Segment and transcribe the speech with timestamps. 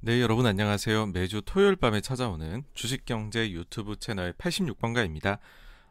[0.00, 1.06] 네, 여러분 안녕하세요.
[1.06, 5.40] 매주 토요일 밤에 찾아오는 주식경제 유튜브 채널 86번가입니다.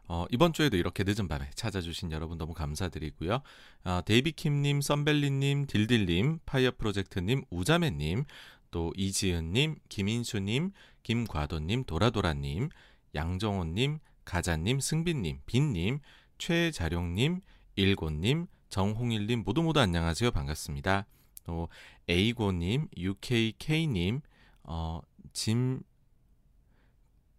[0.06, 3.42] 어, 이번 주에도 이렇게 늦은 밤에 찾아주신 여러분 너무 감사드리고요.
[3.84, 8.24] 어, 데이비킴님, 썬벨리님, 딜딜님, 파이어 프로젝트님, 우자매님,
[8.70, 10.72] 또 이지은님, 김인수님,
[11.02, 12.70] 김과도님, 도라도라님,
[13.14, 16.00] 양정호님, 가자님, 승빈님, 빈님,
[16.38, 17.42] 최자룡님,
[17.76, 20.30] 일곤님, 정홍일님 모두 모두 안녕하세요.
[20.30, 21.04] 반갑습니다.
[21.48, 21.70] 또
[22.08, 24.20] 에이고님, UKK님,
[24.64, 25.00] 어,
[25.32, 25.80] 짐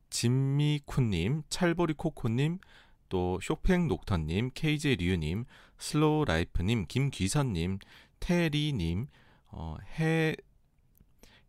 [0.10, 2.58] 진미쿤님, 찰보리코코님,
[3.10, 5.46] 또 쇼팽 녹턴님, KJ 류님,
[5.78, 7.78] 슬로우 라이프님, 김귀선님,
[8.20, 9.06] 테리님,
[9.50, 10.36] 어, 해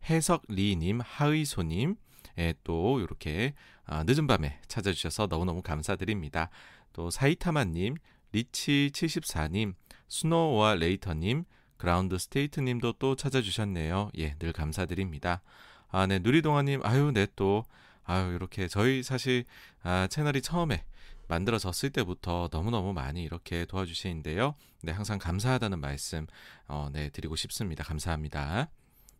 [0.07, 1.95] 해석리님, 하의소님,
[2.37, 3.55] 예, 또 이렇게
[3.85, 6.51] 아, 늦은 밤에 찾아주셔서 너무너무 감사드립니다.
[6.93, 7.95] 또 사이타마님,
[8.33, 9.73] 리치74님,
[10.07, 11.45] 스노우와 레이터님,
[11.81, 14.11] 그라운드 스테이트님도 또 찾아주셨네요.
[14.19, 15.41] 예, 늘 감사드립니다.
[15.89, 17.65] 아, 네, 누리동아님, 아유, 네, 또,
[18.03, 19.45] 아유, 이렇게 저희 사실
[19.81, 20.85] 아, 채널이 처음에
[21.27, 24.53] 만들어졌을 때부터 너무너무 많이 이렇게 도와주시는데요.
[24.83, 26.27] 네, 항상 감사하다는 말씀,
[26.67, 27.83] 어, 네, 드리고 싶습니다.
[27.83, 28.69] 감사합니다.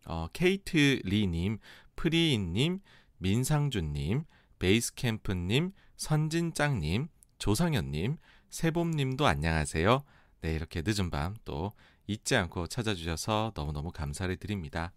[0.06, 1.58] 어, 케이트 리님,
[1.96, 2.78] 프리인님,
[3.18, 4.22] 민상준님,
[4.60, 7.08] 베이스캠프님, 선진짱님,
[7.38, 8.18] 조상현님,
[8.50, 10.04] 세봄님도 안녕하세요.
[10.42, 11.72] 네, 이렇게 늦은 밤 또
[12.06, 14.92] 잊지 않고 찾아주셔서 너무너무 감사를 드립니다.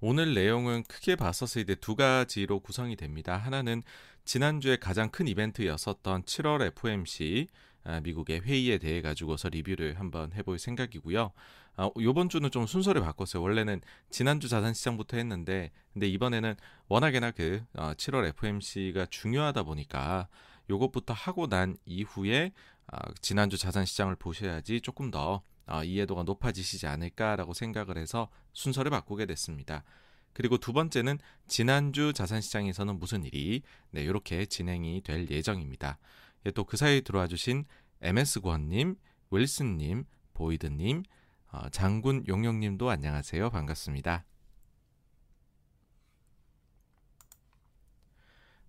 [0.00, 3.36] 오늘 내용은 크게 봤었을 때 두 가지로 구성이 됩니다.
[3.36, 3.82] 하나는
[4.24, 7.46] 지난주에 가장 큰 이벤트였었던 7월 FOMC
[7.84, 11.32] 아, 미국의 회의에 대해 가지고서 리뷰를 한번 해볼 생각이고요.
[11.76, 13.42] 아, 요번 주는 좀 순서를 바꿨어요.
[13.42, 16.54] 원래는 지난주 자산시장부터 했는데, 근데 이번에는
[16.88, 20.28] 워낙에나 그 7월 어, FOMC가 중요하다 보니까
[20.70, 22.71] 요것부터 하고 난 이후에 아,
[23.20, 29.84] 지난주 자산 시장을 보셔야지 조금 더 아, 이해도가 높아지시지 않을까라고 생각을 해서 순서를 바꾸게 됐습니다.
[30.32, 35.98] 그리고 두 번째는 지난주 자산 시장에서는 무슨 일이 네, 이렇게 진행이 될 예정입니다.
[36.46, 37.64] 예, 또그 사이에 들어와 주신
[38.00, 38.96] MS 권님,
[39.30, 40.04] 윌슨 님,
[40.34, 41.04] 보이드 님,
[41.52, 43.50] 어, 장군 용용님도 안녕하세요.
[43.50, 44.24] 반갑습니다.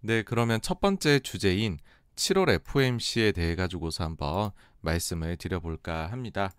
[0.02, 1.80] 네, 그러면 첫 번째 주제인
[2.16, 4.52] 7월 FOMC에 대해 가지고서 한번
[4.82, 6.52] 말씀을 드려볼까 합니다.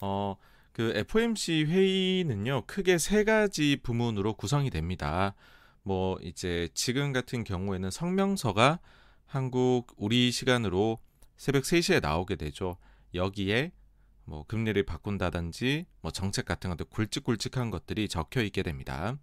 [0.00, 0.36] 어,
[0.72, 5.34] 그 FOMC 회의는요, 크게 세 가지 부문으로 구성이 됩니다.
[5.82, 8.80] 뭐, 이제 지금 같은 경우에는 성명서가
[9.26, 10.98] 한국, 우리 시간으로
[11.36, 12.76] 새벽 3시에 나오게 되죠.
[13.14, 13.72] 여기에
[14.24, 19.18] 뭐 금리를 바꾼다든지 뭐 정책 같은 것들 굵직굵직한 것들이 적혀 있게 됩니다.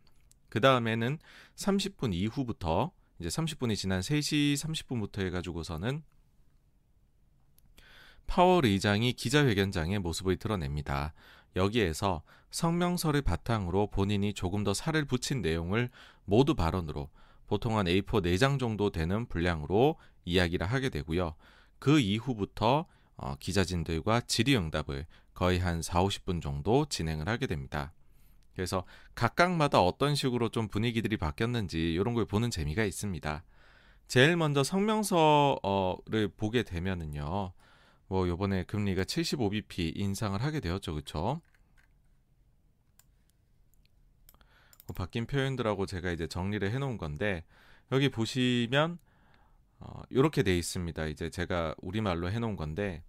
[0.50, 1.18] 그 다음에는
[1.56, 2.92] 30분 이후부터
[3.22, 6.02] 이제 30분이 지난 3시 30분부터 해가지고서는
[8.26, 11.14] 파월 의장이 기자회견장의 모습을 드러냅니다.
[11.56, 15.92] 여기에서 성명서를 바탕으로 본인이 조금 더 살을 붙인 내용을
[16.26, 17.10] 모두 발언으로
[17.46, 21.36] 보통 한 A4 4장 정도 되는 분량으로 이야기를 하게 되고요.
[21.78, 25.06] 그 이후부터 어, 기자진들과 질의응답을
[25.36, 27.94] 거의 한 4, 50분 정도 진행을 하게 됩니다.
[28.54, 28.86] 그래서
[29.16, 33.44] 각각마다 어떤 식으로 좀 분위기들이 바뀌었는지 이런 걸 보는 재미가 있습니다.
[34.08, 37.54] 제일 먼저 성명서를 보게 되면은요.
[38.08, 40.92] 뭐 요번에 금리가 75bp 인상을 하게 되었죠.
[40.94, 41.42] 그렇죠?
[44.86, 47.46] 뭐 바뀐 표현들하고 제가 이제 정리를 해 놓은 건데
[47.92, 49.00] 여기 보시면
[49.80, 51.06] 어, 이렇게 돼 있습니다.
[51.08, 53.04] 이제 제가 우리말로 해 놓은 건데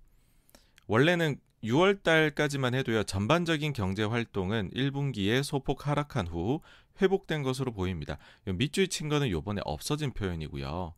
[0.87, 3.05] 원래는 6월 달까지만 해도요.
[3.05, 6.61] 전반적인 경제 활동은 1분기에 소폭 하락한 후
[7.01, 8.19] 회복된 것으로 보입니다.
[8.45, 10.95] 밑줄 친 거는 요번에 없어진 표현이고요.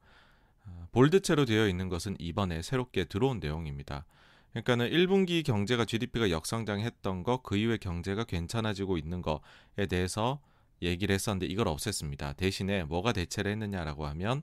[0.66, 4.06] 아, 볼드체로 되어 있는 것은 이번에 새롭게 들어온 내용입니다.
[4.50, 10.40] 그러니까는 1분기 경제가 GDP가 역성장했던 거, 그 이후에 경제가 괜찮아지고 있는 거에 대해서
[10.80, 12.36] 얘기를 했었는데 이걸 없앴습니다.
[12.36, 14.42] 대신에 뭐가 대체를 했느냐라고 하면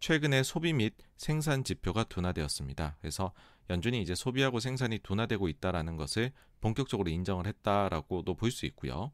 [0.00, 2.96] 최근에 소비 및 생산 지표가 둔화되었습니다.
[3.00, 3.32] 그래서
[3.70, 9.12] 연준이 이제 소비하고 생산이 둔화되고 있다라는 것을 본격적으로 인정을 했다라고도 볼 수 있고요.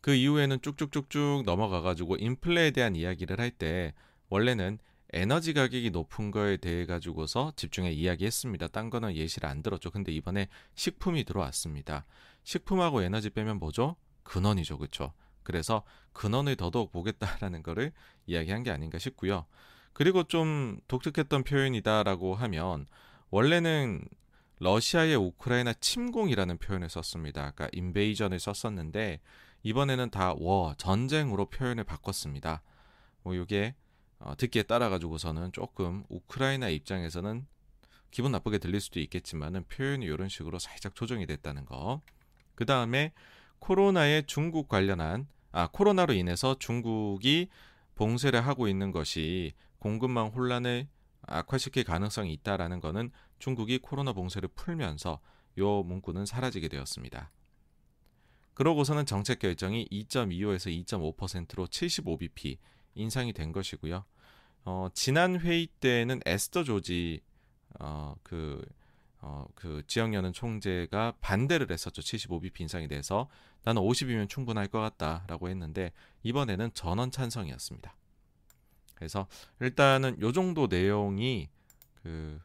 [0.00, 3.94] 그 이후에는 쭉쭉쭉쭉 넘어가 가지고 인플레에 대한 이야기를 할 때
[4.30, 4.78] 원래는
[5.12, 8.68] 에너지 가격이 높은 거에 대해 가지고서 집중해 이야기했습니다.
[8.68, 9.90] 딴 거는 예시를 안 들었죠.
[9.90, 12.04] 근데 이번에 식품이 들어왔습니다.
[12.44, 13.96] 식품하고 에너지 빼면 뭐죠?
[14.22, 14.76] 근원이죠.
[14.78, 15.14] 그렇죠?
[15.42, 15.82] 그래서
[16.12, 17.92] 근원을 더더욱 보겠다라는 거를
[18.26, 19.46] 이야기한 게 아닌가 싶고요.
[19.98, 22.86] 그리고 좀 독특했던 표현이다라고 하면
[23.30, 24.06] 원래는
[24.60, 27.44] 러시아의 우크라이나 침공이라는 표현을 썼습니다.
[27.44, 29.18] 아까 인베이전을 썼었는데
[29.64, 32.62] 이번에는 다 워 전쟁으로 표현을 바꿨습니다.
[33.24, 33.74] 뭐 이게
[34.20, 37.44] 어, 듣기에 따라 가지고서는 조금 우크라이나 입장에서는
[38.12, 42.02] 기분 나쁘게 들릴 수도 있겠지만은 표현이 이런 식으로 살짝 조정이 됐다는 거.
[42.54, 43.12] 그 다음에
[43.58, 47.48] 코로나의 중국 관련한 아 코로나로 인해서 중국이
[47.96, 50.88] 봉쇄를 하고 있는 것이 공급망 혼란을
[51.22, 55.20] 악화시킬 가능성이 있다라는 것은 중국이 코로나 봉쇄를 풀면서
[55.58, 57.30] 요 문구는 사라지게 되었습니다.
[58.54, 62.58] 그러고서는 정책 결정이 2.25에서 2.5%로 75bp
[62.94, 64.04] 인상이 된 것이고요.
[64.64, 67.20] 어, 지난 회의 때는 에스더 조지
[67.78, 68.64] 어, 그,
[69.20, 72.02] 어, 그 지역연은 총재가 반대를 했었죠.
[72.02, 73.28] 75bp 인상이 돼서
[73.62, 75.92] 나는 50이면 충분할 것 같다라고 했는데
[76.22, 77.94] 이번에는 전원 찬성이었습니다.
[78.98, 79.28] 그래서
[79.60, 81.48] 일단은 요 정도 내용이
[82.02, 82.40] 그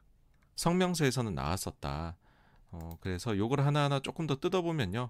[0.55, 2.15] 성명서에서는 나왔었다.
[2.71, 5.09] 어, 그래서 요걸 하나하나 조금 더 뜯어보면요.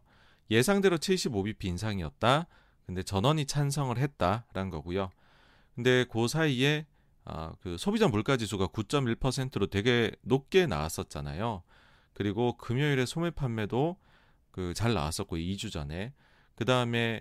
[0.50, 2.48] 예상대로 75bp 인상이었다.
[2.86, 5.12] 근데 전원이 찬성을 했다라는 거고요.
[5.76, 6.86] 근데 그 사이에
[7.26, 11.64] 아, 그 소비자 물가 지수가 9.1%로 되게 높게 나왔었잖아요.
[12.14, 13.98] 그리고 금요일에 소매 판매도
[14.52, 16.14] 그 잘 나왔었고 2주 전에
[16.56, 17.20] 그 다음에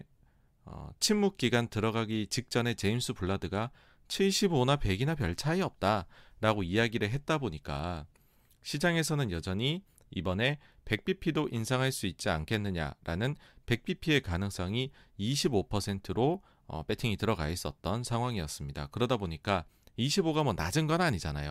[0.64, 3.70] 어, 침묵 기간 들어가기 직전에 제임스 블라드가
[4.08, 6.06] 75나 100이나 별 차이 없다
[6.40, 8.06] 라고 이야기를 했다 보니까
[8.62, 18.02] 시장에서는 여전히 이번에 100bp도 인상할 수 있지 않겠느냐라는 100bp의 가능성이 25%로 어, 배팅이 들어가 있었던
[18.02, 18.88] 상황이었습니다.
[18.88, 19.64] 그러다 보니까
[19.98, 21.50] 25가 뭐 낮은 건 아니잖아요.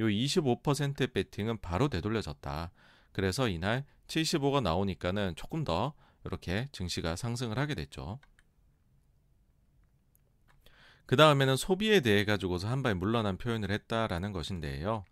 [0.00, 2.70] 요 25%의 배팅은 바로 되돌려졌다.
[3.12, 8.20] 그래서 이날 75가 나오니까는 조금 더 이렇게 증시가 상승을 하게 됐죠.
[11.06, 15.04] 그 다음에는 소비에 대해 가지고서 한 발 물러난 표현을 했다라는 것인데요.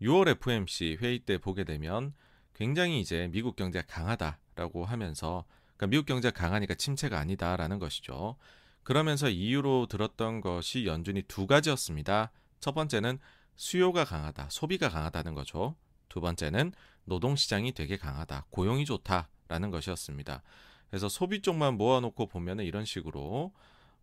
[0.00, 2.14] 6월 FMC 회의 때 보게 되면
[2.54, 5.44] 굉장히 이제 미국 경제가 강하다라고 하면서
[5.76, 8.36] 그러니까 미국 경제가 강하니까 침체가 아니다라는 것이죠.
[8.82, 12.30] 그러면서 이유로 들었던 것이 연준이 두 가지였습니다.
[12.60, 13.18] 첫 번째는
[13.56, 15.76] 수요가 강하다, 소비가 강하다는 거죠.
[16.08, 16.72] 두 번째는
[17.04, 20.42] 노동시장이 되게 강하다, 고용이 좋다라는 것이었습니다.
[20.88, 23.52] 그래서 소비 쪽만 모아놓고 보면은 이런 식으로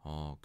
[0.01, 0.37] 어,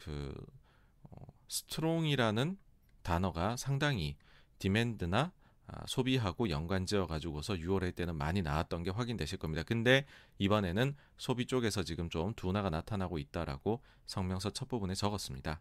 [1.51, 2.57] 스트롱이라는
[3.03, 4.17] 단어가 상당히
[4.61, 5.33] 디맨드나
[5.67, 9.63] 아, 소비하고 연관지어 가지고서 6월에 때는 많이 나왔던 게 확인되실 겁니다.
[9.65, 10.05] 근데
[10.39, 15.61] 이번에는 소비 쪽에서 지금 좀 둔화가 나타나고 있다라고 성명서 첫 부분에 적었습니다.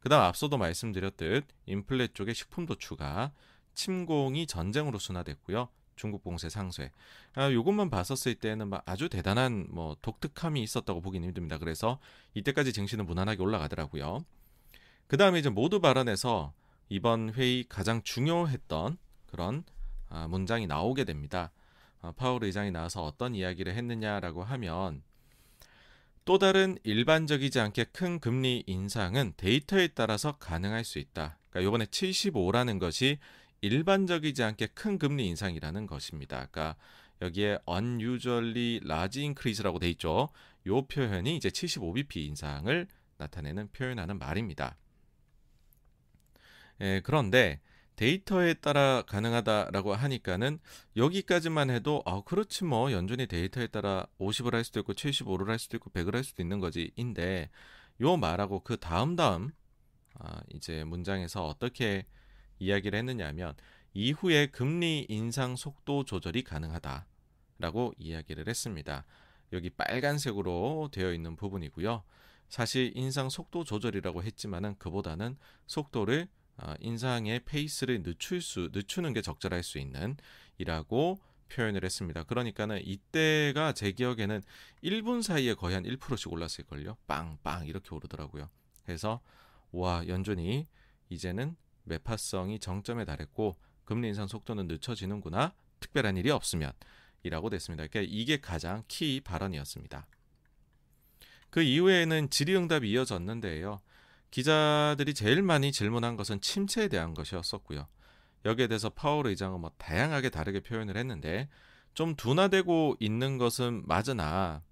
[0.00, 3.32] 그다음 앞서도 말씀드렸듯 인플레 쪽의 식품 도 추가,
[3.74, 5.68] 침공이 전쟁으로 순화됐고요.
[5.94, 6.90] 중국 봉쇄 상쇄.
[7.34, 11.58] 아, 요것만 봤었을 때는 막 아주 대단한 뭐 독특함이 있었다고 보기는 힘듭니다.
[11.58, 12.00] 그래서
[12.34, 14.24] 이때까지 증시는 무난하게 올라가더라고요.
[15.12, 16.54] 그 다음에 이제 모두 발언에서
[16.88, 19.62] 이번 회의 가장 중요했던 그런
[20.08, 21.52] 아, 문장이 나오게 됩니다.
[22.00, 25.02] 아, 파월 의장이 나와서 어떤 이야기를 했느냐라고 하면
[26.24, 31.36] 또 다른 일반적이지 않게 큰 금리 인상은 데이터에 따라서 가능할 수 있다.
[31.50, 33.18] 그러니까 이번에 75라는 것이
[33.60, 36.46] 일반적이지 않게 큰 금리 인상이라는 것입니다.
[36.50, 36.76] 그러니까
[37.20, 40.30] 여기에 unusually large increase라고 돼 있죠.
[40.66, 42.86] 이 표현이 이제 75bp 인상을
[43.18, 44.78] 나타내는 표현하는 말입니다.
[46.82, 47.60] 예, 그런데
[47.96, 50.58] 데이터에 따라 가능하다라고 하니까는
[50.96, 55.76] 여기까지만 해도 아 그렇지 뭐 연준이 데이터에 따라 50을 할 수도 있고 75를 할 수도
[55.76, 57.50] 있고 100을 할 수도 있는 거지인데
[58.00, 59.52] 요 말하고 그 다음 다음
[60.18, 62.06] 아 이제 문장에서 어떻게
[62.58, 63.54] 이야기를 했느냐면
[63.94, 69.04] 이후에 금리 인상 속도 조절이 가능하다라고 이야기를 했습니다.
[69.52, 72.02] 여기 빨간색으로 되어 있는 부분이고요.
[72.48, 75.36] 사실 인상 속도 조절이라고 했지만은 그보다는
[75.66, 76.41] 속도를 어,
[76.80, 80.16] 인상의 페이스를 늦출 수 늦추는 게 적절할 수 있는
[80.58, 82.24] 이라고 표현을 했습니다.
[82.24, 84.42] 그러니까는 이때가 제 기억에는
[84.82, 86.96] 1분 사이에 거의 한 1%씩 올랐을 걸요.
[87.06, 88.48] 빵빵 이렇게 오르더라고요.
[88.84, 89.20] 그래서
[89.70, 90.66] 와 연준이
[91.10, 95.54] 이제는 매파성이 정점에 달했고 금리 인상 속도는 늦춰지는구나.
[95.80, 96.72] 특별한 일이 없으면
[97.22, 97.86] 이라고 됐습니다.
[97.86, 100.06] 그러니까 이게 가장 키 발언이었습니다.
[101.50, 103.80] 그 이후에는 질의응답이 이어졌는데요.
[104.32, 107.86] 기자들이 제일 많이 질문한 것은 침체에 대한 것이었었고요.
[108.46, 111.48] 여기에 대해서 파월 의장은 뭐 다양하게 다르게 표현을 했는데
[111.94, 114.62] 좀 둔화되고 있는 것은 맞으나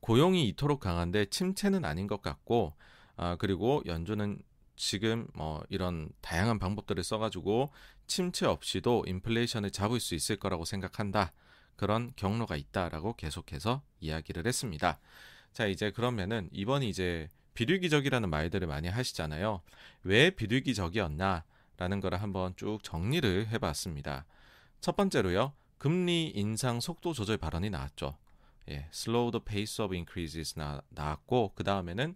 [0.00, 2.74] 고용이 이토록 강한데 침체는 아닌 것 같고
[3.16, 4.42] 아 그리고 연준은
[4.74, 7.70] 지금 뭐 이런 다양한 방법들을 써가지고
[8.06, 11.32] 침체 없이도 인플레이션을 잡을 수 있을 거라고 생각한다.
[11.76, 14.98] 그런 경로가 있다라고 계속해서 이야기를 했습니다.
[15.52, 19.62] 자 이제 그러면은 이번이 이제 비둘기적이라는 말들을 많이 하시잖아요.
[20.04, 24.24] 왜 비둘기적이었나라는 거를 한번 쭉 정리를 해봤습니다.
[24.80, 25.52] 첫 번째로요.
[25.78, 28.16] 금리 인상 속도 조절 발언이 나왔죠.
[28.70, 32.14] 예, slow the pace of increases 나, 나왔고 그 다음에는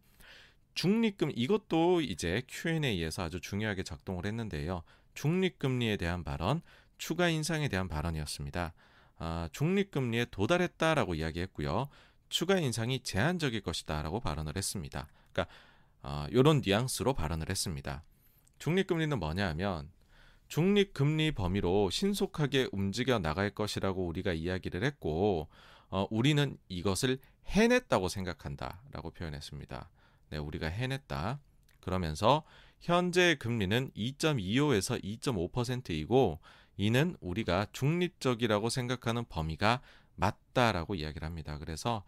[0.74, 4.82] 중립금 이것도 이제 Q&A에서 아주 중요하게 작동을 했는데요.
[5.14, 6.60] 중립금리에 대한 발언,
[6.98, 8.74] 추가 인상에 대한 발언이었습니다.
[9.18, 11.88] 아, 중립금리에 도달했다라고 이야기했고요.
[12.28, 15.08] 추가 인상이 제한적일 것이다라고 발언을 했습니다.
[15.36, 15.46] 그러니까
[16.02, 18.02] 어, 이런 뉘앙스로 발언을 했습니다.
[18.58, 19.90] 중립금리는 뭐냐 하면
[20.48, 25.48] 중립금리 범위로 신속하게 움직여 나갈 것이라고 우리가 이야기를 했고
[25.90, 29.90] 어, 우리는 이것을 해냈다고 생각한다라고 표현했습니다.
[30.30, 31.38] 네, 우리가 해냈다.
[31.80, 32.44] 그러면서
[32.80, 36.40] 현재 금리는 2.25에서 2.5%이고
[36.76, 39.80] 이는 우리가 중립적이라고 생각하는 범위가
[40.16, 41.58] 맞다라고 이야기를 합니다.
[41.58, 42.04] 그래서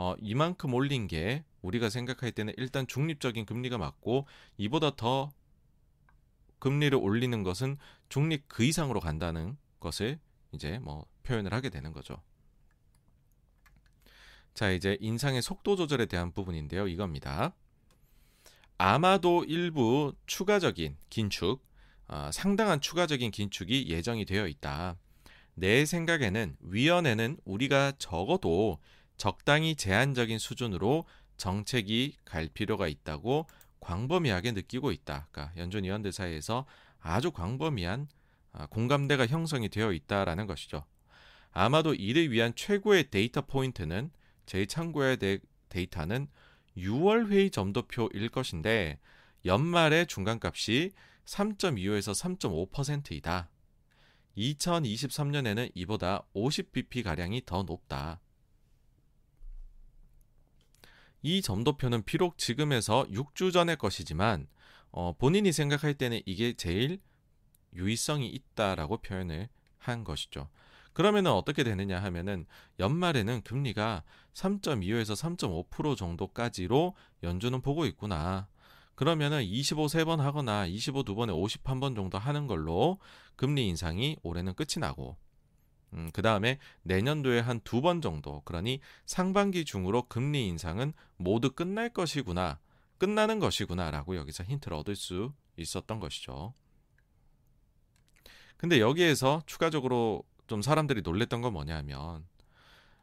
[0.00, 5.32] 어, 이만큼 올린 게 우리가 생각할 때는 일단 중립적인 금리가 맞고 이보다 더
[6.60, 7.76] 금리를 올리는 것은
[8.08, 10.20] 중립 그 이상으로 간다는 것을
[10.52, 12.22] 이제 뭐 표현을 하게 되는 거죠.
[14.54, 16.86] 자, 이제 인상의 속도 조절에 대한 부분인데요.
[16.86, 17.56] 이겁니다.
[18.76, 21.60] 아마도 일부 추가적인 긴축,
[22.06, 24.96] 어, 상당한 추가적인 긴축이 예정이 되어 있다.
[25.54, 28.78] 내 생각에는 위원회는 우리가 적어도
[29.18, 31.04] 적당히 제한적인 수준으로
[31.36, 33.46] 정책이 갈 필요가 있다고
[33.80, 35.28] 광범위하게 느끼고 있다.
[35.30, 36.64] 그러니까 연준 위원들 사이에서
[37.00, 38.08] 아주 광범위한
[38.52, 40.84] 아, 공감대가 형성이 되어 있다라는 것이죠.
[41.50, 44.10] 아마도 이를 위한 최고의 데이터 포인트는
[44.46, 46.28] 제될 데이터는
[46.76, 48.98] 6월 회의 점도표일 것인데
[49.44, 50.92] 연말의 중간값이
[51.24, 53.50] 3.25에서 3.5%이다.
[54.36, 58.20] 2023년에는 이보다 50bp 가량이 더 높다.
[61.22, 64.46] 이 점도표는 비록 지금에서 6주 전의 것이지만
[64.90, 67.00] 어, 본인이 생각할 때는 이게 제일
[67.74, 69.48] 유의성이 있다라고 표현을
[69.78, 70.48] 한 것이죠.
[70.92, 72.46] 그러면은 어떻게 되느냐 하면은
[72.80, 74.02] 연말에는 금리가
[74.34, 75.14] 3.25에서
[75.70, 78.48] 3.5% 정도까지로 연준은 보고 있구나.
[78.94, 82.98] 그러면은 25 3번 하거나 25 2번에 51번 정도 하는 걸로
[83.36, 85.16] 금리 인상이 올해는 끝이 나고
[85.94, 91.88] 음, 그 다음에 내년도에 한 두 번 정도 그러니 상반기 중으로 금리 인상은 모두 끝날
[91.90, 92.58] 것이구나
[92.98, 96.54] 끝나는 것이구나 라고 여기서 힌트를 얻을 수 있었던 것이죠.
[98.56, 102.26] 근데 여기에서 추가적으로 좀 사람들이 놀랬던 건 뭐냐면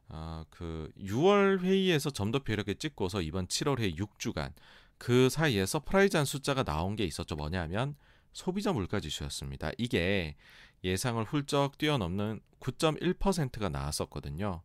[0.10, 4.52] 어, 그 6월 회의에서 점도표 이렇게 찍고서 이번 7월 회의 6주간
[4.98, 7.36] 그 사이에 surprise한 숫자가 나온 게 있었죠.
[7.36, 7.96] 뭐냐면
[8.34, 9.72] 소비자 물가 지수였습니다.
[9.78, 10.36] 이게
[10.84, 14.62] 예상을 훌쩍 뛰어넘는 9.1%가 나왔었거든요.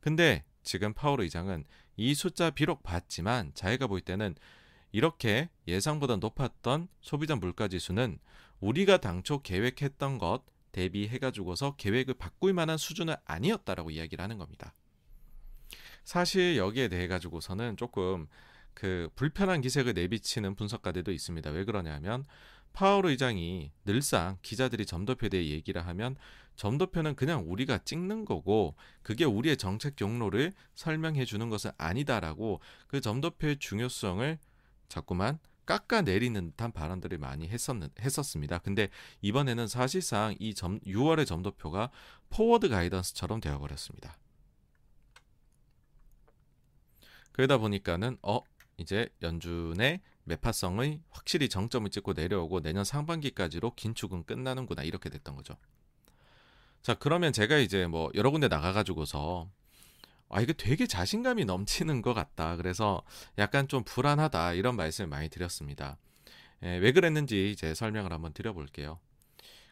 [0.00, 1.64] 근데 지금 파월 의장은
[1.96, 4.34] 이 숫자 비록 봤지만 자기가 볼 때는
[4.92, 8.18] 이렇게 예상보다 높았던 소비자 물가 지수는
[8.60, 14.74] 우리가 당초 계획했던 것 대비해 가지고서 계획을 바꿀 만한 수준은 아니었다라고 이야기를 하는 겁니다.
[16.04, 18.28] 사실 여기에 대해 가지고서는 조금
[18.74, 21.50] 그 불편한 기색을 내비치는 분석가들도 있습니다.
[21.50, 22.26] 왜 그러냐면
[22.76, 26.14] 파월 의장이 늘상 기자들이 점도표에 대해 얘기를 하면
[26.56, 33.60] 점도표는 그냥 우리가 찍는 거고 그게 우리의 정책 경로를 설명해 주는 것은 아니다라고 그 점도표의
[33.60, 34.38] 중요성을
[34.90, 38.58] 자꾸만 깎아내리는 듯한 발언들을 많이 했었는, 했었습니다.
[38.58, 38.90] 근데
[39.22, 41.90] 이번에는 사실상 이 점, 6월의 점도표가
[42.28, 44.18] 포워드 가이던스처럼 되어버렸습니다.
[47.32, 48.42] 그러다 보니까는 어
[48.76, 55.56] 이제 연준의 매파성의 확실히 정점을 찍고 내려오고 내년 상반기까지로 긴축은 끝나는구나 이렇게 됐던 거죠.
[56.82, 59.48] 자 그러면 제가 이제 뭐 여러 군데 나가가지고서
[60.28, 62.56] 아 이게 되게 자신감이 넘치는 것 같다.
[62.56, 63.02] 그래서
[63.38, 65.96] 약간 좀 불안하다 이런 말씀을 많이 드렸습니다.
[66.62, 68.98] 예, 왜 그랬는지 이제 설명을 한번 드려볼게요.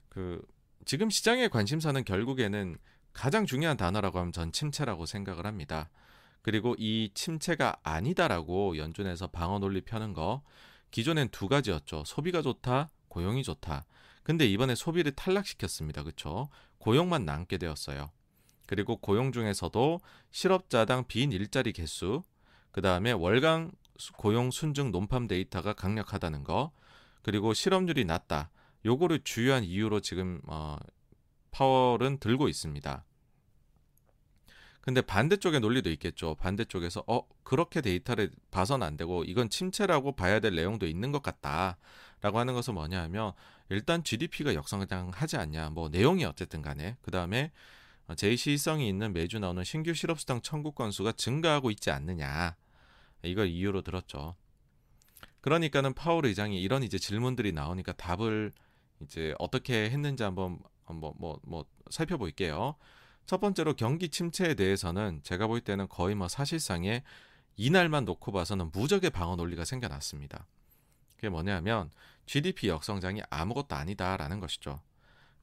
[0.09, 0.41] 그
[0.85, 2.79] 지금 시장의 관심사는 결국에는
[3.13, 5.89] 가장 중요한 단어라고 하면 전 침체라고 생각을 합니다.
[6.45, 10.43] 그리고 이 침체가 아니다라고 연준에서 방어 논리 펴는 거
[10.91, 12.05] 기존엔 두 가지였죠.
[12.05, 13.87] 소비가 좋다, 고용이 좋다.
[14.23, 16.03] 근데 이번에 소비를 탈락시켰습니다.
[16.03, 16.51] 그렇죠?
[16.79, 18.11] 고용만 남게 되었어요.
[18.67, 20.01] 그리고 고용 중에서도
[20.33, 22.23] 실업자당 빈 일자리 개수,
[22.73, 23.73] 그 다음에 월간
[24.19, 26.73] 고용 순증 논팜 데이터가 강력하다는 거,
[27.23, 28.51] 그리고 실업률이 낮다.
[28.85, 30.77] 요거를 주요한 이유로 지금 어,
[31.53, 33.03] 파월은 들고 있습니다.
[34.85, 36.35] 근데 반대쪽의 논리도 있겠죠.
[36.35, 42.38] 반대쪽에서 어 그렇게 데이터를 봐서는 안 되고 이건 침체라고 봐야 될 내용도 있는 것 같다라고
[42.38, 43.33] 하는 것은 뭐냐하면
[43.71, 45.71] 일단 GDP가 역성장하지 않냐.
[45.71, 47.50] 뭐 내용이 어쨌든 간에 그 다음에
[48.14, 52.55] 제시성이 있는 매주 나오는 신규 실업수당 청구 건수가 증가하고 있지 않느냐.
[53.23, 54.37] 이걸 이유로 들었죠.
[55.41, 58.53] 그러니까는 파월 의장이 이런 이제 질문들이 나오니까 답을
[59.00, 62.76] 이제 어떻게 했는지 한번 한번 뭐, 뭐 살펴볼게요.
[63.26, 67.02] 첫 번째로 경기 침체에 대해서는 제가 볼 때는 거의 뭐 사실상의
[67.57, 70.47] 이날만 놓고 봐서는 무적의 방어 논리가 생겨났습니다.
[71.16, 71.90] 그게 뭐냐면
[72.26, 74.81] GDP 역성장이 아무것도 아니다라는 것이죠.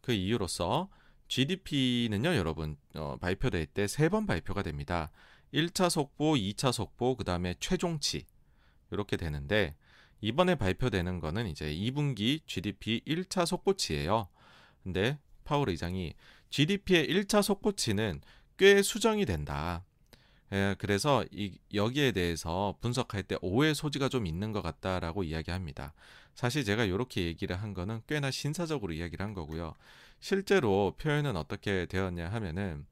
[0.01, 0.89] 그 이유로서
[1.27, 5.11] GDP는요, 여러분, 어, 발표될 때 세 번 발표가 됩니다.
[5.53, 8.25] 1차 속보, 2차 속보, 그 다음에 최종치.
[8.91, 9.75] 이렇게 되는데,
[10.19, 14.27] 이번에 발표되는 거는 이제 2분기 GDP 1차 속보치예요.
[14.83, 16.13] 근데 파월 의장이
[16.51, 18.21] GDP의 1차 속보치는
[18.57, 19.83] 꽤 수정이 된다.
[20.53, 25.93] 예, 그래서 이, 여기에 대해서 분석할 때 오해 소지가 좀 있는 것 같다라고 이야기합니다.
[26.35, 29.73] 사실 제가 이렇게 얘기를 한 거는 꽤나 신사적으로 이야기를 한 거고요.
[30.19, 32.85] 실제로 표현은 어떻게 되었냐 하면은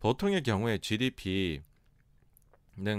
[0.00, 1.62] 보통의 경우에 GDP는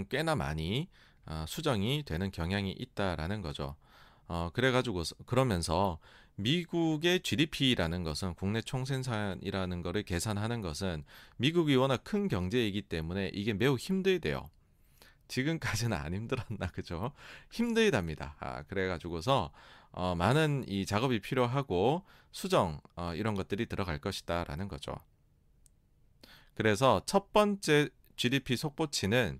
[0.10, 0.90] 꽤나 많이
[1.26, 3.76] 어, 수정이 되는 경향이 있다라는 거죠.
[4.28, 6.00] 어, 그래가지고 그러면서
[6.36, 11.04] 미국의 GDP라는 것은 국내 총생산이라는 것을 계산하는 것은
[11.38, 14.50] 미국이 워낙 큰 경제이기 때문에 이게 매우 힘들대요.
[15.28, 17.12] 지금까지는 안 힘들었나 그죠?
[17.52, 18.36] 힘들답니다.
[18.40, 19.52] 아, 그래가지고서
[19.92, 24.96] 어, 많은 이 작업이 필요하고 수정 어, 이런 것들이 들어갈 것이다라는 거죠.
[26.56, 29.40] 그래서 첫 번째 GDP 속보치는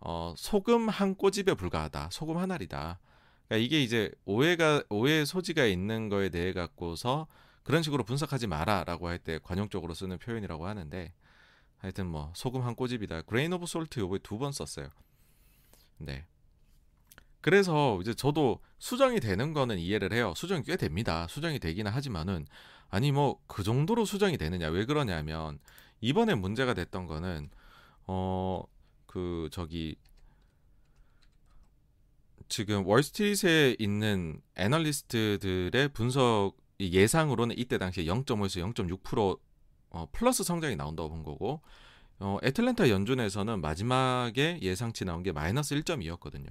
[0.00, 2.10] 어, 소금 한 꼬집에 불과하다.
[2.12, 2.98] 소금 한 알이다.
[3.48, 7.26] 그러니까 이게 이제 오해가 오해 소지가 있는 거에 대해 갖고서
[7.62, 11.12] 그런 식으로 분석하지 마라라고 할 때 관용적으로 쓰는 표현이라고 하는데
[11.78, 13.22] 하여튼 뭐 소금 한 꼬집이다.
[13.22, 14.88] grain of salt 요번에 두 번 썼어요.
[15.98, 16.26] 네.
[17.40, 20.32] 그래서 이제 저도 수정이 되는 거는 이해를 해요.
[20.36, 21.26] 수정이 꽤 됩니다.
[21.28, 22.46] 수정이 되기는 하지만은
[22.88, 24.68] 아니 뭐 그 정도로 수정이 되느냐?
[24.68, 25.58] 왜 그러냐면
[26.00, 27.50] 이번에 문제가 됐던 거는
[28.06, 28.64] 어
[29.06, 29.96] 그 저기
[32.48, 39.38] 지금 월스트리트에 있는 애널리스트들의 분석 예상으로는 이때 당시에 0.5에서 0.6%
[39.90, 41.62] 어, 플러스 성장이 나온다고 본 거고
[42.18, 46.50] 어, 애틀랜타 연준에서는 마지막에 예상치 나온 게 마이너스 1.2였거든요.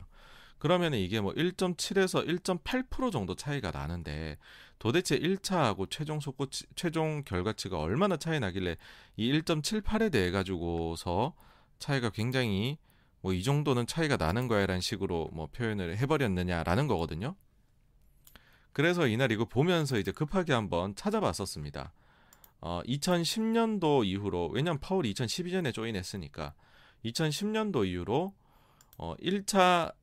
[0.58, 4.38] 그러면 이게 뭐 1.7에서 1.8% 정도 차이가 나는데
[4.80, 8.78] 도대체 1차하고 최종 속고 최종 결과치가 얼마나 차이 나길래
[9.18, 11.34] 이 1.78에 대해 가지고서
[11.78, 12.78] 차이가 굉장히
[13.26, 17.36] 뭐 이 정도는 차이가 나는 거야라는 식으로 뭐 표현을 해버렸느냐라는 거거든요.
[18.72, 21.92] 그래서 이날 이거 보면서 이제 급하게 한번 찾아봤었습니다.
[22.62, 26.54] 어, 2010년도 이후로 왜냐면 파월이 2012년에 조인했으니까
[27.04, 28.36] 2010년도 이후로
[29.00, 29.96] 어, 1차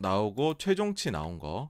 [0.00, 1.68] 나오고 최종치 나온 거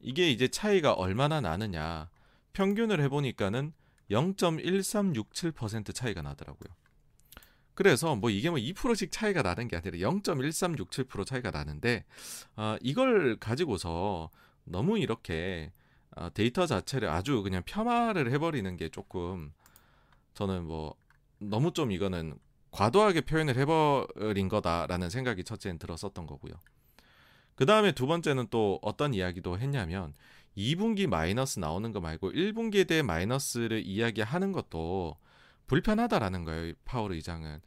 [0.00, 2.10] 이게 이제 차이가 얼마나 나느냐
[2.54, 3.72] 평균을 해보니까는
[4.10, 6.74] 0.1367% 차이가 나더라고요.
[7.74, 12.04] 그래서 뭐 이게 뭐 2%씩 차이가 나는 게 아니라 0.1367% 차이가 나는데
[12.56, 14.30] 어, 이걸 가지고서
[14.64, 15.72] 너무 이렇게
[16.16, 19.52] 어, 데이터 자체를 아주 그냥 폄하를 해버리는 게 조금
[20.34, 20.94] 저는 뭐
[21.38, 22.38] 너무 좀 이거는
[22.70, 26.54] 과도하게 표현을 해버린 거다라는 생각이 첫째는 들었었던 거고요.
[27.54, 30.12] 그 다음에 두 번째는 또 어떤 이야기도 했냐면
[30.56, 35.16] 2분기 마이너스 나오는 거 말고 1분기에 대해 마이너스를 이야기하는 것도
[35.66, 36.74] 불편하다라는 거예요.
[36.84, 37.60] 파월 의장은.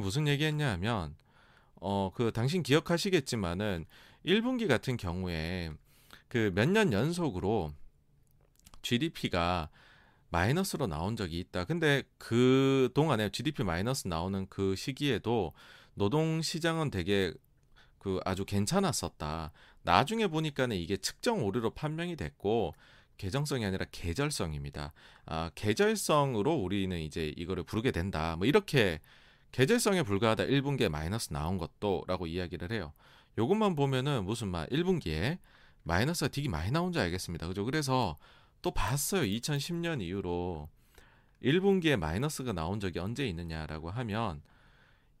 [0.00, 1.16] 무슨 얘기했냐 하면
[1.80, 3.86] 어 그 당신 기억하시겠지만은
[4.24, 5.72] 1분기 같은 경우에
[6.28, 7.72] 그 몇 년 연속으로
[8.82, 9.68] GDP가
[10.30, 11.64] 마이너스로 나온 적이 있다.
[11.64, 15.52] 근데 그 동안에 GDP 마이너스 나오는 그 시기에도
[15.94, 17.32] 노동 시장은 되게
[17.98, 19.50] 그 아주 괜찮았었다.
[19.82, 22.74] 나중에 보니까는 이게 측정 오류로 판명이 됐고
[23.20, 24.94] 계정성이 아니라 계절성입니다.
[25.26, 28.34] 아, 계절성으로 우리는 이제 이거를 부르게 된다.
[28.36, 28.98] 뭐 이렇게
[29.52, 32.94] 계절성에 불과하다 1분기에 마이너스 나온 것도라고 이야기를 해요.
[33.36, 35.38] 요것만 보면은 무슨 말 1분기에
[35.82, 37.46] 마이너스가 되게 많이 나온 줄 알겠습니다.
[37.46, 37.66] 그죠?
[37.66, 38.16] 그래서
[38.62, 39.22] 또 봤어요.
[39.22, 40.70] 2010년 이후로
[41.42, 44.40] 1분기에 마이너스가 나온 적이 언제 있느냐라고 하면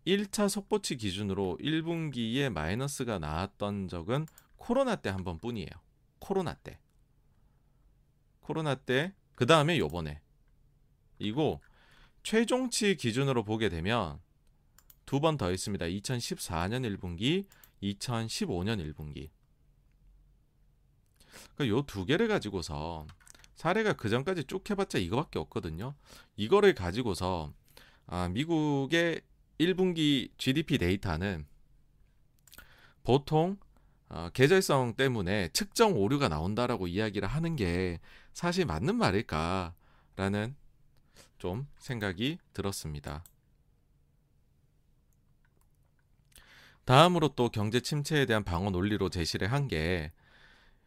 [0.06, 5.68] 1차 속보치 기준으로 1분기에 마이너스가 나왔던 적은 코로나 때 한 번뿐이에요.
[6.18, 6.78] 코로나 때.
[8.50, 10.20] 코로나 때, 그 다음에 요번에.
[11.20, 11.60] 이고
[12.24, 14.18] 최종치 기준으로 보게 되면
[15.06, 15.86] 두 번 더 있습니다.
[15.86, 17.46] 2014년 1분기,
[17.80, 19.30] 2015년 1분기.
[21.54, 23.06] 그러니까 요두 개를 가지고서
[23.54, 25.94] 사례가 그 전까지 쭉 해봤자 이거밖에 없거든요.
[26.34, 27.52] 이거를 가지고서
[28.08, 29.20] 아, 미국의
[29.60, 31.46] 1분기 GDP 데이터는
[33.04, 33.58] 보통
[34.12, 38.00] 어, 계절성 때문에 측정 오류가 나온다라고 이야기를 하는 게
[38.40, 40.56] 사실 맞는 말일까라는
[41.36, 43.22] 좀 생각이 들었습니다.
[46.86, 50.10] 다음으로 또 경제 침체에 대한 방어 논리로 제시를 한 게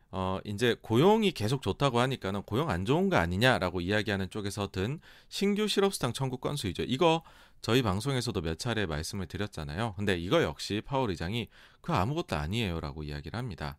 [0.10, 5.68] 어, 이제 고용이 계속 좋다고 하니까는 고용 안 좋은 거 아니냐라고 이야기하는 쪽에서 든 신규
[5.68, 6.82] 실업수당 청구 건수이죠.
[6.88, 7.22] 이거
[7.62, 9.94] 저희 방송에서도 몇 차례 말씀을 드렸잖아요.
[9.96, 11.50] 근데 이거 역시 파월 의장이
[11.82, 13.78] 그 아무것도 아니에요라고 이야기를 합니다.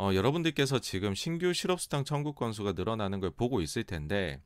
[0.00, 4.40] 어, 여러분들께서 지금 신규 실업수당 청구 건수가 늘어나는 걸 보고 있을 텐데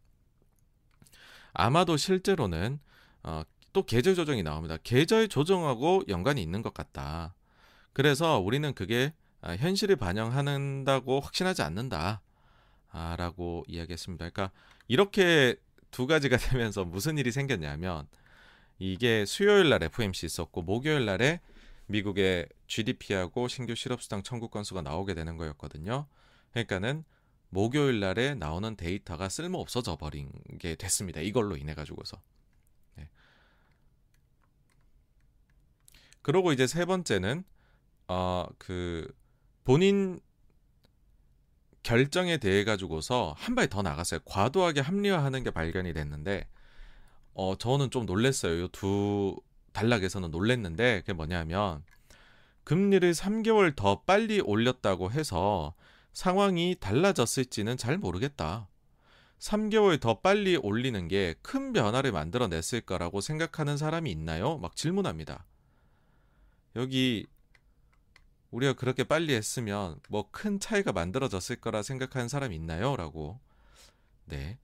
[1.52, 2.80] 아마도 실제로는
[3.22, 3.42] 어,
[3.74, 4.78] 또 계절 조정이 나옵니다.
[4.82, 7.34] 계절 조정하고 연관이 있는 것 같다.
[7.92, 9.12] 그래서 우리는 그게
[9.42, 12.22] 아, 현실을 반영한다고 확신하지 않는다.
[12.90, 14.30] 아, 라고 이야기했습니다.
[14.30, 14.56] 그러니까
[14.88, 15.56] 이렇게
[15.90, 18.08] 두 가지가 되면서 무슨 일이 생겼냐면
[18.78, 21.40] 이게 수요일 날 FOMC 있었고 목요일 날에
[21.92, 26.06] 미국의 GDP하고 신규 실업수당 청구 건수가 나오게 되는 거였거든요.
[26.52, 27.04] 그러니까는
[27.50, 31.20] 목요일 날에 나오는 데이터가 쓸모 없어져 버린 게 됐습니다.
[31.20, 32.20] 이걸로 인해 가지고서.
[32.96, 33.08] 네.
[36.22, 37.44] 그러고 이제 세 번째는
[38.06, 39.12] 어그
[39.64, 40.20] 본인
[41.82, 44.20] 결정에 대해 가지고서 한 발 더 나갔어요.
[44.24, 46.48] 과도하게 합리화하는 게 발견이 됐는데
[47.34, 48.68] 어 저는 좀 놀랬어요.
[48.68, 49.36] 두
[49.72, 51.84] 단락에서는 놀랬는데 그게 뭐냐면
[52.64, 55.74] 금리를 3개월 더 빨리 올렸다고 해서
[56.12, 58.68] 상황이 달라졌을지는 잘 모르겠다.
[59.38, 64.58] 3개월 더 빨리 올리는 게 큰 변화를 만들어냈을 거라고 생각하는 사람이 있나요?
[64.58, 65.44] 막 질문합니다.
[66.76, 67.26] 여기
[68.50, 72.96] 우리가 그렇게 빨리 했으면 뭐 큰 차이가 만들어졌을 거라 생각하는 사람이 있나요?
[72.96, 73.40] 라고.
[74.26, 74.58] 네.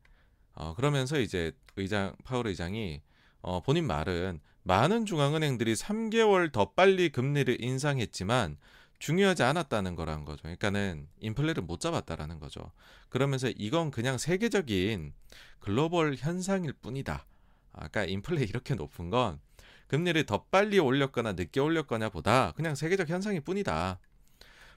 [0.55, 3.03] 어, 그러면서 이제 의장, 파월 의장이
[3.41, 8.59] 어, 본인 말은 많은 중앙은행들이 3개월 더 빨리 금리를 인상했지만
[8.99, 10.43] 중요하지 않았다는 거란 거죠.
[10.43, 12.71] 그러니까는 인플레를 못 잡았다라는 거죠.
[13.09, 15.15] 그러면서 이건 그냥 세계적인
[15.61, 17.25] 글로벌 현상일 뿐이다.
[17.73, 19.41] 아까 인플레 이렇게 높은 건
[19.87, 23.99] 금리를 더 빨리 올렸거나 늦게 올렸거나 보다 그냥 세계적 현상일 뿐이다.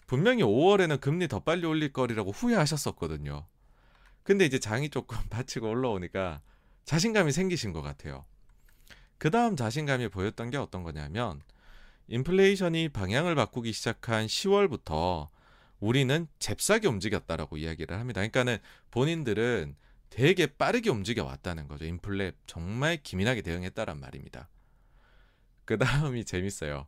[0.07, 3.45] 분명히 5월에는 금리 더 빨리 올릴 거리라고 후회하셨었거든요.
[4.23, 6.39] 근데 이제 장이 조금 받치고 올라오니까
[6.85, 8.23] 자신감이 생기신 것 같아요.
[9.21, 11.43] 그 다음 자신감이 보였던 게 어떤 거냐면
[12.07, 15.29] 인플레이션이 방향을 바꾸기 시작한 10월부터
[15.79, 18.21] 우리는 잽싸게 움직였다라고 이야기를 합니다.
[18.21, 18.57] 그러니까는
[18.89, 19.75] 본인들은
[20.09, 21.85] 되게 빠르게 움직여 왔다는 거죠.
[21.85, 24.49] 인플레 정말 기민하게 대응했다란 말입니다.
[25.65, 26.87] 그 다음이 재밌어요.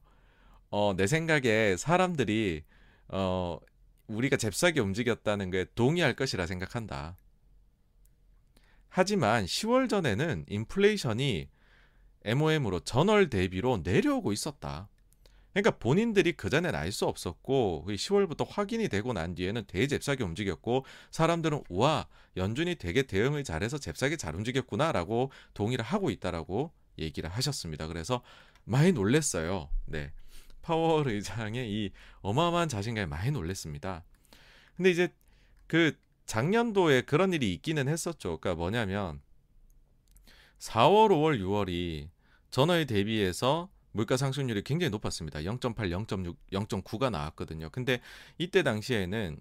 [0.72, 2.64] 어, 내 생각에 사람들이
[3.10, 3.60] 어,
[4.08, 7.16] 우리가 잽싸게 움직였다는 게 동의할 것이라 생각한다.
[8.90, 11.53] 하지만 10월 전에는 인플레이션이
[12.26, 14.90] MOM으로 전월 대비로 내려오고 있었다.
[15.54, 20.86] 그러니까 본인들이 그 전엔 알 수 없었고 10월부터 확인이 되고 난 뒤에는 되게 잽싸게 움직였고
[21.12, 22.08] 사람들은 우와
[22.38, 27.88] 연준이 되게 대응을 잘해서 잽싸게 잘 움직였구나라고 동의를 하고 있다라고 얘기를 하셨습니다.
[27.88, 28.22] 그래서
[28.64, 29.70] 많이 놀랬어요.
[29.86, 30.12] 네.
[30.62, 34.04] 파월 의장의 이 어마어마한 자신감에 많이 놀랬습니다.
[34.76, 35.14] 근데 이제
[35.68, 38.40] 그 작년도에 그런 일이 있기는 했었죠.
[38.40, 39.22] 그러니까 뭐냐면
[40.64, 42.08] 4월, 5월, 6월이
[42.50, 45.40] 전월 대비해서 물가 상승률이 굉장히 높았습니다.
[45.42, 47.70] 0.8, 0.6, 0.9가 나왔거든요.
[47.70, 48.00] 근데
[48.38, 49.40] 이때 당시에는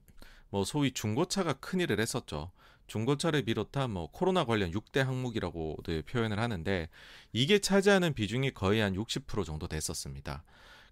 [0.51, 2.51] 뭐 소위 중고차가 큰 일을 했었죠.
[2.89, 6.89] 중고차를 비롯한 뭐 코로나 관련 6대 항목이라고도 표현을 하는데
[7.33, 10.43] 이게 차지하는 비중이 거의 한 60% 정도 됐었습니다.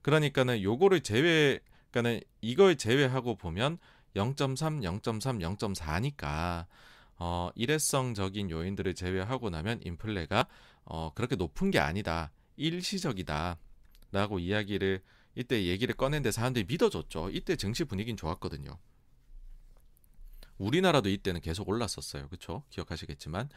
[0.03, 1.59] 그러니까는 요거를 제외
[1.91, 3.79] 그러니까는 이걸 제외하고 보면
[4.15, 6.67] 0.3, 0.3, 0.4니까
[7.21, 10.47] 어, 일회성적인 요인들을 제외하고 나면 인플레가
[10.85, 12.33] 어, 그렇게 높은 게 아니다.
[12.57, 13.59] 일시적이다.
[14.11, 15.03] 라고 이야기를
[15.35, 17.31] 이때 얘기를 꺼낸데 사람들이 믿어줬죠.
[17.31, 18.79] 이때 증시 분위기는 좋았거든요.
[20.57, 22.27] 우리나라도 이때는 계속 올랐었어요.
[22.29, 22.65] 그렇죠?
[22.71, 23.51] 기억하시겠지만.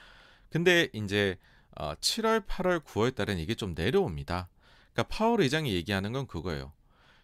[0.49, 1.37] 근데 이제
[1.77, 4.49] 어, 7월, 8월, 9월 달엔 이게 좀 내려옵니다.
[4.91, 6.73] 그러니까 파월 의장이 얘기하는 건 그거예요.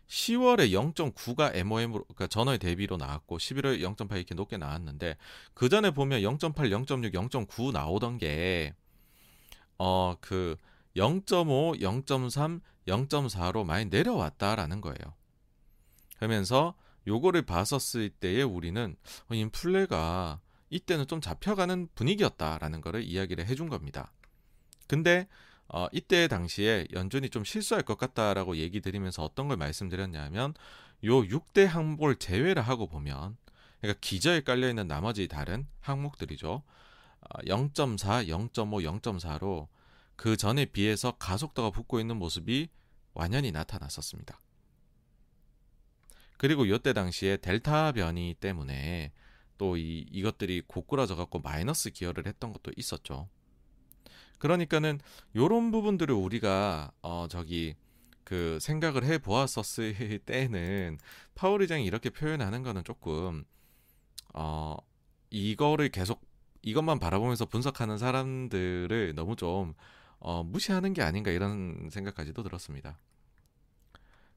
[0.10, 5.15] 10월에 0.9가 MOM으로 그러니까 전월 대비로 나왔고 11월 0.8 이렇게 높게 나왔는데
[5.54, 8.74] 그 전에 보면 0.8, 0.6, 0.9 나오던 게
[9.80, 10.58] 어 그
[10.95, 15.15] 0.5, 0.3, 0.4로 많이 내려왔다라는 거예요.
[16.17, 16.76] 그러면서
[17.08, 18.95] 요거를 봤었을 때에 우리는
[19.30, 24.12] 어, 인플레가 이때는 좀 잡혀가는 분위기였다라는 거를 이야기를 해준 겁니다.
[24.88, 25.28] 근데
[25.69, 30.53] 어, 이때 당시에 연준이 좀 실수할 것 같다라고 얘기 드리면서 어떤 걸 말씀드렸냐면
[31.05, 33.38] 요 6대 항목을 제외를 하고 보면
[33.79, 36.63] 그러니까 기저에 깔려 있는 나머지 다른 항목들이죠.
[37.45, 39.67] 0.4, 0.5, 0.4로
[40.15, 42.69] 그 전에 비해서 가속도가 붙고 있는 모습이
[43.13, 44.41] 완연히 나타났었습니다.
[46.38, 49.12] 그리고 이때 당시에 델타 변이 때문에
[49.60, 53.29] 또 이 이것들이 고꾸라져 갖고 마이너스 기여를 했던 것도 있었죠.
[54.39, 54.99] 그러니까는
[55.36, 57.75] 요런 부분들을 우리가 어 저기
[58.23, 60.97] 그 생각을 해 보았었을 때는
[61.36, 63.43] 파월 의장이 이렇게 표현하는 거는 조금
[64.34, 64.75] 어
[65.30, 66.21] 이거를 계속
[66.62, 69.73] 이것만 바라보면서 분석하는 사람들을 너무 좀
[70.19, 72.99] 어, 무시하는 게 아닌가 이런 생각까지도 들었습니다.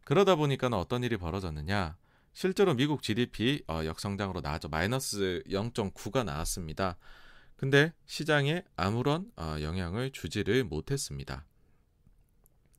[0.05, 1.97] 그러다 보니까는 어떤 일이 벌어졌느냐?
[2.33, 4.69] 실제로 미국 GDP 어, 역성장으로 나왔죠.
[4.69, 6.97] 마이너스 0.9가 나왔습니다.
[7.63, 11.45] 근데 시장에 아무런 어, 영향을 주지를 못했습니다.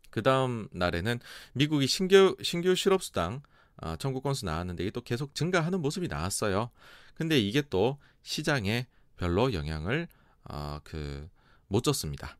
[0.09, 1.21] 그 다음 날에는
[1.53, 3.43] 미국이 신규 신규 실업수당
[3.77, 6.69] 어, 청구 건수 나왔는데 이게 또 계속 증가하는 모습이 나왔어요.
[7.13, 10.09] 근데 이게 또 시장에 별로 영향을
[10.49, 12.37] 어, 그못 줬습니다.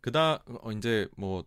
[0.00, 1.44] 그다 어, 이제 뭐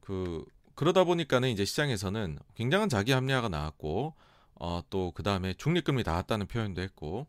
[0.00, 4.14] 그 그러다 보니까는 이제 시장에서는 굉장한 자기 합리화가 나왔고
[4.60, 7.26] 어, 또 그 다음에 중립금리 나왔다는 표현도 했고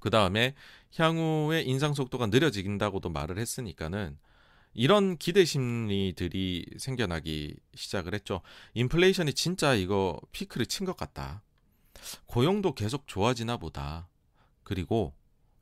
[0.00, 0.54] 그 다음에
[0.96, 4.18] 향후에 인상 속도가 느려진다고도 말을 했으니까는
[4.74, 8.42] 이런 기대 심리들이 생겨나기 시작을 했죠.
[8.74, 11.42] 인플레이션이 진짜 이거 피크를 친 것 같다.
[12.26, 14.08] 고용도 계속 좋아지나 보다.
[14.64, 15.14] 그리고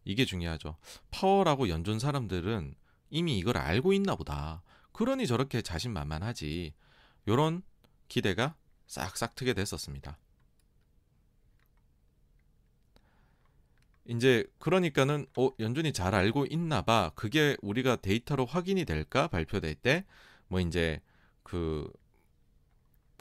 [0.04, 0.76] 이게 중요하죠.
[1.11, 2.74] 파월하고 연준 사람들은
[3.10, 4.62] 이미 이걸 알고 있나 보다.
[4.92, 6.72] 그러니 저렇게 자신만만하지.
[7.28, 7.62] 요런
[8.08, 8.56] 기대가
[8.92, 10.18] 싹싹 트게 됐었습니다.
[14.07, 17.12] 이제 그러니까는 어 연준이 잘 알고 있나 봐.
[17.14, 19.28] 그게 우리가 데이터로 확인이 될까?
[19.28, 20.05] 발표될 때
[20.52, 21.00] 뭐 이제
[21.42, 21.90] 그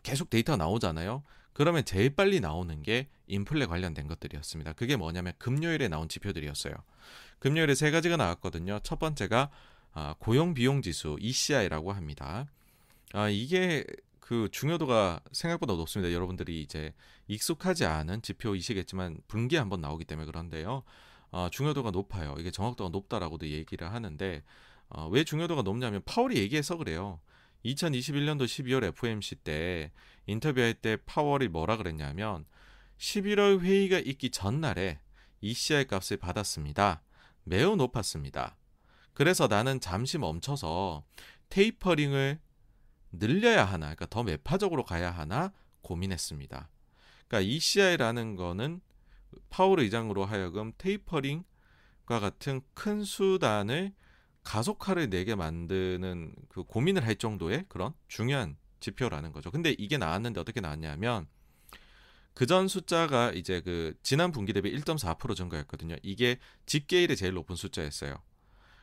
[0.03, 1.23] 계속 데이터 나오잖아요.
[1.53, 4.73] 그러면 제일 빨리 나오는 게 인플레 관련된 것들이었습니다.
[4.73, 6.73] 그게 뭐냐면 금요일에 나온 지표들이었어요.
[7.39, 8.81] 금요일에 세 가지가 나왔거든요.
[8.84, 9.49] 첫 번째가
[9.93, 12.47] 아, 고용 비용 지수 ECI라고 합니다.
[13.13, 13.86] 아, 이게
[14.31, 16.13] 그 중요도가 생각보다 높습니다.
[16.13, 16.93] 여러분들이 이제
[17.27, 20.83] 익숙하지 않은 지표이시겠지만 분기에 한번 나오기 때문에 그런데요.
[21.31, 22.37] 어, 중요도가 높아요.
[22.39, 24.41] 이게 정확도가 높다라고도 얘기를 하는데
[24.87, 27.19] 어, 왜 중요도가 높냐면 파월이 얘기해서 그래요.
[27.65, 29.91] 2021년도 12월 FOMC 때
[30.27, 32.45] 인터뷰할 때 파월이 뭐라 그랬냐면
[32.99, 35.01] 11월 회의가 있기 전날에
[35.41, 37.03] ECR 값을 받았습니다.
[37.43, 38.55] 매우 높았습니다.
[39.13, 41.03] 그래서 나는 잠시 멈춰서
[41.49, 42.39] 테이퍼링을
[43.12, 46.69] 늘려야 하나, 그러니까 더 매파적으로 가야 하나 고민했습니다.
[47.28, 48.82] 그러니까 ECI라는 거는
[49.50, 53.93] 파월 의장으로 하여금 테이퍼링과 같은 큰 수단을
[54.43, 59.52] 가속화를 내게 만드는 그 고민을 할 정도의 그런 중요한 지표라는 거죠.
[59.52, 61.28] 근데 이게 나왔는데 어떻게 나왔냐면
[62.34, 65.95] 그 전 숫자가 이제 그 지난 분기 대비 1.4% 증가했거든요.
[66.02, 68.21] 이게 집계일에 제일 높은 숫자였어요.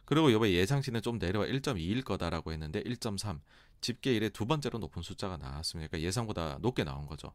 [0.04, 3.40] 그리고 이번에 예상치는 좀 내려와 1.2일 거다라고 했는데 1.3.
[3.80, 5.88] 집계 일에 두 번째로 높은 숫자가 나왔습니다.
[5.88, 7.32] 그러니까 예상보다 높게 나온 거죠.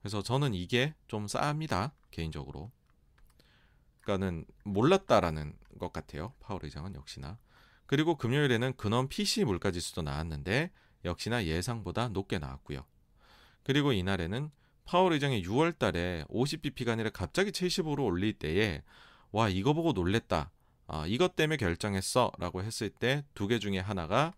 [0.00, 1.92] 그래서 저는 이게 좀 싸합니다.
[2.10, 2.70] 개인적으로.
[4.00, 6.34] 그러니까는 몰랐다라는 것 같아요.
[6.40, 7.38] 파월 의장은 역시나.
[7.86, 10.70] 그리고 금요일에는 근원 PC 물가 지수도 나왔는데
[11.04, 12.84] 역시나 예상보다 높게 나왔고요.
[13.62, 14.50] 그리고 이날에는
[14.84, 18.82] 파월 의장이 6월 달에 50bp가 아니라 갑자기 75로 올릴 때에
[19.30, 20.50] 와 이거 보고 놀랬다.
[20.88, 24.34] 아, 이것 때문에 결정했어 라고 했을 때 두 개 중에 하나가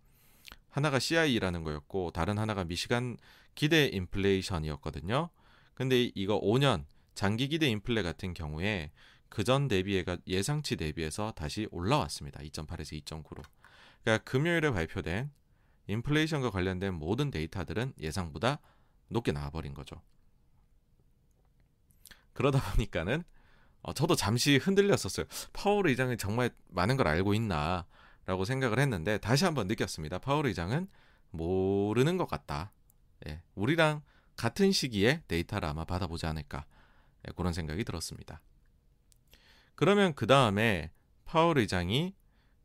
[0.75, 3.17] 하나가 CI라는 거였고 다른 하나가 미시간
[3.55, 5.31] 기대 인플레이션이었거든요.
[5.75, 6.85] 근데 이거 5년
[7.15, 8.91] 장기 기대 인플레 같은 경우에
[9.29, 12.41] 그 전 대비해가 예상치 대비해서 다시 올라왔습니다.
[12.41, 13.45] 2.8에서 2.9로.
[14.03, 15.31] 그러니까 금요일에 발표된
[15.87, 18.59] 인플레이션과 관련된 모든 데이터들은 예상보다
[19.07, 20.03] 높게 나와버린 거죠.
[22.33, 23.23] 그러다 보니까는
[23.83, 25.27] 어, 저도 잠시 흔들렸었어요.
[25.53, 27.87] 파월 의장이 정말 많은 걸 알고 있나
[28.27, 30.19] 라고 생각을 했는데 다시 한번 느꼈습니다.
[30.19, 30.89] 파월 의장은
[31.31, 32.73] 모르는 것 같다.
[33.27, 34.03] 예, 우리랑
[34.37, 36.65] 같은 시기에 데이터를 아마 받아보지 않을까
[37.29, 38.41] 예, 그런 생각이 들었습니다.
[39.75, 40.91] 그러면 그 다음에
[41.25, 42.15] 파월 의장이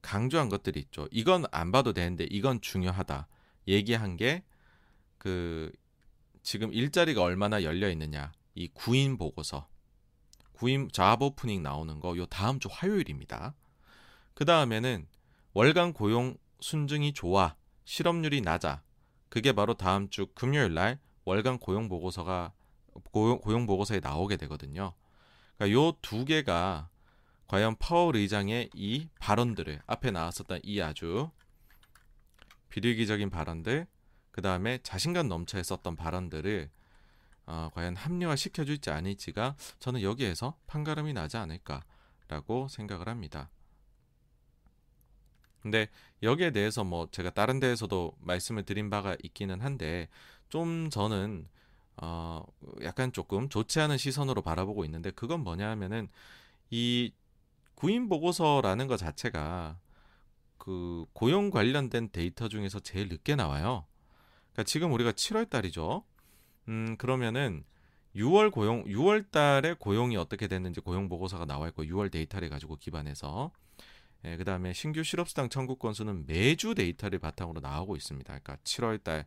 [0.01, 1.07] 강조한 것들이 있죠.
[1.11, 3.27] 이건 안 봐도 되는데 이건 중요하다.
[3.67, 4.43] 얘기한 게
[5.19, 5.71] 그
[6.41, 8.31] 지금 일자리가 얼마나 열려 있느냐.
[8.55, 9.67] 이 구인 보고서.
[10.53, 13.53] 구인 잡 오프닝 나오는 거 요 다음 주 화요일입니다.
[14.33, 15.05] 그 다음에는
[15.59, 18.81] 월간 고용 순증이 좋아 실업률이 낮아
[19.27, 22.53] 그게 바로 다음 주 금요일 날 월간 고용 보고서가
[23.11, 24.93] 고용, 고용 보고서에 나오게 되거든요.
[25.57, 26.87] 그러니까 요 두 개가
[27.47, 31.29] 과연 파월 의장의 이 발언들을 앞에 나왔었던 이 아주
[32.69, 33.85] 비리기적인 발언들
[34.31, 36.69] 그 다음에 자신감 넘쳐 했었던 발언들을
[37.47, 43.51] 어, 과연 합리화 시켜줄지 아닐지가 저는 여기에서 판가름이 나지 않을까라고 생각을 합니다.
[45.61, 45.87] 근데
[46.23, 50.07] 여기에 대해서 뭐 제가 다른 데에서도 말씀을 드린 바가 있기는 한데
[50.49, 51.47] 좀 저는
[51.97, 52.43] 어
[52.81, 56.07] 약간 조금 좋지 않은 시선으로 바라보고 있는데 그건 뭐냐 하면은
[56.69, 57.13] 이
[57.75, 59.79] 구인 보고서라는 것 자체가
[60.57, 63.85] 그 고용 관련된 데이터 중에서 제일 늦게 나와요.
[64.51, 66.03] 그러니까 지금 우리가 7월 달이죠.
[66.67, 67.63] 음 그러면은
[68.15, 73.51] 6월 고용 6월 달에 고용이 어떻게 됐는지 고용 보고서가 나와 있고 6월 데이터를 가지고 기반해서
[74.25, 78.27] 예, 그 다음에 신규 실업수당 청구 건수는 매주 데이터를 바탕으로 나오고 있습니다.
[78.39, 79.25] 그러니까 7월달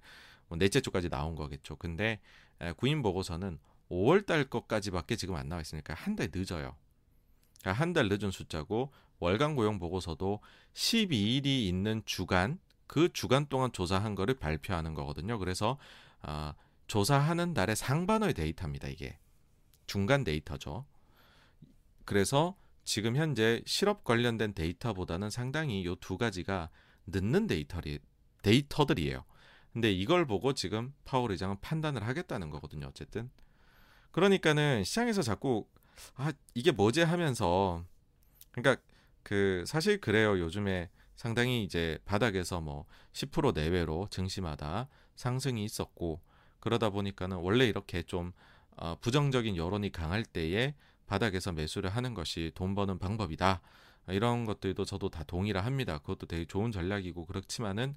[0.49, 1.77] 뭐 넷째 주까지 나온 거겠죠.
[1.77, 2.21] 근데
[2.63, 3.59] 예, 구인 보고서는
[3.91, 6.77] 5월 달 것까지밖에 지금 안 나와 있으니까 한 달 늦어요.
[7.61, 10.41] 그러니까 한 달 늦은 숫자고 월간 고용 보고서도
[10.75, 15.39] 12일이 있는 주간 그 주간 동안 조사한 거를 발표하는 거거든요.
[15.39, 15.79] 그래서
[16.23, 16.53] 어,
[16.89, 18.89] 조사하는 달의 상반의 데이터입니다.
[18.89, 19.19] 이게
[19.87, 20.85] 중간 데이터죠.
[22.05, 26.71] 그래서 지금 현재 실업 관련된 데이터보다는 상당히 요 두 가지가
[27.07, 27.99] 늦는 데이터리,
[28.43, 29.25] 데이터들이에요.
[29.73, 32.87] 근데 이걸 보고 지금 파월 의장은 판단을 하겠다는 거거든요.
[32.89, 33.31] 어쨌든.
[34.11, 35.67] 그러니까는 시장에서 자꾸
[36.15, 37.85] 아 이게 뭐지 하면서
[38.53, 38.83] 그러니까
[39.23, 40.39] 그 사실 그래요.
[40.39, 46.21] 요즘에 상당히 이제 바닥에서 뭐 10% 내외로 증시마다 상승이 있었고
[46.61, 48.33] 그러다 보니까는 원래 이렇게 좀
[48.77, 50.75] 어, 부정적인 여론이 강할 때에
[51.13, 53.61] 바닥에서 매수를 하는 것이 돈 버는 방법이다.
[54.09, 55.99] 이런 것들도 저도 다 동의를 합니다.
[55.99, 57.97] 그것도 되게 좋은 전략이고 그렇지만은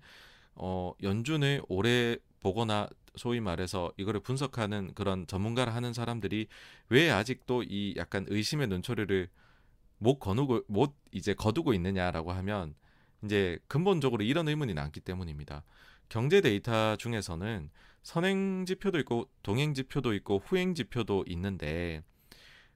[0.56, 6.47] 어, 연준을 오래 보거나 소위 말해서 이거를 분석하는 그런 전문가를 하는 사람들이
[6.89, 9.30] 왜 아직도 이 약간 의심의 눈초리를
[9.97, 12.75] 못 거두고 못 이제 거두고 있느냐라고 하면
[13.23, 15.63] 이제 근본적으로 이런 의문이 남기 때문입니다.
[16.10, 17.69] 경제 데이터 중에서는
[18.04, 22.04] 선행 지표도 있고 동행 지표도 있고 후행 지표도 있는데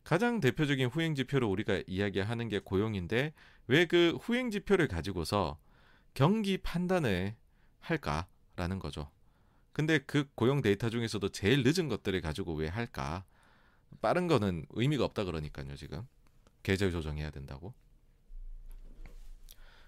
[0.10, 3.32] 가장 대표적인 후행 지표를 우리가 이야기하는 게 고용인데
[3.68, 5.60] 왜 그 후행 지표를 가지고서
[6.16, 7.36] 경기 판단을
[7.78, 9.12] 할까라는 거죠.
[9.72, 13.24] 근데 그 고용 데이터 중에서도 제일 늦은 것들을 가지고 왜 할까?
[14.02, 16.08] 빠른 거는 의미가 없다 그러니까요, 지금.
[16.64, 17.76] 계절 조정해야 된다고.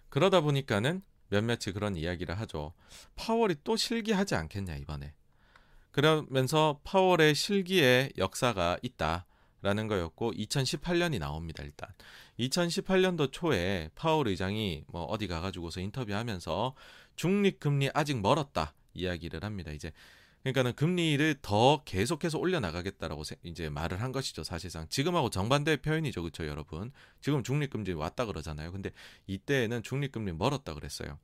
[0.10, 2.76] 그러다 보니까는 몇몇이 그런 이야기를 하죠.
[3.16, 5.16] 파월이 또 실기하지 않겠냐, 이번에.
[5.90, 9.26] 그러면서 파월의 실기의 역사가 있다.
[9.62, 11.90] 라는 거였고 2018년이 나옵니다 일단.
[12.40, 16.76] 2018년도 초에 파월 의장이 뭐 어디 가가지고서 인터뷰하면서
[17.16, 19.92] 중립금리 아직 멀었다 이야기를 합니다 이제.
[20.42, 24.88] 그러니까는 금리를 더 계속해서 올려 나가겠다라고 이제 말을 한 것이죠 사실상.
[24.90, 26.92] 지금하고 정반대 표현이죠 그렇죠 여러분?
[27.22, 28.72] 지금 중립금리 왔다 그러잖아요.
[28.72, 28.92] 근데
[29.28, 31.20] 이때에는 중립금리 멀었다 그랬어요.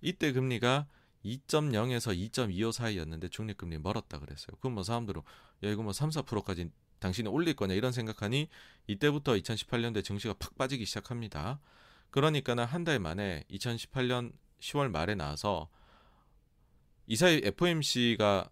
[0.00, 0.86] 이때 금리가
[1.24, 4.56] 2.0에서 2.25 사이였는데 중립금리 멀었다 그랬어요.
[4.60, 5.20] 그럼 뭐 사람들은
[5.64, 6.70] 야 이거 뭐 3, 4%까지
[7.06, 8.48] 당신이 올릴 거냐 이런 생각하니
[8.88, 11.60] 이때부터 2018년대 증시가 팍 빠지기 시작합니다.
[12.10, 15.68] 그러니까는 한 달 만에 2018년 10월 말에 나와서
[17.06, 18.50] 이사이 FOMC가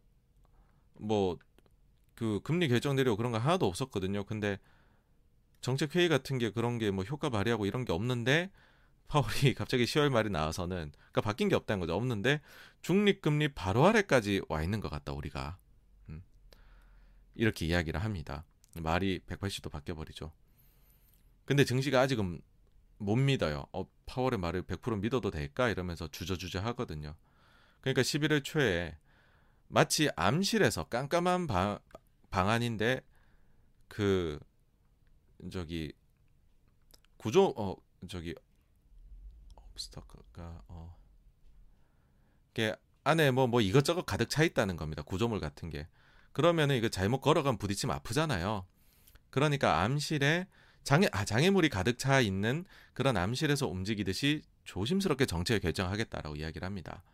[1.00, 1.38] 뭐
[2.14, 4.24] 그 금리 결정 내리고 그런 거 하나도 없었거든요.
[4.24, 4.58] 근데
[5.60, 8.50] 정책 회의 같은 게 그런 게 뭐 효과 발휘하고 이런 게 없는데
[9.08, 11.94] 파월이 갑자기 10월 말에 나와서는 그러니까 바뀐 게 없다는 거죠.
[11.96, 12.40] 없는데
[12.82, 15.58] 중립 금리 바로 아래까지 와 있는 것 같다 우리가.
[17.34, 18.44] 이렇게 이야기를 합니다.
[18.74, 20.32] 말이 180도 바뀌어 버리죠.
[21.44, 22.40] 근데 증시가 아직은
[22.98, 23.66] 못 믿어요.
[23.72, 25.68] 어, 파월의 말을 100% 믿어도 될까?
[25.68, 27.14] 이러면서 주저주저 하거든요.
[27.80, 28.96] 그러니까 11월 초에
[29.68, 31.78] 마치 암실에서 깜깜한 방,
[32.30, 33.02] 방안인데
[33.88, 34.38] 그
[35.50, 35.92] 저기
[37.16, 37.76] 구조 어
[38.08, 38.34] 저기
[39.54, 40.96] 업스터크가 어
[42.52, 45.02] 이게 안에 뭐뭐 뭐 이것저것 가득 차 있다는 겁니다.
[45.02, 45.86] 구조물 같은 게.
[46.34, 48.66] 그러면은 이거 잘못 걸어가면 부딪히면 아프잖아요.
[49.30, 50.48] 그러니까 암실에
[50.82, 57.04] 장애 아 장애물이 가득 차 있는 그런 암실에서 움직이듯이 조심스럽게 정책을 결정하겠다라고 이야기를 합니다.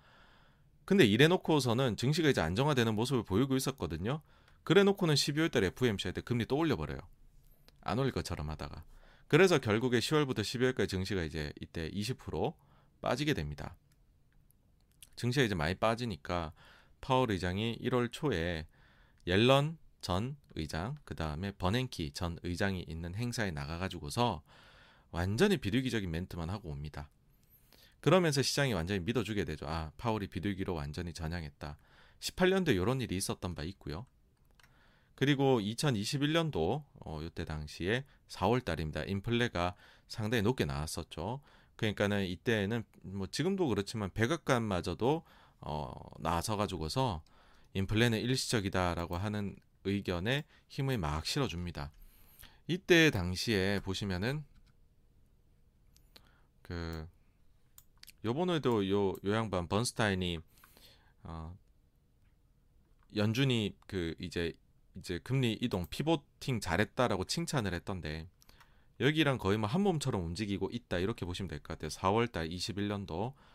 [0.86, 4.22] 근데 이래 놓고서는 증시가 이제 안정화되는 모습을 보이고 있었거든요.
[4.64, 6.98] 그래 놓고는 12월 달에 FOMC 할때 금리 또 올려 버려요.
[7.82, 8.84] 안 올릴 것처럼 하다가.
[9.28, 12.54] 그래서 결국에 10월부터 12월까지 증시가 이제 이때 20%
[13.02, 13.76] 빠지게 됩니다.
[15.14, 16.52] 증시가 이제 많이 빠지니까
[17.02, 18.66] 파월 의장이 1월 초에
[19.30, 24.42] 옐런 전 의장, 그 다음에 버냉키 전 의장이 있는 행사에 나가가지고서
[25.12, 27.08] 완전히 비둘기적인 멘트만 하고 옵니다.
[28.00, 29.68] 그러면서 시장이 완전히 믿어주게 되죠.
[29.68, 31.78] 아, 파월이 비둘기로 완전히 전향했다.
[32.18, 34.04] 18년도에 이런 일이 있었던 바 있고요.
[35.14, 39.04] 그리고 2021년도 어, 이때 당시에 4월 달입니다.
[39.04, 39.76] 인플레가
[40.08, 41.40] 상당히 높게 나왔었죠.
[41.76, 45.22] 그러니까는 이때는 뭐 지금도 그렇지만 백악관마저도
[45.60, 47.22] 어, 나서 가지고서
[47.74, 51.90] 인플레는 일시적이다라고 하는 의견에 힘을 막 실어줍니다.
[52.66, 54.44] 이때 당시에 보시면은
[56.62, 57.08] 그
[58.24, 60.38] 요번에도 요 요 양반 번스타인이
[61.24, 61.56] 어
[63.16, 64.52] 연준이 그 이제
[64.96, 68.28] 이제 금리 이동 피보팅 잘했다라고 칭찬을 했던데
[69.00, 71.88] 여기랑 거의 뭐 한 몸처럼 움직이고 있다 이렇게 보시면 될 것 같아요.
[71.88, 73.49] 4월달 21년도 아,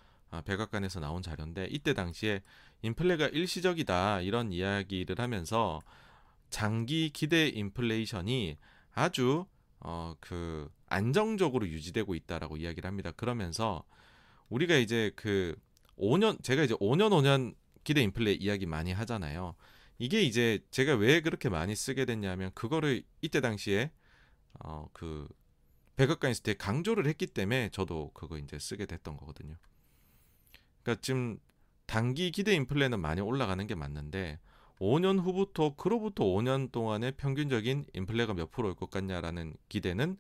[0.45, 2.41] 백악관에서 나온 자료인데 이때 당시에
[2.81, 5.81] 인플레가 일시적이다 이런 이야기를 하면서
[6.49, 8.57] 장기 기대 인플레이션이
[8.93, 9.45] 아주
[9.79, 13.11] 어 그 안정적으로 유지되고 있다라고 이야기를 합니다.
[13.11, 13.83] 그러면서
[14.49, 15.55] 우리가 이제 그
[15.97, 19.55] 5년 제가 이제 5년 5년 기대 인플레 이야기 많이 하잖아요.
[19.97, 23.91] 이게 이제 제가 왜 그렇게 많이 쓰게 됐냐면 그거를 이때 당시에
[24.59, 25.27] 어 그
[25.97, 29.55] 백악관 있을 때 강조를 했기 때문에 저도 그거 이제 쓰게 됐던 거거든요.
[30.85, 31.39] 그러니까 지금
[31.87, 34.39] 단기 기대 인플레는 많이 올라가는 게 맞는데
[34.79, 40.17] 5년 후부터 그로부터 5년 동안의 평균적인 인플레가 몇 프로 올 것 같냐라는 기대는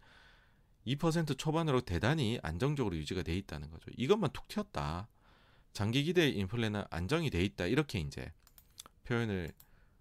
[0.87, 3.91] 2% 초반으로 대단히 안정적으로 유지가 돼 있다는 거죠.
[3.95, 5.07] 이것만 툭 튀었다.
[5.73, 7.65] 장기 기대 인플레는 안정이 돼 있다.
[7.67, 8.31] 이렇게 이제
[9.03, 9.51] 표현을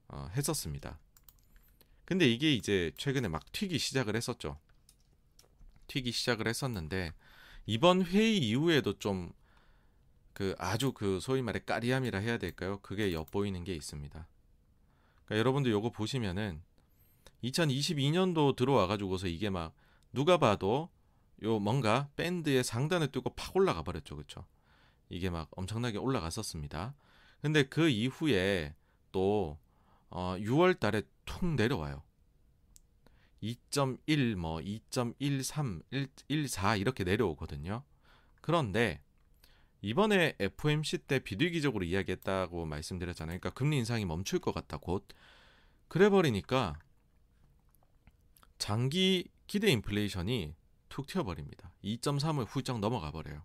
[0.08, 0.98] 어, 했었습니다.
[2.04, 4.58] 근데 이게 이제 최근에 막 튀기 시작을 했었죠.
[5.88, 7.12] 튀기 시작을 했었는데
[7.66, 9.32] 이번 회의 이후에도 좀
[10.34, 12.80] 그 아주 그 소위 말해 까리함이라 해야 될까요?
[12.82, 14.28] 그게 엿보이는 게 있습니다.
[15.24, 16.60] 그러니까 여러분들 요거 보시면은
[17.44, 19.74] 2022년도 들어와 가지고서 이게 막
[20.12, 20.90] 누가 봐도
[21.42, 24.16] 요 뭔가 밴드의 상단을 뚫고 팍 올라가 버렸죠.
[24.16, 24.46] 그렇죠?
[25.08, 26.94] 이게 막 엄청나게 올라갔었습니다.
[27.40, 28.74] 근데 그 이후에
[29.12, 29.58] 또
[30.10, 32.02] 어, 6월 달에 툭 내려와요.
[33.42, 37.84] 2.1, 뭐 2.13, 1.14 이렇게 내려오거든요.
[38.40, 39.02] 그런데
[39.84, 43.38] 이번에 FOMC 때 비둘기적으로 이야기했다고 말씀드렸잖아요.
[43.38, 45.06] 그러니까 금리 인상이 멈출 것 같다 곧.
[45.88, 46.78] 그래 버리니까
[48.56, 50.54] 장기 기대 인플레이션이
[50.88, 51.70] 툭 튀어버립니다.
[51.84, 53.42] 2.3을 훌쩍 넘어가 버려요.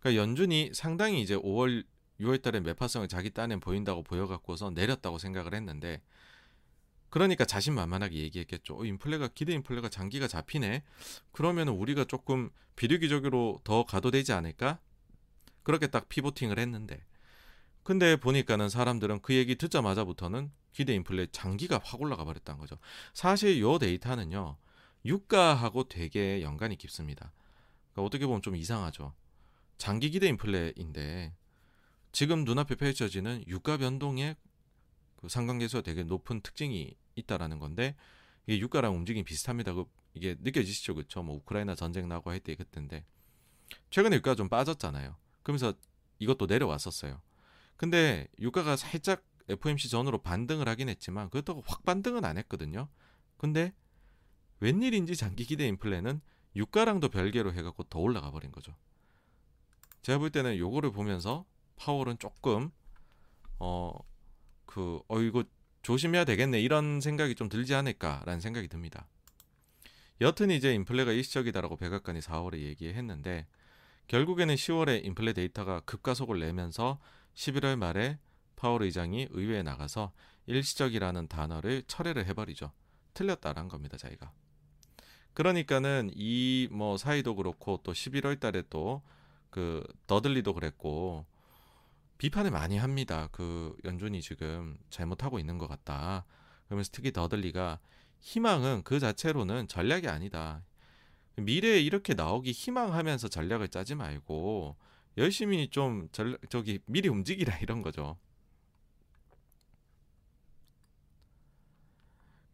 [0.00, 1.84] 그러니까 연준이 상당히 이제 5월,
[2.18, 6.00] 6월 달에 매파성을 자기 딴엔 보인다고 보여갖고서 내렸다고 생각을 했는데
[7.10, 8.80] 그러니까 자신만만하게 얘기했겠죠.
[8.80, 10.82] 어, 인플레가 기대 인플레가 장기가 잡히네.
[11.32, 14.80] 그러면 우리가 조금 비례기적으로 더 가도 되지 않을까?
[15.66, 17.04] 그렇게 딱 피보팅을 했는데
[17.82, 22.78] 근데 보니까는 사람들은 그 얘기 듣자마자부터는 기대 인플레 장기가 확 올라가 버렸다는 거죠.
[23.12, 24.58] 사실 요 데이터는요.
[25.04, 27.32] 유가하고 되게 연관이 깊습니다.
[27.90, 29.12] 그러니까 어떻게 보면 좀 이상하죠.
[29.76, 31.34] 장기 기대 인플레인데
[32.12, 34.36] 지금 눈앞에 펼쳐지는 유가 변동의
[35.16, 37.96] 그 상관계수가 되게 높은 특징이 있다라는 건데
[38.46, 39.72] 이게 유가랑 움직임이 비슷합니다.
[39.72, 41.24] 그 이게 느껴지시죠, 그렇죠?
[41.24, 43.04] 뭐 우크라이나 전쟁 나고 할 때 그때인데
[43.90, 45.16] 최근에 유가가 좀 빠졌잖아요.
[45.46, 45.74] 그러면서
[46.18, 47.22] 이것도 내려왔었어요.
[47.76, 52.88] 근데 유가가 살짝 FOMC 전으로 반등을 하긴 했지만 그렇다고 확 반등은 안 했거든요.
[53.36, 53.72] 근데
[54.58, 56.20] 웬일인지 장기 기대 인플레는
[56.56, 58.74] 유가랑도 별개로 해갖고 더 올라가 버린 거죠.
[60.02, 61.44] 제가 볼 때는 요거를 보면서
[61.76, 62.72] 파월은 조금
[63.58, 65.44] 어그 어 이거
[65.82, 69.06] 조심해야 되겠네 이런 생각이 좀 들지 않을까라는 생각이 듭니다.
[70.20, 73.46] 여튼 이제 인플레가 일시적이다라고 백악관이 4월에 얘기했는데
[74.08, 76.98] 결국에는 10월에 인플레 데이터가 급가속을 내면서
[77.34, 78.18] 11월 말에
[78.56, 80.12] 파월 의장이 의회에 나가서
[80.46, 82.72] 일시적이라는 단어를 철회를 해버리죠.
[83.14, 84.32] 틀렸다란 겁니다, 자기가.
[85.34, 89.02] 그러니까는 이 뭐 사이도 그렇고 또 11월 달에 또
[89.56, 91.24] 그 더들리도 그랬고
[92.18, 93.30] 비판을 많이 합니다.
[93.32, 96.26] 그 연준이 지금 잘못하고 있는 것 같다.
[96.66, 97.78] 그러면서 특히 더들리가
[98.20, 100.62] 희망은 그 자체로는 전략이 아니다.
[101.36, 104.76] 미래에 이렇게 나오기 희망하면서 전략을 짜지 말고
[105.18, 108.18] 열심히 좀 전, 저기 미리 움직이라 이런 거죠.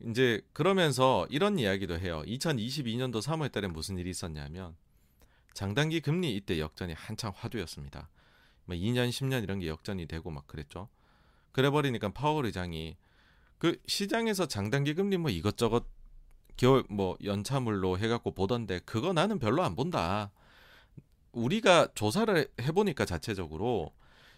[0.05, 2.23] 이제 그러면서 이런 이야기도 해요.
[2.27, 4.77] 2022년도 3월 달에 무슨 일이 있었냐면
[5.55, 8.09] 장단기 금리 이때 역전이 한창 화두였습니다.
[8.65, 10.89] 뭐 2년, 10년 이런 게 역전이 되고 막 그랬죠.
[11.53, 12.97] 그래 버리니까 파월 의장이
[13.59, 15.85] 그 시장에서 장단기 금리 뭐 이것저것
[16.57, 20.31] 겨울 뭐 연차물로 해갖고 보던데 그거 나는 별로 안 본다.
[21.33, 23.93] 우리가 조사를 해보니까 자체적으로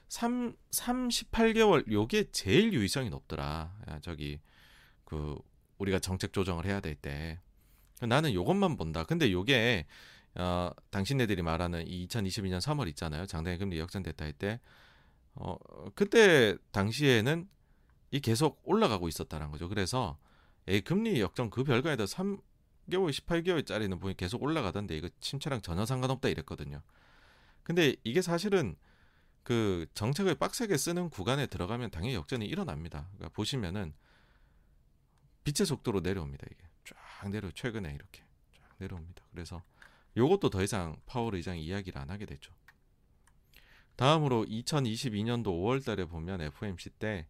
[0.08, 3.74] 3, 38개월 요게 제일 유의성이 높더라.
[3.90, 4.40] 야, 저기
[5.04, 5.36] 그
[5.78, 7.40] 우리가 정책 조정을 해야 될 때
[8.00, 9.04] 나는 요것만 본다.
[9.04, 9.86] 근데 요게
[10.36, 13.26] 어, 당신네들이 말하는 이 2022년 3월 있잖아요.
[13.26, 14.60] 장단기 금리 역전됐다 할 때,
[15.34, 15.56] 어,
[15.94, 17.48] 그때 당시에는
[18.10, 19.68] 이 계속 올라가고 있었다는 거죠.
[19.68, 20.18] 그래서
[20.66, 26.28] 에 금리 역전 그 별거에 다 3개월, 18개월짜리는 보니 계속 올라가던데 이거 침체랑 전혀 상관없다
[26.28, 26.82] 이랬거든요.
[27.62, 28.76] 근데 이게 사실은
[29.42, 33.08] 그 정책을 빡세게 쓰는 구간에 들어가면 당연히 역전이 일어납니다.
[33.14, 33.92] 그러니까 보시면은
[35.44, 36.46] 빛의 속도로 내려옵니다.
[36.50, 38.22] 이게 쫙 내려 최근에 이렇게
[38.58, 39.22] 쫙 내려옵니다.
[39.30, 39.62] 그래서
[40.16, 42.54] 요것도 더 이상 파월 의장이 이야기를 안 하게 되죠.
[43.96, 47.26] 다음으로 2022년도 5월 달에 보면 FOMC 때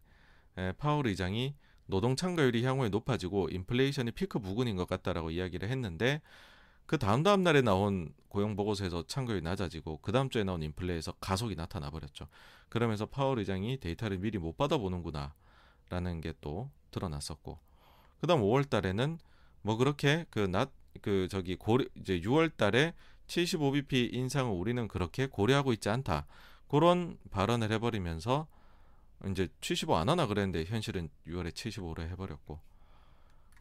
[0.77, 1.55] 파월 의장이
[1.87, 6.21] 노동 참가율이 향후에 높아지고 인플레이션이 피크 부근인 것 같다라고 이야기를 했는데
[6.85, 11.55] 그 다음 다음 날에 나온 고용 보고서에서 참가율이 낮아지고 그 다음 주에 나온 인플레에서 가속이
[11.55, 12.27] 나타나 버렸죠.
[12.69, 17.59] 그러면서 파월 의장이 데이터를 미리 못 받아보는구나라는 게 또 드러났었고
[18.21, 19.19] 그다음 5월 달에는
[19.61, 22.93] 뭐 그렇게 그 낮그 저기 고려 이제 6월 달에
[23.27, 26.25] 75bp 인상을 우리는 그렇게 고려하고 있지 않다.
[26.67, 28.47] 그런 발언을 해버리면서
[29.31, 32.59] 이제 75 안 하나 그랬는데 현실은 6월에 75로 해버렸고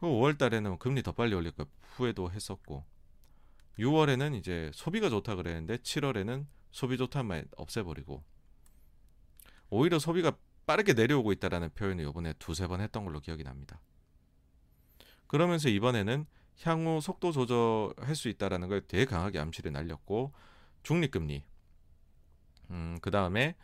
[0.00, 2.84] 그 5월 달에는 금리 더 빨리 올릴 거 후회도 했었고
[3.78, 8.22] 6월에는 이제 소비가 좋다 그랬는데 7월에는 소비 좋다는 말 없애버리고
[9.70, 10.36] 오히려 소비가
[10.66, 13.80] 빠르게 내려오고 있다라는 표현을 이번에 두세 번 했던 걸로 기억이 납니다.
[15.26, 16.26] 그러면서 이번에는
[16.62, 20.32] 향후 속도 조절할 수 있다라는 걸 되게 강하게 암시를 날렸고
[20.82, 21.44] 중립금리
[22.70, 23.56] 음, 그 다음에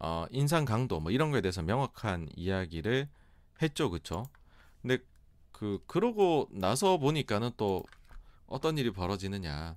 [0.00, 3.08] 어, 인상 강도 뭐 이런 거에 대해서 명확한 이야기를
[3.62, 4.24] 했죠, 그쵸?
[4.82, 4.98] 근데
[5.52, 7.84] 그 그러고 나서 보니까는 또
[8.46, 9.76] 어떤 일이 벌어지느냐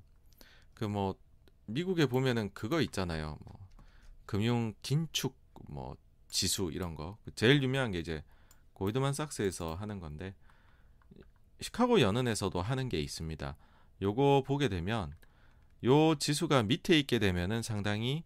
[0.74, 1.16] 그 뭐
[1.68, 3.60] 미국에 보면은 그거 있잖아요, 뭐
[4.26, 5.36] 금융 긴축
[5.70, 5.96] 뭐
[6.30, 8.24] 지수 이런 거그 제일 유명한 게 이제
[8.74, 10.34] 고이드만 삭스에서 하는 건데
[11.62, 13.56] 시카고 연은에서도 하는 게 있습니다.
[14.02, 15.14] 요거 보게 되면
[15.84, 18.24] 요 지수가 밑에 있게 되면은 상당히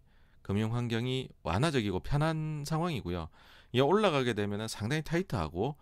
[0.52, 3.30] 금융 환경이 완화적이고 편한 상황이고요.
[3.72, 5.78] 이 올라가게 되면은 상당히 타이트하고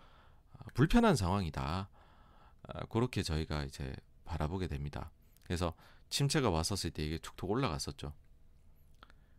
[0.54, 1.90] 아, 불편한 상황이다.
[2.68, 3.96] 아, 그렇게 저희가 이제
[4.26, 5.10] 바라보게 됩니다.
[5.42, 5.74] 그래서
[6.12, 8.14] 침체가 왔었을 때 이게 툭툭 올라갔었죠.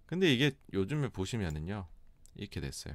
[0.05, 1.87] 근데 이게 요즘에 보시면은요.
[2.35, 2.95] 이렇게 됐어요.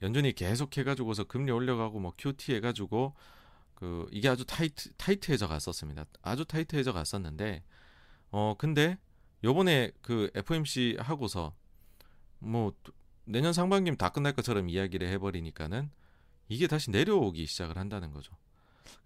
[0.00, 3.14] 연준이 계속 해가지고서 금리 올려가고 뭐 QT 해가지고
[3.74, 6.06] 그 이게 아주 타이트 타이트해져 갔었습니다.
[6.22, 7.62] 아주 타이트해져 갔었는데
[8.30, 8.96] 어 근데
[9.44, 11.54] 요번에 그 FOMC 하고서
[12.38, 12.72] 뭐
[13.24, 15.90] 내년 상반기면 다 끝날 것처럼 이야기를 해버리니까는
[16.48, 18.34] 이게 다시 내려오기 시작을 한다는 거죠.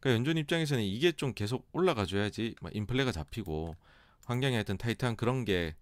[0.00, 3.76] 그러니까 연준 입장에서는 이게 좀 계속 올라가 줘야지 뭐 인플레가 잡히고
[4.24, 5.74] 환경에 하여튼 타이트한 그런 게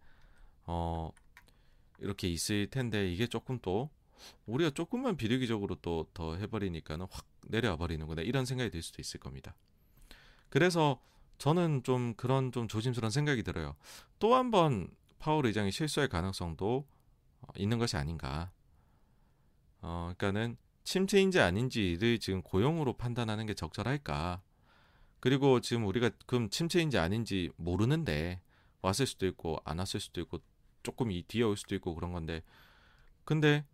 [0.66, 1.10] 어
[1.98, 3.90] 이렇게 있을 텐데 이게 조금 또
[4.46, 9.56] 우리가 조금만 비리기적으로 또 더 해버리니까는 확 내려와 버리는구나 이런 생각이 들 수도 있을 겁니다.
[10.48, 11.02] 그래서
[11.40, 13.74] 저는 좀 그런 좀 조심스러운 생각이 들어요.
[14.20, 14.88] 또 한 번
[15.18, 16.86] 파월 의장이 실수할 가능성도
[17.40, 18.52] 어, 있는 것이 아닌가.
[19.80, 24.42] 어, 그러니까는 침체인지 아닌지를 지금 고용으로 판단하는 게 적절할까.
[25.18, 28.40] 그리고 지금 우리가 그럼 침체인지 아닌지 모르는데
[28.82, 30.40] 왔을 수도 있고 안 왔을 수도 있고
[30.82, 32.42] 조금 이 뒤에 올 수도 있고 그런 건데
[33.24, 33.64] 근데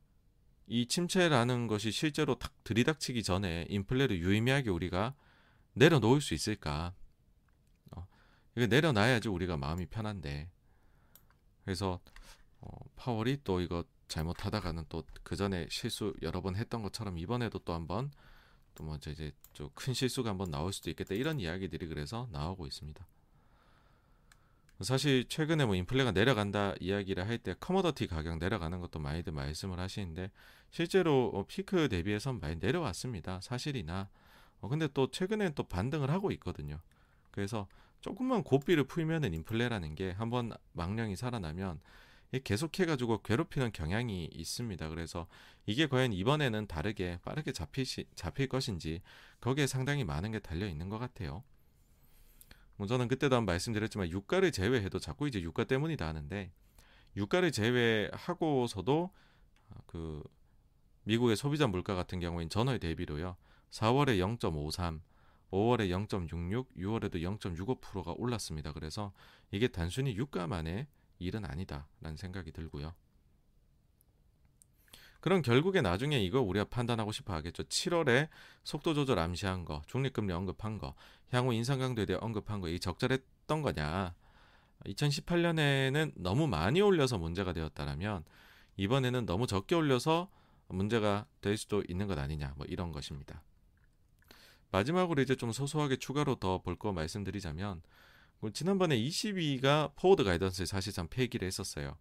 [0.68, 5.14] 이 침체라는 것이 실제로 탁 들이닥치기 전에 인플레를 유의미하게 우리가
[5.74, 6.94] 내려놓을 수 있을까?
[8.56, 10.48] 어, 이거 내려놔야지 우리가 마음이 편한데.
[11.64, 12.00] 그래서
[12.60, 17.74] 어, 파월이 또 이거 잘못하다가는 또 그 전에 실수 여러 번 했던 것처럼 이번에도 또
[17.74, 18.10] 한번
[18.76, 23.06] 또뭐 이제 좀 큰 실수가 한번 나올 수도 있겠다 이런 이야기들이 그래서 나오고 있습니다.
[24.82, 30.30] 사실 최근에 뭐 인플레가 내려간다 이야기를 할 때 커머더티 가격 내려가는 것도 많이들 말씀을 하시는데
[30.70, 33.40] 실제로 어, 피크 대비해서 많이 내려왔습니다.
[33.40, 34.08] 사실이나
[34.60, 36.78] 어, 근데 또 최근엔 또 반등을 하고 있거든요.
[37.30, 37.66] 그래서
[38.00, 41.80] 조금만 고삐를 풀면은 인플레라는 게 한번 망령이 살아나면
[42.44, 44.88] 계속해가지고 괴롭히는 경향이 있습니다.
[44.88, 45.26] 그래서
[45.64, 47.84] 이게 과연 이번에는 다르게 빠르게 잡힐,
[48.14, 49.02] 잡힐 것인지
[49.40, 51.42] 거기에 상당히 많은 게 달려 있는 것 같아요.
[52.76, 56.52] 뭐 저는 그때도 한 말씀드렸지만 유가를 제외해도 자꾸 이제 유가 때문이다 하는데
[57.16, 59.10] 유가를 제외하고서도
[59.86, 60.22] 그
[61.04, 63.36] 미국의 소비자 물가 같은 경우엔 전월 대비로요.
[63.70, 65.00] 4월에 0.53,
[65.50, 68.72] 5월에 0.66, 6월에도 0.65%가 올랐습니다.
[68.72, 69.12] 그래서
[69.50, 70.86] 이게 단순히 유가만의
[71.18, 72.94] 일은 아니다라는 생각이 들고요.
[75.20, 77.64] 그럼 결국에 나중에 이거 우리가 판단하고 싶어 하겠죠.
[77.64, 78.28] 7월에
[78.62, 80.94] 속도 조절 암시한 거, 중립금리 언급한 거,
[81.30, 84.14] 향후 인상 강도에 대해 언급한 거, 이 적절했던 거냐?
[84.84, 88.24] 2018년에는 너무 많이 올려서 문제가 되었다라면
[88.76, 90.30] 이번에는 너무 적게 올려서
[90.68, 92.54] 문제가 될 수도 있는 것 아니냐?
[92.56, 93.42] 뭐 이런 것입니다.
[94.70, 97.82] 마지막으로 이제 좀 소소하게 추가로 더 볼 거 말씀드리자면
[98.40, 101.96] 뭐 지난번에 ECB가 forward guidance를 사실상 폐기를 했었어요.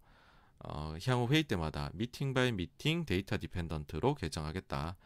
[0.60, 4.96] 어, 향후 회의 때마다 meeting by meeting data dependent로 결정하겠다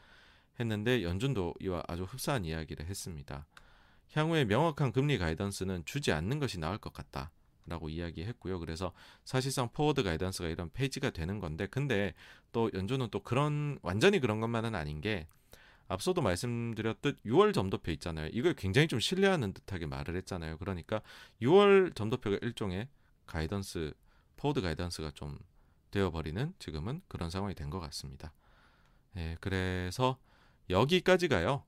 [0.59, 3.47] 했는데 연준도 이와 아주 흡사한 이야기를 했습니다.
[4.13, 7.31] 향후에 명확한 금리 guidance는 주지 않는 것이 나을 것 같다.
[7.67, 8.59] 라고 이야기했고요.
[8.59, 8.93] 그래서
[9.25, 12.15] 사실상 forward guidance가 이런 폐지가 되는 건데 근데
[12.51, 15.29] 또 연준은 또 그런 완전히 그런 것만은 아닌 게
[15.91, 18.29] 앞서도 말씀드렸듯 6월 점도표 있잖아요.
[18.33, 20.57] 이걸 굉장히 좀 신뢰하는 듯하게 말을 했잖아요.
[20.59, 21.03] 그러니까
[21.43, 22.89] 6월 점도표가 일종의
[23.27, 23.93] guidance
[24.37, 25.37] forward guidance가 좀
[25.91, 28.33] 되어버리는 지금은 그런 상황이 된 것 같습니다.
[29.17, 30.17] 예, 그래서
[30.69, 31.65] 여기까지가요.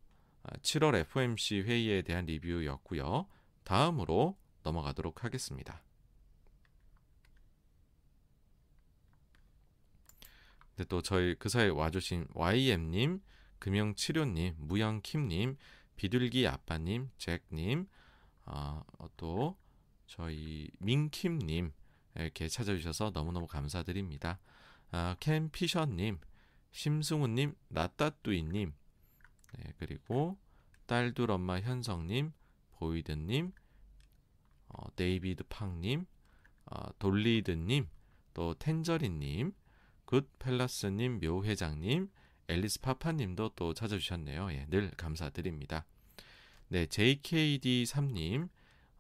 [0.62, 3.26] 7월 아, FOMC 회의에 대한 리뷰였고요.
[3.64, 5.82] 다음으로 넘어가도록 하겠습니다.
[10.88, 13.20] 또 저희 그 사이에 와주신 YM님,
[13.62, 15.56] 금융치료님, 무영킴님,
[15.94, 17.86] 비둘기 아빠님, 잭님,
[18.44, 18.82] 어,
[19.16, 19.56] 또
[20.06, 21.72] 저희 민킴님
[22.16, 24.40] 이렇게 찾아주셔서 너무너무 감사드립니다.
[24.90, 26.18] 아, 캠피셔님,
[26.72, 28.74] 심승우님, 나따뚜이님,
[29.52, 30.36] 네, 그리고
[30.86, 32.32] 딸둘 엄마 현성님,
[32.72, 33.52] 보이드님,
[34.70, 36.06] 어, 데이비드 팡님,
[36.64, 37.88] 어, 돌리드님,
[38.34, 39.52] 또 텐저린님,
[40.04, 42.10] 굿 펠라스님, 묘회장님,
[42.48, 44.52] 앨리스 파파님도 또 찾아주셨네요.
[44.52, 45.84] 예, 늘 감사드립니다.
[46.68, 48.48] 네, JKD3님,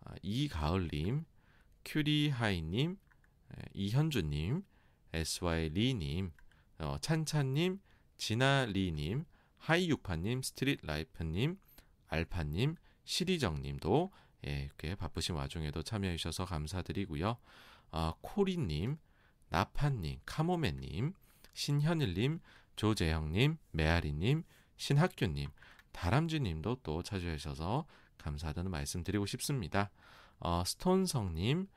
[0.04, 1.24] 아, 이가을님,
[1.84, 2.98] 큐리하이님,
[3.56, 4.64] 예, 이현주님,
[5.12, 6.32] SY리님,
[6.78, 7.80] 어, 찬찬님,
[8.16, 9.24] 진아리님,
[9.58, 11.58] 하이육파님, 스트릿라이프님,
[12.08, 14.12] 알파님, 시리정님도
[14.46, 17.36] 예, 이렇게 바쁘신 와중에도 참여해 주셔서 감사드리고요.
[17.92, 18.98] 아, 코리님,
[19.50, 21.14] 나파님, 카모맨님,
[21.54, 22.40] 신현일님,
[22.76, 24.44] 조재영님, 메아리님,
[24.76, 25.50] 신학규님,
[25.92, 27.86] 다람쥐님도 또 찾아주셔서
[28.18, 29.90] 감사하다는 말씀 드리고 싶습니다.
[30.38, 31.68] 어, 스톤성님,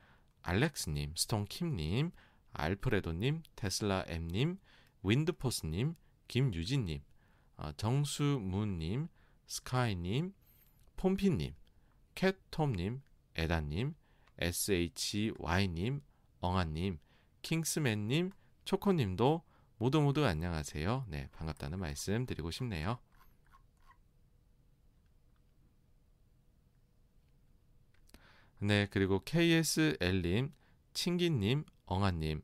[0.42, 2.10] 알렉스님, 스톤킴님,
[2.52, 4.58] 알프레도님, 테슬라 M님,
[5.02, 5.94] 윈드포스님,
[6.28, 7.02] 김유진님,
[7.58, 9.08] 어, 정수문님,
[9.46, 10.34] 스카이님,
[10.96, 11.54] 폼피님,
[12.14, 13.02] 캣톰님,
[13.36, 13.94] 에다님,
[14.38, 16.00] SHY님,
[16.40, 16.98] 엉아님,
[17.42, 18.32] 킹스맨님,
[18.64, 19.42] 초코님도
[19.78, 21.04] 모두 모두 안녕하세요.
[21.08, 22.98] 네, 반갑다는 말씀 드리고 싶네요.
[28.58, 30.50] 네, 그리고 KSL님,
[30.94, 32.42] 칭기님, 엉아님,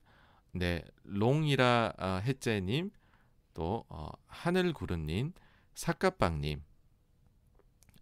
[0.53, 2.91] 네, 롱이라 어, 해째님,
[3.55, 5.33] 또 어, 하늘구름님,
[5.74, 6.62] 사까빵님,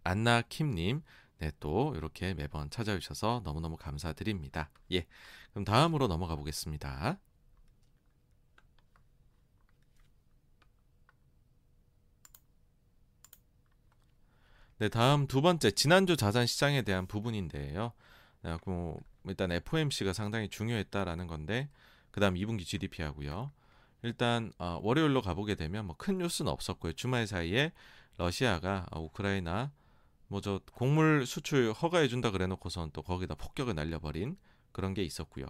[0.03, 1.03] 안나킴님,
[1.37, 4.69] 네, 또 이렇게 매번 찾아주셔서 너무너무 감사드립니다.
[4.91, 5.05] 예,
[5.51, 7.17] 그럼 다음으로 넘어가 보겠습니다.
[14.81, 17.91] 네, 다음 두 번째 지난주 자산 시장에 대한 부분인데요.
[18.41, 21.69] 네, 뭐 일단 FOMC가 상당히 중요했다라는 건데
[22.09, 23.51] 그다음 2분기 GDP 하고요.
[24.01, 26.93] 일단 어, 월요일로 가보게 되면 뭐 큰 뉴스는 없었고요.
[26.93, 27.73] 주말 사이에
[28.17, 29.71] 러시아가 어, 우크라이나
[30.29, 34.35] 뭐 저 곡물 수출 허가해 준다 그래 놓고선 또 거기다 폭격을 날려버린
[34.71, 35.45] 그런 게 있었고요.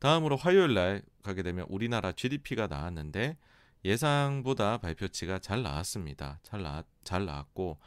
[0.00, 3.36] 다음으로 화요일 날 가게 되면 우리나라 GDP가 나왔는데
[3.84, 6.40] 예상보다 발표치가 잘 나왔습니다.
[6.42, 7.78] 잘 나왔 잘 나왔고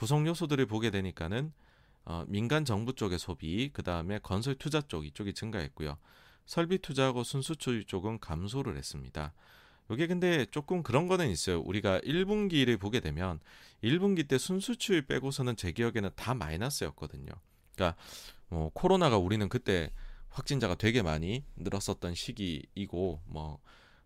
[0.00, 1.52] 구성 요소들을 보게 되니까는
[2.06, 5.98] 어, 민간 정부 쪽의 소비, 그 다음에 건설 투자 쪽 이쪽이 증가했고요.
[6.46, 9.34] 설비 투자하고 순수출 쪽은 감소를 했습니다.
[9.90, 11.60] 이게 근데 조금 그런 거는 있어요.
[11.60, 13.40] 우리가 1분기를 보게 되면
[13.84, 17.32] 1분기 때 순수출 빼고서는 제 기억에는 다 마이너스였거든요.
[17.74, 18.00] 그러니까
[18.48, 19.92] 뭐 코로나가 우리는 그때
[20.30, 23.58] 확진자가 되게 많이 늘었었던 시기이고 뭐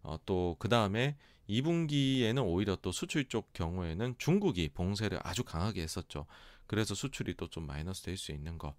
[0.03, 1.17] 어, 또그 다음에
[1.49, 6.27] 2분기에는 오히려 또 수출 쪽 경우에는 중국이 봉쇄를 아주 강하게 했었죠.
[6.67, 8.75] 그래서 수출이 또 좀 마이너스 될 수 있는 거.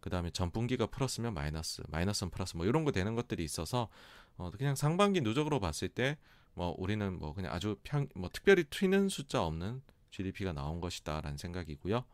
[0.00, 3.88] 그 다음에 전분기가 플러스면 마이너스, 마이너스는 플러스 뭐 이런 거 되는 것들이 있어서
[4.36, 6.16] 어, 그냥 상반기 누적으로 봤을 때
[6.54, 12.04] 뭐 우리는 뭐 그냥 아주 평, 뭐 특별히 튀는 숫자 없는 GDP가 나온 것이다라는 생각이고요.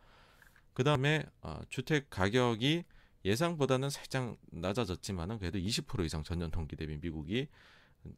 [0.74, 2.84] 그 다음에 어, 주택 가격이
[3.24, 7.48] 예상보다는 살짝 낮아졌지만은 그래도 20% 이상 전년 동기 대비 미국이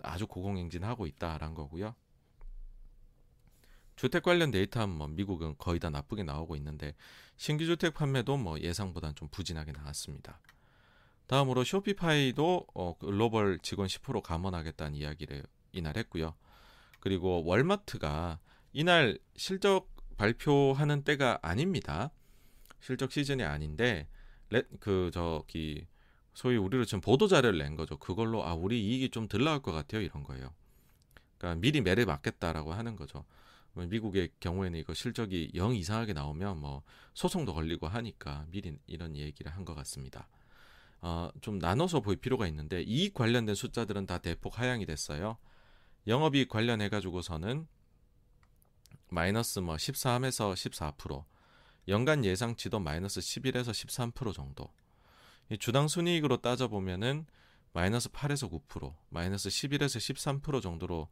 [0.02, 1.94] 아주 고공행진하고 있다라는 거고요.
[3.96, 6.94] 주택 관련 데이터 뭐 미국은 거의 다 나쁘게 나오고 있는데
[7.36, 10.40] 신규 주택 판매도 뭐 예상보다는 좀 부진하게 나왔습니다.
[11.26, 16.34] 다음으로 쇼피파이도 어, 글로벌 직원 10% 감원하겠다는 이야기를 이날 했고요.
[17.00, 18.38] 그리고 월마트가
[18.72, 22.10] 이날 실적 발표하는 때가 아닙니다.
[22.80, 24.08] 실적 시즌이 아닌데
[24.80, 25.86] 그 저기
[26.38, 27.96] 소위 우리로 지금 보도 자료를 낸 거죠.
[27.98, 30.54] 그걸로 아 우리 이익이 좀 덜 나올 것 같아요 이런 거예요.
[31.36, 33.24] 그러니까 미리 매를 맞겠다라고 하는 거죠.
[33.72, 36.84] 뭐 미국의 경우에는 이거 실적이 영 이상하게 나오면 뭐
[37.14, 40.28] 소송도 걸리고 하니까 미리 이런 얘기를 한 것 같습니다.
[41.00, 45.38] 어, 좀 나눠서 볼 필요가 있는데 이익 관련된 숫자들은 다 대폭 하향이 됐어요.
[46.06, 47.66] 영업이익 관련해 가지고서는
[49.08, 51.24] 마이너스 뭐 13에서 14%,
[51.88, 54.70] 연간 예상치도 마이너스 11에서 13% 정도.
[55.56, 57.26] 주당 순이익으로 따져보면은
[57.72, 61.08] 마이너스 8에서 9%, 마이너스 11에서 13% 정도로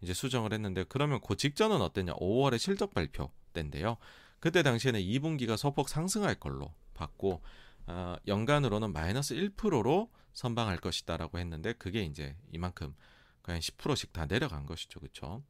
[0.00, 2.14] 이제 수정을 했는데 그러면 그 직전은 어땠냐?
[2.14, 3.96] 5월에 실적 발표 때인데요.
[4.40, 7.42] 그때 당시에는 2분기가 소폭 상승할 걸로 봤고
[7.86, 12.94] 어, 연간으로는 마이너스 1%로 선방할 것이다라고 했는데 그게 이제 이만큼
[13.42, 15.00] 그냥 10%씩 다 내려간 것이죠.
[15.00, 15.42] 그렇죠?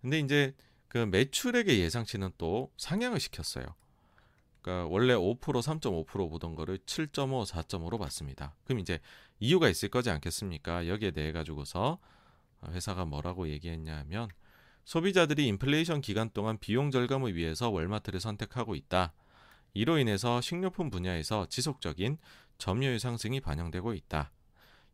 [0.00, 0.54] 근데 이제
[0.88, 3.64] 그 매출액의 예상치는 또 상향을 시켰어요.
[4.60, 8.54] 그러니까 원래 5% 3.5% 보던 거를 7.5, 4.5로 봤습니다.
[8.64, 9.00] 그럼 이제
[9.38, 10.88] 이유가 있을 거지 않겠습니까?
[10.88, 11.98] 여기에 대해 가지고서
[12.66, 14.28] 회사가 뭐라고 얘기했냐면
[14.84, 19.12] 소비자들이 인플레이션 기간 동안 비용 절감을 위해서 월마트를 선택하고 있다.
[19.72, 22.18] 이로 인해서 식료품 분야에서 지속적인
[22.58, 24.32] 점유율 상승이 반영되고 있다.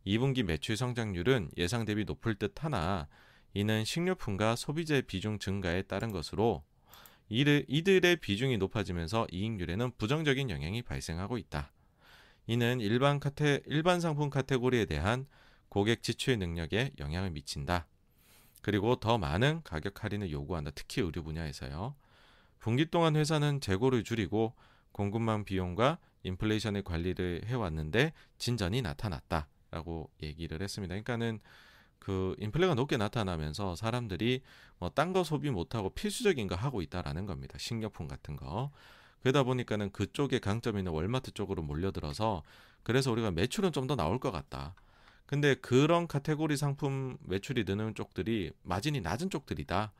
[0.05, 3.07] 2분기 매출 성장률은 예상 대비 높을 듯 하나
[3.53, 6.63] 이는 식료품과 소비재 비중 증가에 따른 것으로
[7.29, 11.71] 이들의 비중이 높아지면서 이익률에는 부정적인 영향이 발생하고 있다.
[12.47, 15.27] 이는 일반 카테 일반 상품 카테고리에 대한
[15.69, 17.87] 고객 지출 능력에 영향을 미친다.
[18.61, 20.71] 그리고 더 많은 가격 할인을 요구한다.
[20.71, 21.95] 특히 의류 분야에서요.
[22.59, 24.55] 분기 동안 회사는 재고를 줄이고
[24.91, 30.93] 공급망 비용과 인플레이션의 관리를 해왔는데 진전이 나타났다 라고 얘기를 했습니다.
[30.93, 31.39] 그러니까는
[31.99, 34.41] 그 인플레가 높게 나타나면서 사람들이
[34.79, 37.57] 뭐 딴 거 소비 못하고 필수적인 거 하고 있다라는 겁니다.
[37.57, 38.71] 식료품 같은 거.
[39.21, 42.43] 그러다 보니까는 그쪽에 강점 있는 월마트 쪽으로 몰려들어서
[42.83, 44.75] 그래서 우리가 매출은 좀 더 나올 것 같다.
[45.25, 49.91] 근데 그런 카테고리 상품 매출이 느는 쪽들이 마진이 낮은 쪽들이다.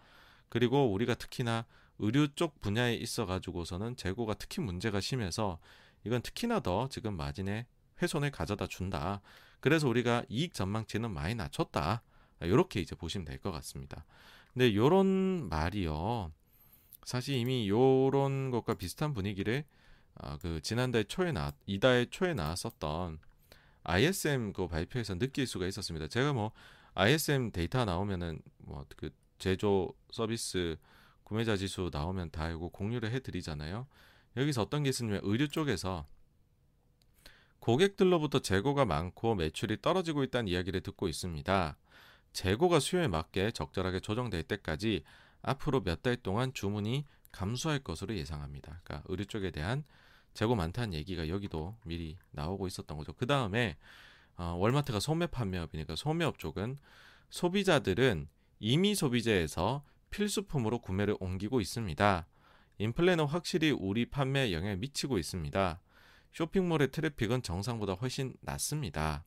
[0.49, 1.65] 그리고 우리가 특히나
[1.99, 5.59] 의류 쪽 분야에 있어 가지고서는 재고가 특히 문제가 심해서
[6.05, 7.65] 이건 특히나 더 지금 마진에
[8.01, 9.21] 훼손을 가져다 준다.
[9.59, 12.01] 그래서 우리가 이익 전망치는 많이 낮췄다.
[12.41, 14.05] 이렇게 이제 보시면 될 것 같습니다.
[14.53, 16.31] 근데 요런 말이요.
[17.03, 19.63] 사실 이미 요런 것과 비슷한 분위기를
[20.15, 23.19] 아, 그 지난달 초에 나 이달 초에 나왔었던
[23.83, 26.07] ISM 그 발표에서 느낄 수가 있었습니다.
[26.07, 26.51] 제가 뭐
[26.95, 30.77] ISM 데이터 나오면은 뭐 그 제조 서비스
[31.23, 33.87] 구매자 지수 나오면 다 이거 공유를 해드리잖아요.
[34.35, 36.07] 여기서 어떤 게 있으냐면 의류 쪽에서
[37.67, 41.75] 고객들로부터 재고가 많고 매출이 떨어지고 있다는 이야기를 듣고 있습니다.
[42.31, 45.03] 재고가 수요에 맞게 적절하게 조정될 때까지
[45.41, 48.79] 앞으로 몇 달 동안 주문이 감소할 것으로 예상합니다.
[48.85, 49.83] 그러니까 의류 쪽에 대한
[50.33, 53.11] 재고 많다는 얘기가 여기도 미리 나오고 있었던 거죠.
[53.11, 53.75] 그 다음에
[54.37, 56.77] 어, 월마트가 소매 판매업이니까 소매업 쪽은
[57.29, 58.29] 소비자들은
[58.61, 62.27] 이미 소비재에서 필수품으로 구매를 옮기고 있습니다.
[62.77, 65.81] 인플레는 확실히 우리 판매에 영향을 미치고 있습니다.
[66.37, 69.25] 쇼핑몰의 트래픽은 정상보다 훨씬 낮습니다.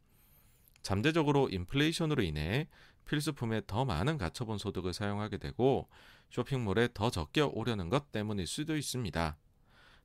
[0.80, 2.68] 잠재적으로 인플레이션으로 인해
[3.04, 5.88] 필수품에 더 많은 가처분 소득을 사용하게 되고
[6.30, 9.36] 쇼핑몰에 더 적게 오려는 것 때문일 수도 있습니다.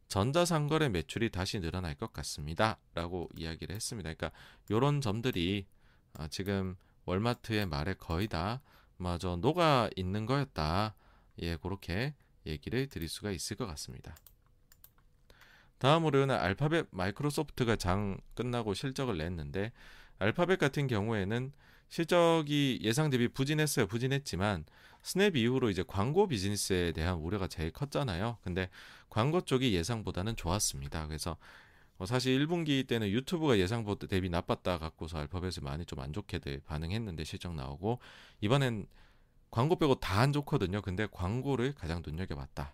[0.07, 2.79] 전자상거래 매출이 다시 늘어날 것 같습니다.
[2.95, 4.11] 라고 이야기를 했습니다.
[4.11, 4.31] 그러니까
[4.69, 5.67] 이런 점들이
[6.13, 6.75] 아, 지금
[7.05, 8.63] 월마트의 말에 거의 다
[8.97, 10.95] 마저 녹아 있는 거였다.
[11.43, 12.15] 예, 그렇게
[12.47, 14.15] 얘기를 드릴 수가 있을 것 같습니다.
[15.85, 19.71] 다음으로는 알파벳 마이크로소프트가 장 끝나고 실적을 냈는데
[20.17, 21.53] 알파벳 같은 경우에는
[21.89, 23.85] 실적이 예상 대비 부진했어요.
[23.85, 24.65] 부진했지만
[25.03, 28.39] 스냅 이후로 이제 광고 비즈니스에 대한 우려가 제일 컸잖아요.
[28.41, 28.69] 근데
[29.11, 31.05] 광고 쪽이 예상보다는 좋았습니다.
[31.05, 31.37] 그래서
[31.97, 37.23] 뭐 사실 1분기 때는 유튜브가 예상보다 대비 나빴다 갖고서 알파벳을 많이 좀 안 좋게들 반응했는데
[37.25, 37.99] 실적 나오고
[38.41, 38.87] 이번엔
[39.51, 40.81] 광고 빼고 다 안 좋거든요.
[40.81, 42.73] 근데 광고를 가장 눈여겨봤다.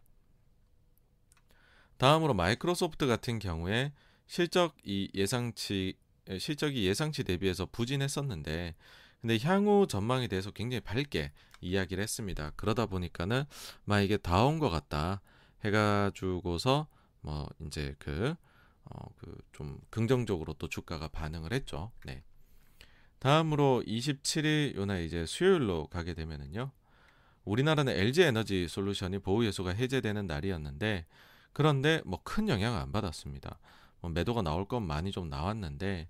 [2.01, 3.93] 다음으로 마이크로소프트 같은 경우에
[4.25, 5.93] 실적 이 예상치
[6.39, 8.73] 실적이 예상치 대비해서 부진했었는데
[9.21, 11.31] 근데 향후 전망에 대해서 굉장히 밝게
[11.61, 12.53] 이야기를 했습니다.
[12.55, 13.43] 그러다 보니까는
[13.85, 15.21] 막 이게 다 온 것 같다
[15.63, 16.87] 해가지고서
[17.21, 18.35] 뭐 이제 그
[18.85, 21.91] 어 그 좀 긍정적으로 또 주가가 반응을 했죠.
[22.03, 22.23] 네.
[23.19, 26.71] 다음으로 27일 요날 이제 수요일로 가게 되면은요.
[27.45, 31.05] 우리나라는 LG 에너지 솔루션이 보호 예수가 해제되는 날이었는데
[31.53, 33.59] 그런데 뭐 큰 영향을 안 받았습니다.
[34.01, 36.07] 뭐 매도가 나올 건 많이 좀 나왔는데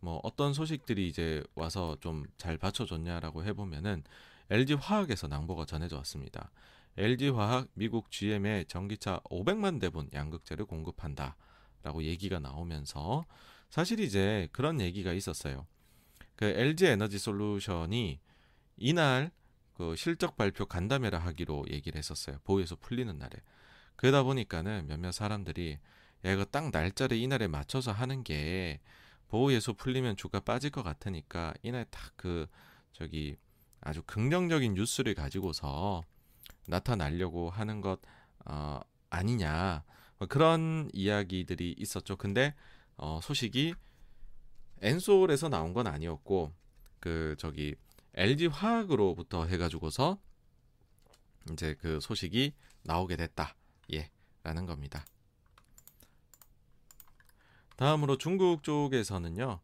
[0.00, 4.04] 뭐 어떤 소식들이 이제 와서 좀 잘 받쳐줬냐라고 해보면은
[4.50, 6.50] LG 화학에서 낭보가 전해져 왔습니다.
[6.96, 13.24] LG 화학 미국 GM에 전기차 500만 대분 양극재를 공급한다라고 얘기가 나오면서
[13.70, 15.66] 사실 이제 그런 얘기가 있었어요.
[16.36, 18.20] 그 LG 에너지 솔루션이
[18.76, 19.32] 이날
[19.74, 22.38] 그 실적 발표 간담회를 하기로 얘기를 했었어요.
[22.44, 23.32] 보호에서 풀리는 날에.
[23.96, 25.78] 그러다 보니까는 몇몇 사람들이
[26.24, 28.80] 야 이거 딱 날짜를 이날에 맞춰서 하는 게
[29.28, 32.46] 보호 예수 풀리면 주가 빠질 것 같으니까 이날 딱 그
[32.92, 33.36] 저기
[33.80, 36.02] 아주 긍정적인 뉴스를 가지고서
[36.66, 38.00] 나타나려고 하는 것
[38.46, 38.80] 어,
[39.10, 39.84] 아니냐
[40.18, 42.16] 뭐 그런 이야기들이 있었죠.
[42.16, 42.54] 근데
[42.96, 43.74] 어, 소식이
[44.80, 46.52] 엔솔에서 나온 건 아니었고
[47.00, 47.74] 그 저기
[48.14, 50.18] LG 화학으로부터 해가지고서
[51.52, 53.54] 이제 그 소식이 나오게 됐다.
[53.92, 54.10] 예,
[54.42, 55.04] 라는 겁니다.
[57.76, 59.60] 다음으로 중국 쪽에서는요.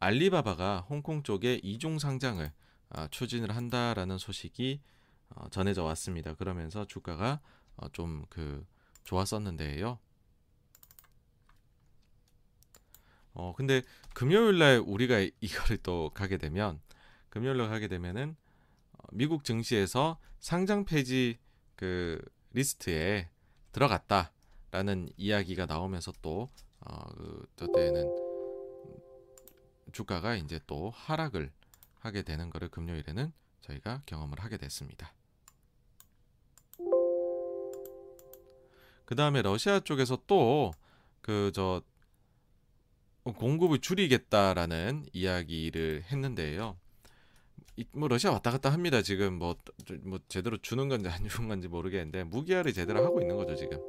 [0.00, 2.52] 알리바바가 홍콩 쪽에 이중 상장을
[2.90, 4.80] 아, 추진을 한다라는 소식이
[5.30, 6.34] 어, 전해져 왔습니다.
[6.34, 7.40] 그러면서 주가가
[7.76, 8.66] 어, 좀그
[9.04, 9.98] 좋았었는데요.
[13.34, 13.82] 어 근데
[14.14, 16.80] 금요일 날 우리가 이거를 또 가게 되면
[17.30, 18.36] 금요일로 가게 되면은
[18.92, 21.38] 어, 미국 증시에서 상장 폐지
[21.76, 23.30] 그 리스트에
[23.72, 26.50] 들어갔다라는 이야기가 나오면서 또
[26.80, 28.10] 어, 그, 저때는
[29.92, 31.50] 주가가 이제 또 하락을
[32.00, 35.12] 하게 되는 거를 금요일에는 저희가 경험을 하게 됐습니다.
[39.04, 40.72] 그 다음에 러시아 쪽에서 또
[41.22, 41.82] 그 저
[43.24, 46.76] 공급을 줄이겠다라는 이야기를 했는데요.
[47.92, 49.02] 뭐 러시아 왔다 갔다 합니다.
[49.02, 49.56] 지금 뭐,
[50.02, 53.80] 뭐 제대로 주는 건지 안 주는 건지 모르겠는데 무기화를 제대로 하고 있는 거죠 지금.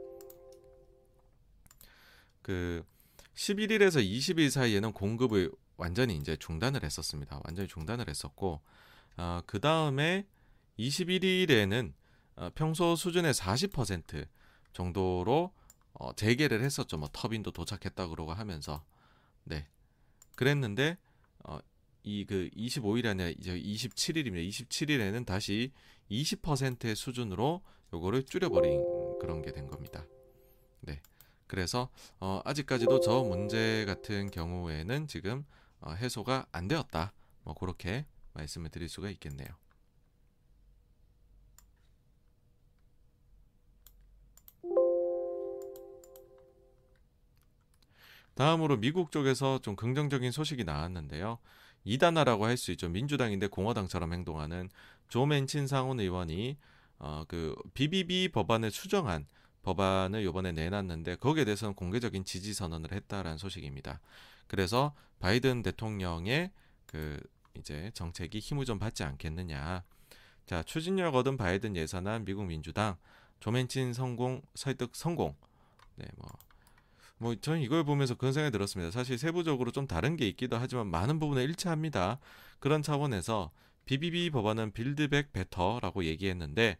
[2.42, 2.84] 그
[3.36, 7.42] 11일에서 20일 사이에는 공급을 완전히 이제 중단을 했었습니다.
[7.44, 8.62] 완전히 중단을 했었고
[9.18, 10.28] 어, 그 다음에
[10.80, 11.94] 21일에는
[12.36, 14.28] 어, 평소 수준의 40%
[14.74, 15.54] 정도로
[15.94, 16.98] 어, 재개를 했었죠.
[16.98, 18.84] 뭐 터빈도 도착했다 그러고 하면서
[19.44, 19.68] 네
[20.36, 20.98] 그랬는데
[21.44, 21.60] 어,
[22.04, 24.48] 이 그 25일이 아니라 이제 27일입니다.
[24.50, 25.72] 27일에는 다시
[26.12, 27.62] 20%의 수준으로
[27.94, 28.82] 요거를 줄여버린
[29.20, 30.06] 그런 게 된 겁니다.
[30.82, 31.02] 네.
[31.48, 31.90] 그래서
[32.20, 35.46] 어, 아직까지도 저 문제 같은 경우에는 지금
[35.80, 37.14] 어, 해소가 안 되었다.
[37.44, 39.48] 뭐 그렇게 말씀을 드릴 수가 있겠네요.
[48.36, 51.38] 다음으로 미국 쪽에서 좀 긍정적인 소식이 나왔는데요.
[51.84, 52.90] 이단화라고 할 수 있죠.
[52.90, 54.70] 민주당인데 공화당처럼 행동하는
[55.10, 56.58] 조 맨친 상원 의원이
[57.00, 59.26] 어, 그 BBB 법안을 수정한
[59.64, 64.00] 법안을 이번에 내놨는데 거기에 대해서는 공개적인 지지 선언을 했다라는 소식입니다.
[64.48, 66.52] 그래서 바이든 대통령의
[66.86, 67.20] 그
[67.56, 69.84] 이제 정책이 힘을 좀 받지 않겠느냐.
[70.46, 72.98] 자 추진력 얻은 바이든 예산안 미국 민주당
[73.40, 75.36] 조맨친 성공 설득 성공.
[75.96, 76.30] 네 뭐.
[77.18, 78.92] 뭐 저는 이걸 보면서 그런 생각이 들었습니다.
[78.92, 82.20] 사실 세부적으로 좀 다른 게 있기도 하지만 많은 부분에 일치합니다.
[82.60, 83.52] 그런 차원에서
[83.86, 86.78] BBB 법안은 Build Back Better라고 얘기했는데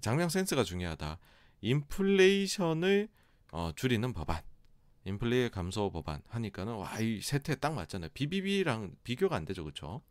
[0.00, 1.18] 작명 센스가 중요하다.
[1.60, 3.08] 인플레이션을
[3.52, 4.42] 어, 줄이는 법안.
[5.04, 8.10] 인플레 감소 법안 하니까는 와 이 세태 딱 맞잖아요.
[8.12, 10.02] BBB랑 비교가 안 되죠, 그렇죠?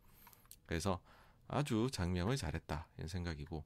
[0.66, 1.00] 그래서
[1.48, 3.64] 아주 작명을 잘했다 이런 생각이고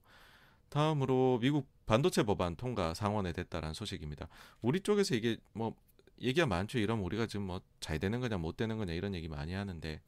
[0.69, 4.27] 다음으로 미국 반도체 법안 통과 상원에 됐다라는 소식입니다.
[4.61, 5.75] 우리 쪽에서 이게 뭐
[6.21, 6.79] 얘기가 많죠.
[6.79, 10.01] 이러면 우리가 지금 뭐 잘 되는 거냐 못 되는 거냐 이런 얘기 많이 하는데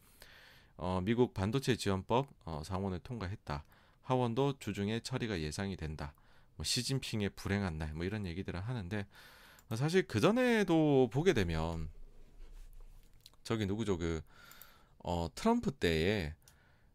[0.77, 3.63] 어, 미국 반도체 지원법 어, 상원을 통과했다.
[4.03, 6.13] 하원도 주중에 처리가 예상이 된다.
[6.55, 9.07] 뭐 시진핑의 불행한 날 뭐 이런 얘기들을 하는데
[9.75, 11.89] 사실 그 전에도 보게 되면
[13.43, 14.21] 저기 누구죠 그
[14.99, 16.35] 어, 트럼프 때에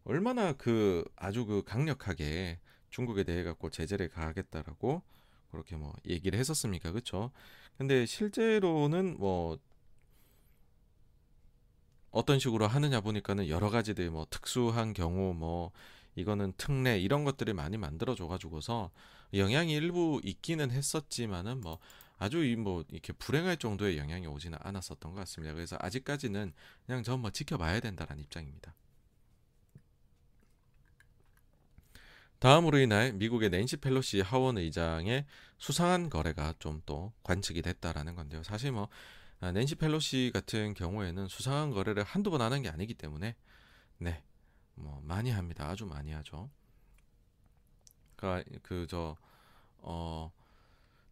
[0.04, 2.60] 얼마나 그 아주 그 강력하게
[2.90, 5.02] 중국에 대해 갖고 제재를 가하겠다라고
[5.50, 7.30] 그렇게 뭐 얘기를 했었습니까 그렇죠
[7.78, 9.58] 근데 실제로는 뭐
[12.10, 15.70] 어떤 식으로 하느냐 보니까는 여러 가지들 뭐 특수한 경우 뭐
[16.16, 18.90] 이거는 특례 이런 것들을 많이 만들어 줘 가지고서
[19.34, 21.78] 영향이 일부 있기는 했었지만은 뭐
[22.18, 25.54] 아주 뭐 이렇게 불행할 정도의 영향이 오지는 않았었던 것 같습니다.
[25.54, 26.52] 그래서 아직까지는
[26.86, 28.74] 그냥 전 뭐 지켜봐야 된다는 입장입니다.
[32.38, 35.26] 다음으로 인해 미국의 낸시 펠로시 하원 의장의
[35.58, 38.42] 수상한 거래가 좀 또 관측이 됐다라는 건데요.
[38.42, 38.88] 사실 뭐
[39.40, 43.36] 아, 낸시 펠로시 같은 경우에는 수상한 거래를 한두 번 하는 게 아니기 때문에
[43.98, 44.22] 네.
[44.74, 45.68] 뭐 많이 합니다.
[45.68, 46.50] 아주 많이 하죠.
[48.16, 49.16] 그러니까 그저
[49.78, 50.32] 어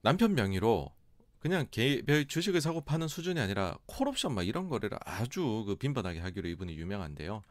[0.03, 0.93] 남편 명의로
[1.41, 6.49] 그냥 개별 주식을 사고 파는 수준이 아니라 콜옵션 막 이런 거래를 아주 그 빈번하게 하기로
[6.49, 7.43] 이분이 유명한데요.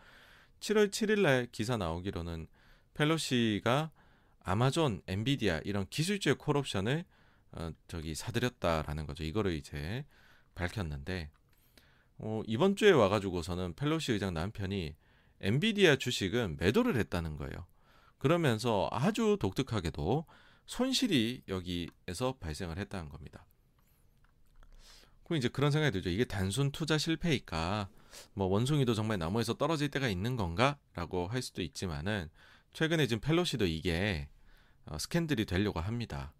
[0.62, 2.48] 7월 7일 날 기사 나오기로는
[2.96, 3.92] 펠로시가
[4.42, 7.06] 아마존, 엔비디아 이런 기술주의 콜옵션을
[7.52, 9.24] 어, 저기 사들였다라는 거죠.
[9.24, 10.06] 이거를 이제
[10.56, 11.30] 밝혔는데
[12.18, 14.96] 어, 이번 주에 와가지고서는 펠로시 의장 남편이
[15.42, 17.68] 엔비디아 주식은 매도를 했다는 거예요.
[18.18, 20.26] 그러면서 아주 독특하게도
[20.66, 23.46] 손실이 여기에서 발생을 했다는 겁니다.
[25.24, 26.10] 그럼 이제 그런 생각이 들죠.
[26.10, 27.90] 이게 단순 투자 실패일까?
[28.34, 32.30] 뭐 원숭이도 정말 나무에서 떨어질 때가 있는 건가?라고 할 수도 있지만은
[32.76, 34.28] 최근에 지금 펠로시도 이게
[34.86, 36.34] 어, 스캔들이 되려고 합니다.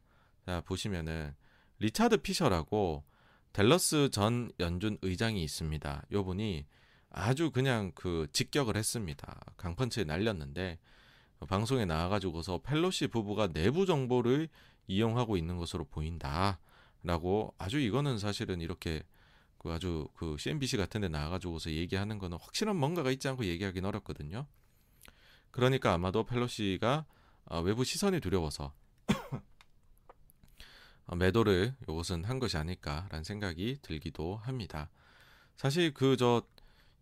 [0.46, 1.34] 자 보시면은
[1.80, 3.06] 리차드 피셔라고
[3.54, 6.08] 델러스 전 연준 의장이 있습니다.
[6.12, 6.66] 요 분이
[7.10, 9.40] 아주 그냥 그 직격을 했습니다.
[9.56, 10.78] 강펀치를 날렸는데
[11.48, 14.50] 방송에 나와가지고서 펠로시 부부가 내부 정보를
[14.88, 19.04] 이용하고 있는 것으로 보인다라고 아주 이거는 사실은 이렇게
[19.58, 24.48] 그 아주 그 CNBC 같은데 나와가지고서 얘기하는 거는 확실한 뭔가가 있지 않고 얘기하기는 어렵거든요.
[25.56, 27.06] 그러니까 아마도 펠로시가
[27.46, 28.74] 어, 외부 시선이 두려워서
[31.08, 34.90] 어, 매도를 이것은 한 것이 아닐까라는 생각이 들기도 합니다.
[35.56, 36.44] 사실 그 저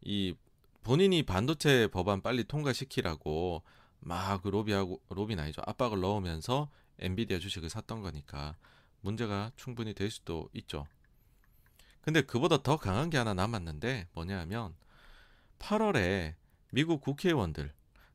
[0.05, 0.35] 이
[0.83, 3.63] 본인이 반도체 법안 빨리 통과시키라고
[4.01, 8.55] 막그 로비하고 로비는 아니죠 압박을 넣으면서 엔비디아 주식을 샀던 거니까
[9.01, 10.85] 문제가 충분히 될 수도 있죠.
[12.01, 14.75] 근데 그보다 더 강한 게 하나 남았는데 뭐냐면
[15.59, 16.35] 8월에
[16.71, 17.71] 미국 국회의원들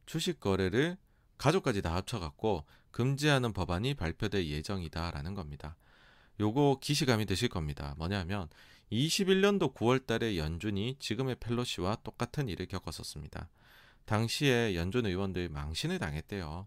[0.09, 0.96] 주식 거래를
[1.36, 5.76] 가족까지 다 합쳐갖고 금지하는 법안이 발표될 예정이다라는 겁니다.
[6.40, 7.94] 요거 기시감이 드실 겁니다.
[7.98, 8.48] 뭐냐면
[8.90, 13.50] 21년도 9월 달에 연준이 지금의 펠로시와 똑같은 일을 겪었었습니다.
[14.06, 16.66] 당시에 연준 의원들이 망신을 당했대요.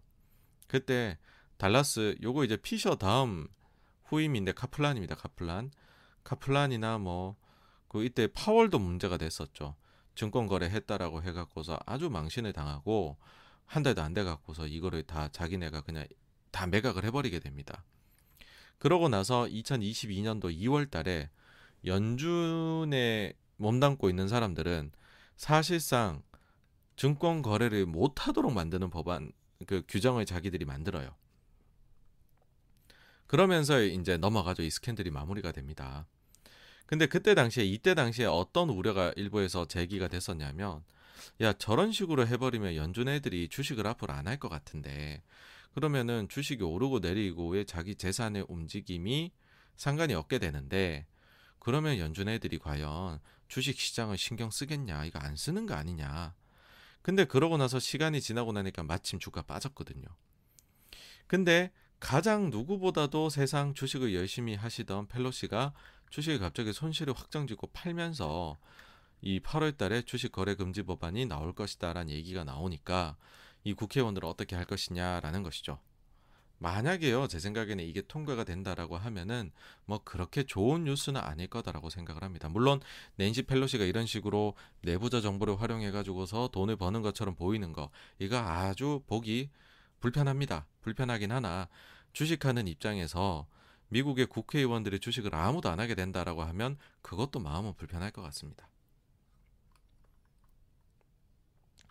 [0.68, 1.18] 그때
[1.56, 3.48] 달라스 요거 이제 피셔 다음
[4.04, 5.16] 후임인데 카플란입니다.
[5.16, 5.72] 카플란.
[6.22, 7.42] 카플란이나 뭐
[7.92, 9.76] 그 이때 파월도 문제가 됐었죠.
[10.14, 13.16] 증권 거래 했다라고 해갖고서 아주 망신을 당하고
[13.66, 16.06] 한 달도 안 돼 갖고서 이거를 다 자기네가 그냥
[16.50, 17.84] 다 매각을 해버리게 됩니다.
[18.78, 21.30] 그러고 나서 2022년도 2월 달에
[21.84, 24.92] 연준에 몸담고 있는 사람들은
[25.36, 26.22] 사실상
[26.96, 29.32] 증권 거래를 못 하도록 만드는 법안
[29.66, 31.14] 그 규정을 자기들이 만들어요.
[33.26, 34.62] 그러면서 이제 넘어가죠.
[34.62, 36.06] 이 스캔들이 마무리가 됩니다.
[36.92, 40.84] 근데 그때 당시에 이때 당시에 어떤 우려가 일부에서 제기가 됐었냐면
[41.40, 45.22] 야 저런 식으로 해버리면 연준 애들이 주식을 앞으로 안 할 것 같은데.
[45.72, 49.32] 그러면은 주식이 오르고 내리고 왜 자기 재산의 움직임이
[49.74, 51.06] 상관이 없게 되는데
[51.60, 55.06] 그러면 연준 애들이 과연 주식 시장을 신경 쓰겠냐?
[55.06, 56.34] 이거 안 쓰는 거 아니냐?
[57.00, 60.04] 근데 그러고 나서 시간이 지나고 나니까 마침 주가 빠졌거든요.
[61.26, 65.72] 근데 가장 누구보다도 세상 주식을 열심히 하시던 펠로시가
[66.12, 68.58] 주식을 갑자기 손실을 확정짓고 팔면서
[69.22, 73.16] 이 8월 달에 주식 거래 금지 법안이 나올 것이다라는 얘기가 나오니까
[73.64, 75.78] 이 국회의원들은 어떻게 할 것이냐라는 것이죠.
[76.58, 79.52] 만약에요, 제 생각에는 이게 통과가 된다라고 하면은
[79.86, 82.48] 뭐 그렇게 좋은 뉴스는 아닐 거다라고 생각을 합니다.
[82.50, 82.80] 물론
[83.16, 89.02] 낸시 펠로시가 이런 식으로 내부자 정보를 활용해 가지고서 돈을 버는 것처럼 보이는 거 이거 아주
[89.06, 89.48] 보기
[90.00, 90.66] 불편합니다.
[90.82, 91.68] 불편하긴 하나
[92.12, 93.46] 주식하는 입장에서
[93.92, 98.68] 미국의 국회의원들이 주식을 아무도 안 하게 된다라고 하면 그것도 마음은 불편할 것 같습니다.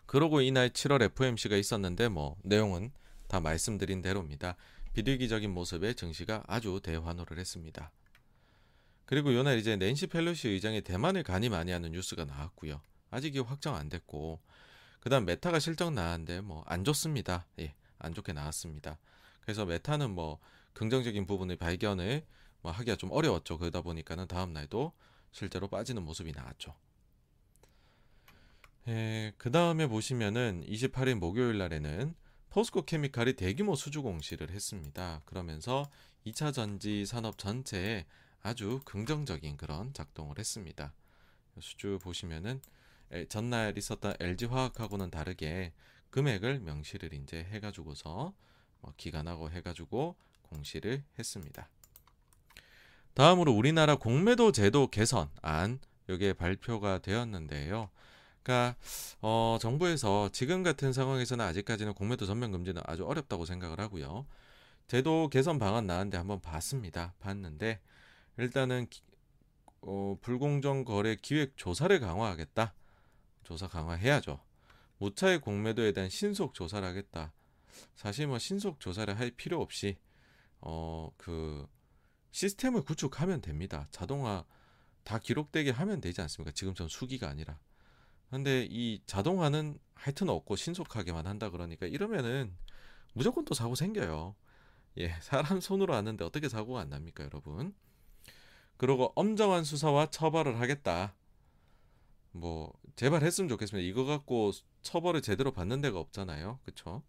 [0.06, 2.90] 그러고 이날 7월 FOMC가 있었는데 뭐 내용은
[3.28, 4.56] 다 말씀드린 대로입니다.
[4.92, 7.90] 비둘기적인 모습의 증시가 아주 대환호를 했습니다.
[9.06, 12.82] 그리고 요날 이제 낸시 펠로시 의장이 대만을 가니 많이 하는 뉴스가 나왔고요.
[13.10, 14.40] 아직 이 확정 안 됐고
[15.00, 17.46] 그다음 메타가 실적 나왔는데 뭐 안 좋습니다.
[17.60, 18.98] 예, 안 좋게 나왔습니다.
[19.40, 20.38] 그래서 메타는 뭐
[20.74, 22.24] 긍정적인 부분을 발견을
[22.60, 23.58] 뭐 하기가 좀 어려웠죠.
[23.58, 24.92] 그러다 보니까는 다음 날도
[25.30, 26.74] 실제로 빠지는 모습이 나왔죠.
[28.88, 32.14] 예, 그 다음에 보시면은 28일 목요일 날에는
[32.50, 35.22] 포스코 케미칼이 대규모 수주 공시를 했습니다.
[35.24, 35.90] 그러면서
[36.26, 38.04] 2차 전지 산업 전체에
[38.42, 40.92] 아주 긍정적인 그런 작동을 했습니다.
[41.60, 42.60] 수주 보시면은
[43.28, 45.72] 전날 있었던 LG 화학하고는 다르게
[46.10, 48.34] 금액을 명시를 이제 해가지고서
[48.80, 50.16] 뭐 기간하고 해가지고
[50.52, 51.68] 공시를 했습니다.
[53.14, 57.90] 다음으로 우리나라 공매도 제도 개선안 여기에 발표가 되었는데요.
[58.42, 58.76] 그러니까
[59.20, 64.26] 어, 정부에서 지금 같은 상황에서는 아직까지는 공매도 전면 금지는 아주 어렵다고 생각을 하고요.
[64.88, 67.14] 제도 개선 방안 나왔는데 한번 봤습니다.
[67.20, 67.80] 봤는데
[68.38, 68.86] 일단은
[69.82, 72.74] 어, 불공정 거래 기획 조사를 강화하겠다.
[73.44, 74.40] 조사 강화해야죠.
[74.98, 77.32] 무차의 공매도에 대한 신속 조사를 하겠다.
[77.94, 79.96] 사실 뭐 신속 조사를 할 필요 없이
[80.62, 81.66] 어 그
[82.32, 83.86] 시스템을 구축하면 됩니다.
[83.90, 84.44] 자동화
[85.04, 86.52] 다 기록되게 하면 되지 않습니까?
[86.52, 87.58] 지금처럼 수기가 아니라.
[88.30, 92.56] 근데 이 자동화는 하여튼 없고 신속하게만 한다 그러니까 이러면은
[93.14, 94.34] 무조건 또 사고 생겨요.
[94.98, 97.74] 예, 사람 손으로 하는데 어떻게 사고가 안 납니까, 여러분?
[98.76, 101.14] 그리고 엄정한 수사와 처벌을 하겠다.
[102.32, 103.86] 뭐 제발 했으면 좋겠습니다.
[103.86, 104.52] 이거 갖고
[104.82, 106.58] 처벌을 제대로 받는 데가 없잖아요.
[106.64, 107.02] 그쵸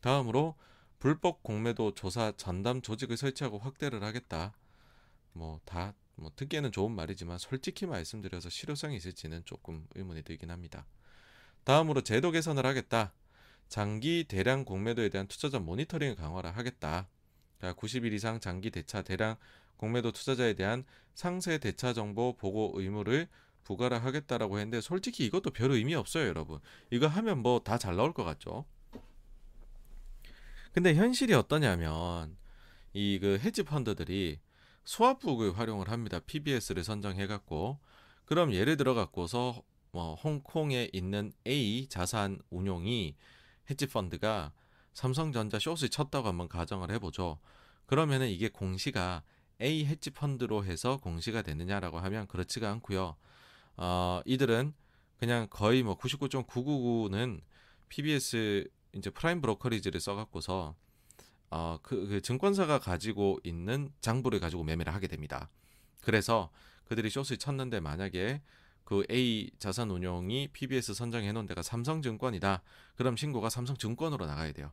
[0.00, 0.56] 다음으로
[1.04, 4.54] 불법 공매도 조사 전담 조직을 설치하고 확대를 하겠다.
[5.34, 10.86] 뭐다 뭐 듣기에는 좋은 말이지만 솔직히 말씀드려서 실효성이 있을지는 조금 의문이 들긴 합니다.
[11.64, 13.12] 다음으로 제도 개선을 하겠다.
[13.68, 17.06] 장기 대량 공매도에 대한 투자자 모니터링을 강화를 하겠다.
[17.60, 19.36] 90일 이상 장기 대차 대량
[19.76, 23.28] 공매도 투자자에 대한 상세 대차 정보 보고 의무를
[23.64, 26.60] 부과를 하겠다라고 했는데 솔직히 이것도 별 의미 없어요, 여러분.
[26.90, 28.64] 이거 하면 뭐 다 잘 나올 것 같죠?
[30.74, 32.36] 근데 현실이 어떠냐면
[32.94, 34.40] 이 그 헤지 펀드들이
[34.84, 36.18] 수합북을 활용을 합니다.
[36.18, 37.78] PBS를 선정해 갖고
[38.24, 39.62] 그럼 예를 들어 갖고서
[39.92, 43.14] 뭐 홍콩에 있는 A 자산 운용이
[43.70, 44.52] 헤지 펀드가
[44.94, 47.38] 삼성전자 숏을 쳤다고 한번 가정을 해 보죠.
[47.86, 49.22] 그러면은 이게 공시가
[49.62, 53.14] A 헤지 펀드로 해서 공시가 되느냐라고 하면 그렇지가 않고요.
[53.76, 54.74] 어, 이들은
[55.18, 57.42] 그냥 거의 뭐 99.999는
[57.88, 60.74] PBS 이제 prime brokerage를 써갖고서
[61.50, 65.50] 어, 그, 그 증권사가 가지고 있는 장부를 가지고 매매를 하게 됩니다.
[66.02, 66.50] 그래서
[66.84, 68.42] 그들이 숏을 쳤는데 만약에
[68.84, 72.62] 그 A 자산 운용이 PBS 선정해 놓은 데가 삼성증권이다.
[72.96, 74.72] 그럼 신고가 삼성증권으로 나가야 돼요.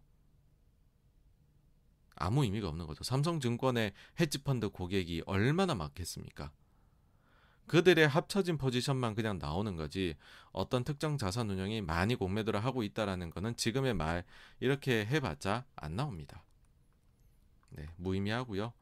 [2.16, 3.04] 아무 의미가 없는 거죠.
[3.04, 6.52] 삼성증권의 헤지펀드 고객이 얼마나 많겠습니까?
[7.72, 10.18] 그들의 합쳐진 포지션만 그냥 나오는 거지
[10.52, 14.26] 어떤 특정 자산 운용이 많이 공매도를 하고 있다라는 거는 지금의 말
[14.60, 16.44] 이렇게 해봤자 안 나옵니다.
[17.70, 18.74] 네, 무의미하고요.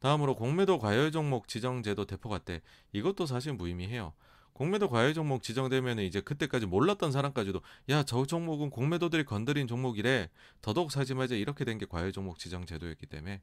[0.00, 2.62] 다음으로 공매도 과열 종목 지정 제도 대포가 때
[2.92, 4.12] 이것도 사실 무의미해요.
[4.54, 10.30] 공매도 과열 종목 지정되면 이제 그때까지 몰랐던 사람까지도 야 저 종목은 공매도들이 건드린 종목이래
[10.62, 13.40] 더더욱 사지 말자 이렇게 된 게 과열 종목 지정 제도였기 때문에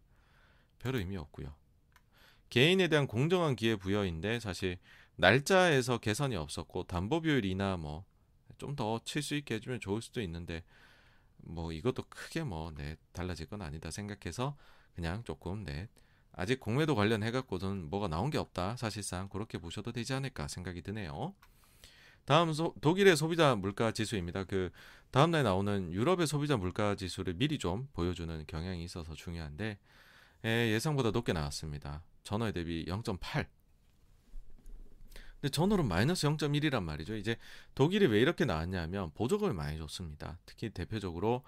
[0.78, 1.56] 별 의미 없고요.
[2.50, 4.78] 개인에 대한 공정한 기회 부여인데 사실
[5.18, 8.06] 날짜에서 개선이 없었고 담보 비율이나 뭐
[8.58, 10.64] 좀 더 칠 수 있게 해주면 좋을 수도 있는데
[11.38, 14.58] 뭐 이것도 크게 뭐 네, 달라질 건 아니다 생각해서
[14.95, 15.88] 그냥 조금 네
[16.34, 21.34] 아직 공매도 관련해 갖고는 뭐가 나온 게 없다 사실상 그렇게 보셔도 되지 않을까 생각이 드네요.
[22.26, 24.43] 다음 소, 독일의 소비자 물가 지수입니다.
[24.43, 24.72] 그
[25.12, 29.80] 다음 날 나오는 유럽의 소비자 물가 지수를 미리 좀 보여주는 경향이 있어서 중요한데
[30.45, 32.04] 예, 예상보다 높게 나왔습니다.
[32.24, 33.47] 전월 대비 0.8.
[35.41, 37.15] 근데 전월은 마이너스 0.1이란 말이죠.
[37.15, 37.38] 이제
[37.74, 40.38] 독일이 왜 이렇게 나왔냐면 보조금을 많이 줬습니다.
[40.45, 41.43] 특히 대표적으로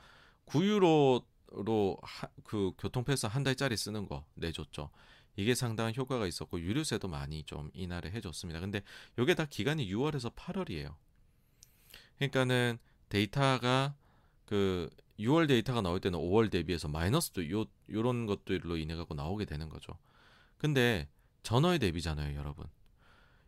[0.46, 4.90] 9유로로 하, 그 교통 패스 한 달짜리 쓰는 거 내줬죠.
[5.36, 8.60] 이게 상당한 효과가 있었고 유류세도 많이 좀 인하를 해줬습니다.
[8.60, 8.82] 근데
[9.18, 10.96] 이게 다 기간이 6월에서 8월이에요.
[12.18, 12.78] 그러니까는
[13.10, 13.96] 데이터가
[14.46, 19.70] 그 6월 데이터가 나올 때는 5월 대비해서 마이너스도 요 요런 것들로 인해 갖고 나오게 되는
[19.70, 19.98] 거죠.
[20.62, 21.08] 근데
[21.42, 22.68] 전월 대비잖아요, 여러분.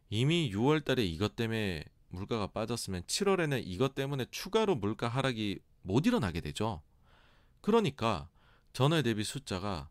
[0.09, 6.41] 이미 6월 달에 이것 때문에 물가가 빠졌으면 7월에는 이것 때문에 추가로 물가 하락이 못 일어나게
[6.41, 6.81] 되죠.
[7.61, 8.29] 그러니까
[8.73, 9.89] 전월 대비 숫자가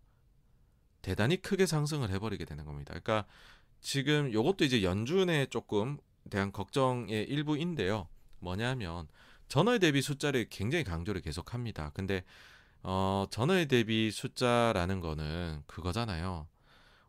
[1.01, 2.93] 대단히 크게 상승을 해버리게 되는 겁니다.
[2.99, 3.25] 그러니까
[3.81, 5.99] 지금 이것도 이제 연준에 조금
[6.29, 8.09] 대한 걱정의 일부인데요.
[8.41, 9.07] 뭐냐면
[9.47, 11.93] 전월 대비 숫자를 굉장히 강조를 계속합니다.
[11.95, 12.25] 근데
[12.83, 16.49] 어, 전월 대비 숫자라는 거는 그거잖아요.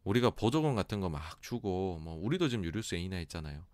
[0.03, 3.65] 우리가 보조금 같은 거 막 주고 뭐 우리도 지금 유류세 인하 했잖아요.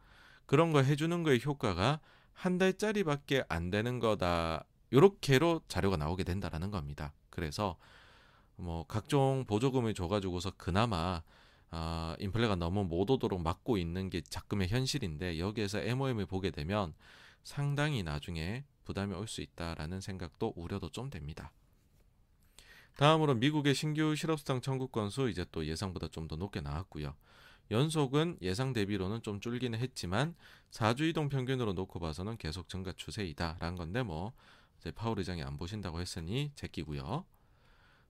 [0.45, 1.99] 그런 거 해주는 거의 효과가
[2.33, 4.65] 한 달짜리밖에 안 되는 거다.
[4.93, 7.13] 요렇게로 자료가 나오게 된다라는 겁니다.
[7.29, 7.77] 그래서
[8.55, 11.21] 뭐 각종 보조금을 줘가지고서 그나마
[11.71, 16.93] 아, 인플레가 너무 못 오도록 막고 있는 게 자금의 현실인데 여기에서 MOM을 보게 되면
[17.43, 21.51] 상당히 나중에 부담이 올 수 있다라는 생각도 우려도 좀 됩니다.
[22.99, 27.15] 다음으로 미국의 신규 실업수당 청구 건수 이제 또 예상보다 좀 더 높게 나왔고요.
[27.71, 30.35] 연속은 예상 대비로는 좀 줄기는 했지만
[30.71, 34.33] 4주 이동 평균으로 놓고 봐서는 계속 증가 추세이다라는 건데 뭐
[34.79, 37.23] 이제 파월 의장이 안 보신다고 했으니 제끼고요.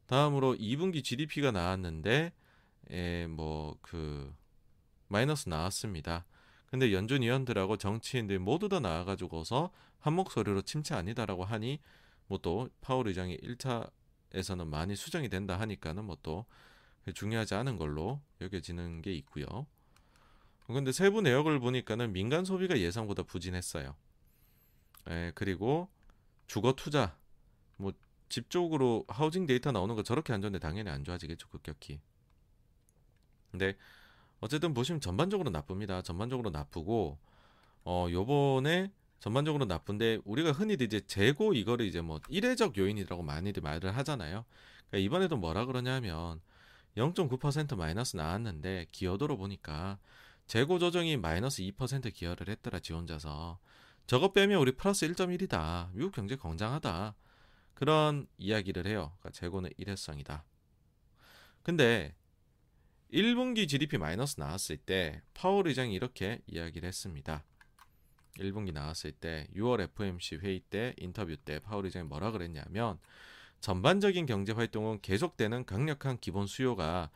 [0.08, 2.34] 다음으로 2분기 GDP가 나왔는데
[2.90, 4.34] 예, 뭐그
[5.08, 6.26] 마이너스 나왔습니다.
[6.66, 9.70] 근데 연준 위원들하고 정치인들 모두 다 나와가지고서
[10.00, 11.80] 한 목소리로 침체 아니다라고 하니
[12.26, 13.92] 뭐 또 파월 의장이 1차
[14.34, 16.46] 에서는 많이 수정이 된다 하니까는 뭐 또
[17.14, 19.66] 중요하지 않은 걸로 여겨지는 게 있고요.
[20.68, 23.96] 근데 세부 내역을 보니까는 민간 소비가 예상보다 부진했어요.
[25.10, 25.90] 예, 그리고
[26.48, 27.18] 주거 투자
[27.78, 27.94] 뭐
[28.30, 32.00] 집 쪽으로 하우징 데이터 나오는 거 저렇게 안 좋은데 당연히 안 좋아지겠죠 급격히.
[33.52, 33.76] 근데
[34.40, 36.02] 어쨌든 보시면 전반적으로 나쁩니다.
[36.04, 37.18] 전반적으로 나쁘고
[37.86, 43.96] 어 요번에 전반적으로 나쁜데 우리가 흔히들 이제 재고 이거를 이제 뭐 일회적 요인이라고 많이들 말을
[43.98, 44.46] 하잖아요.
[44.90, 46.42] 그러니까 이번에도 뭐라 그러냐면
[46.96, 50.00] 0.9% 마이너스 나왔는데 기여도로 보니까
[50.48, 53.60] 재고 조정이 마이너스 2% 기여를 했더라 지 혼자서
[54.08, 55.92] 저거 빼면 우리 플러스 1.1이다.
[55.94, 57.14] 미국 경제 건장하다.
[57.76, 59.14] 그런 이야기를 해요.
[59.20, 60.44] 그러니까 재고는 일회성이다.
[61.62, 62.16] 근데
[63.14, 67.44] 1분기 GDP 마이너스 나왔을 때 파월 의장이 이렇게 이야기를 했습니다.
[68.40, 72.98] 1분기 나왔을 때 6월 FOMC 회의 때 인터뷰 때 파월 의장이 뭐라 그랬냐면
[73.62, 77.10] 전반적인 경제 활동은 계속되는 강력한 기본 수요가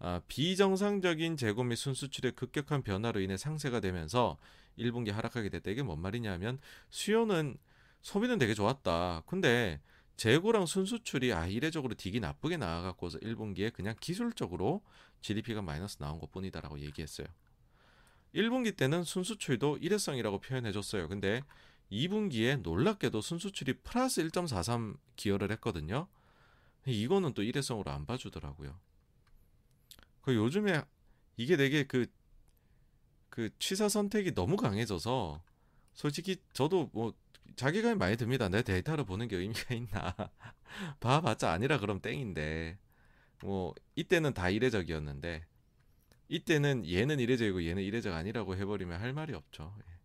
[0.00, 4.38] 아, 비정상적인 재고 및 순수출의 급격한 변화로 인해 상쇄가 되면서
[4.78, 5.70] 1분기 하락하게 됐다.
[5.70, 6.60] 이게 뭔 말이냐면
[6.90, 7.58] 수요는
[8.02, 9.24] 소비는 되게 좋았다.
[9.26, 9.80] 근데
[10.16, 14.82] 재고랑 순수출이 아 이례적으로 딕이 나쁘게 나와갖고서 1분기에 그냥 기술적으로
[15.20, 17.26] GDP가 마이너스 나온 것 뿐이다라고 얘기했어요.
[18.38, 21.08] 1분기 때는 순수출도 일회성이라고 표현해줬어요.
[21.08, 21.42] 근데
[21.90, 26.06] 2분기에 놀랍게도 순수출이 플러스 1.43 기여를 했거든요.
[26.86, 28.78] 이거는 또 일회성으로 안 봐주더라고요.
[30.22, 30.82] 그 요즘에
[31.36, 32.06] 이게 되게 그,
[33.28, 35.42] 그 취사 선택이 너무 강해져서
[35.94, 37.12] 솔직히 저도 뭐
[37.56, 38.48] 자기감이 많이 듭니다.
[38.48, 40.14] 내 데이터를 보는 게 의미가 있나.
[41.00, 42.78] 봐봤자 아니라 그럼 땡인데.
[43.40, 45.44] 뭐 이때는 다 이례적이었는데
[46.28, 49.74] 이때는 얘는 이래저이고 얘는 이래저가 아니라고 해버리면 할 말이 없죠.
[49.80, 49.98] 예.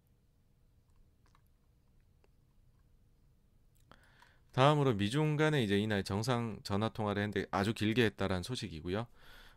[4.54, 9.08] 다음으로 미중 간에 이제 이날 정상 전화 통화를 했는데 아주 길게 했다라는 소식이고요.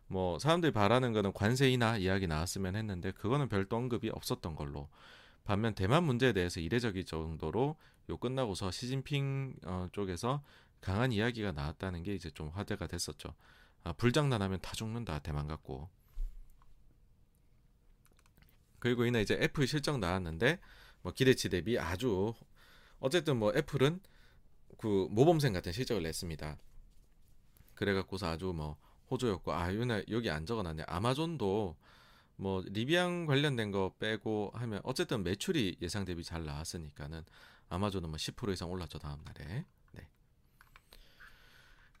[0.07, 4.89] 뭐 사람들이 바라는 거는 관세 인하 이야기 나왔으면 했는데 그거는 별도 언급이 없었던 걸로.
[5.43, 7.77] 반면 대만 문제에 대해서 이례적일 정도로
[8.09, 10.43] 요 끝나고서 시진핑 어, 쪽에서
[10.81, 13.33] 강한 이야기가 나왔다는 게 이제 좀 화제가 됐었죠.
[13.83, 15.89] 아, 불장난하면 다 죽는다 대만 갖고.
[18.79, 20.59] 그리고 이날 이제 애플 실적 나왔는데
[21.01, 22.33] 뭐 기대치 대비 아주
[22.99, 23.99] 어쨌든 뭐 애플은
[24.77, 26.57] 그 모범생 같은 실적을 냈습니다.
[27.75, 28.77] 그래갖고서 아주 뭐
[29.09, 30.83] 호조였고 아 유나 여기 안 적어놨네.
[30.87, 31.75] 아마존도
[32.35, 37.23] 뭐 리비앙 관련된 거 빼고 하면 어쨌든 매출이 예상 대비 잘 나왔으니까는
[37.69, 39.65] 아마존은 뭐 10% 이상 올랐죠 다음 날에.
[39.93, 40.07] 네.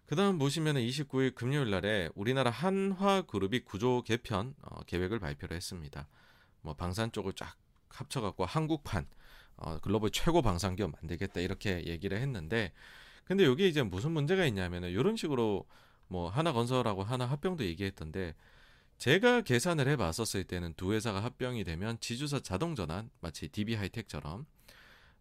[0.05, 6.07] 그다음 보시면은 29일 금요일 날에 우리나라 한화그룹이 구조 개편 어, 계획을 발표를 했습니다.
[6.67, 7.55] 뭐 방산 쪽을 쫙
[7.87, 9.07] 합쳐갖고 한국판
[9.55, 12.73] 어, 글로벌 최고 방산기업 만들겠다 이렇게 얘기를 했는데
[13.23, 15.65] 근데 여기 이제 무슨 문제가 있냐면은 이런 식으로
[16.09, 18.35] 뭐 하나건설하고 하나합병도 얘기했던데
[18.97, 24.45] 제가 계산을 해봤었을 때는 두 회사가 합병이 되면 지주사 자동전환 마치 DB 하이텍처럼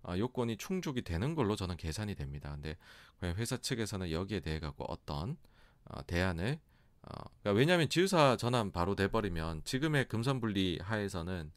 [0.03, 2.51] 어, 요건이 충족이 되는 걸로 저는 계산이 됩니다.
[2.61, 2.77] 근데
[3.23, 5.37] 회사 측에서는 여기에 대해 갖고 어떤
[5.85, 6.59] 어, 대안을
[7.07, 11.53] 어, 그러니까 왜냐하면 지주사 전환 바로 돼버리면 지금의 금산분리 하에서는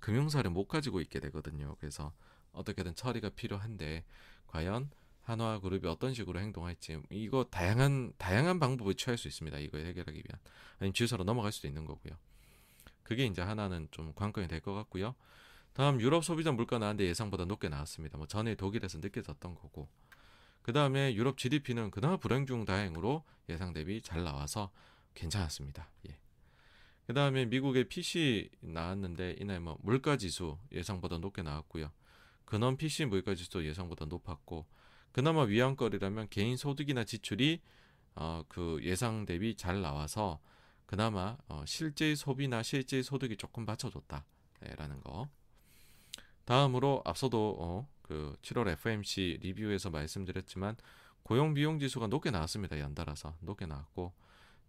[0.00, 1.76] 금융사를 못 가지고 있게 되거든요.
[1.80, 2.12] 그래서
[2.52, 4.04] 어떻게든 처리가 필요한데
[4.46, 4.90] 과연
[5.22, 9.58] 한화 그룹이 어떤 식으로 행동할지 이거 다양한 다양한 방법을 취할 수 있습니다.
[9.58, 10.40] 이거 해결하기 위한
[10.78, 12.14] 아니면 지주사로 넘어갈 수도 있는 거고요.
[13.02, 15.14] 그게 이제 하나는 좀 관건이 될 것 같고요.
[15.72, 18.16] 다음 유럽 소비자 물가 나왔는데 예상보다 높게 나왔습니다.
[18.18, 19.88] 뭐 전에 독일에서 느껴졌던 거고
[20.68, 24.70] 그 다음에 유럽 GDP는 그나마 불행 중 다행으로 예상 대비 잘 나와서
[25.14, 25.90] 괜찮았습니다.
[26.10, 26.18] 예.
[27.06, 31.90] 그 다음에 미국의 PC 나왔는데 이날 뭐 물가 지수 예상보다 높게 나왔고요.
[32.44, 34.66] 근원 PC 물가 지수 예상보다 높았고
[35.10, 37.62] 그나마 위안거리라면 개인 소득이나 지출이
[38.16, 40.38] 어, 그 예상 대비 잘 나와서
[40.84, 45.30] 그나마 어, 실제 소비나 실제 소득이 조금 받쳐줬다라는 거.
[46.44, 50.76] 다음으로 앞서도 어, 그 7월 FMC 리뷰에서 말씀드렸지만
[51.22, 52.80] 고용 비용 지수가 높게 나왔습니다.
[52.80, 54.14] 연달아서 높게 나왔고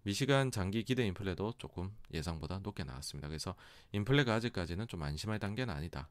[0.04, 3.30] 미시간 장기 기대 인플레도 조금 예상보다 높게 나왔습니다.
[3.30, 3.56] 그래서
[3.94, 6.10] 인플레가 아직까지는 좀 안심할 단계는 아니다.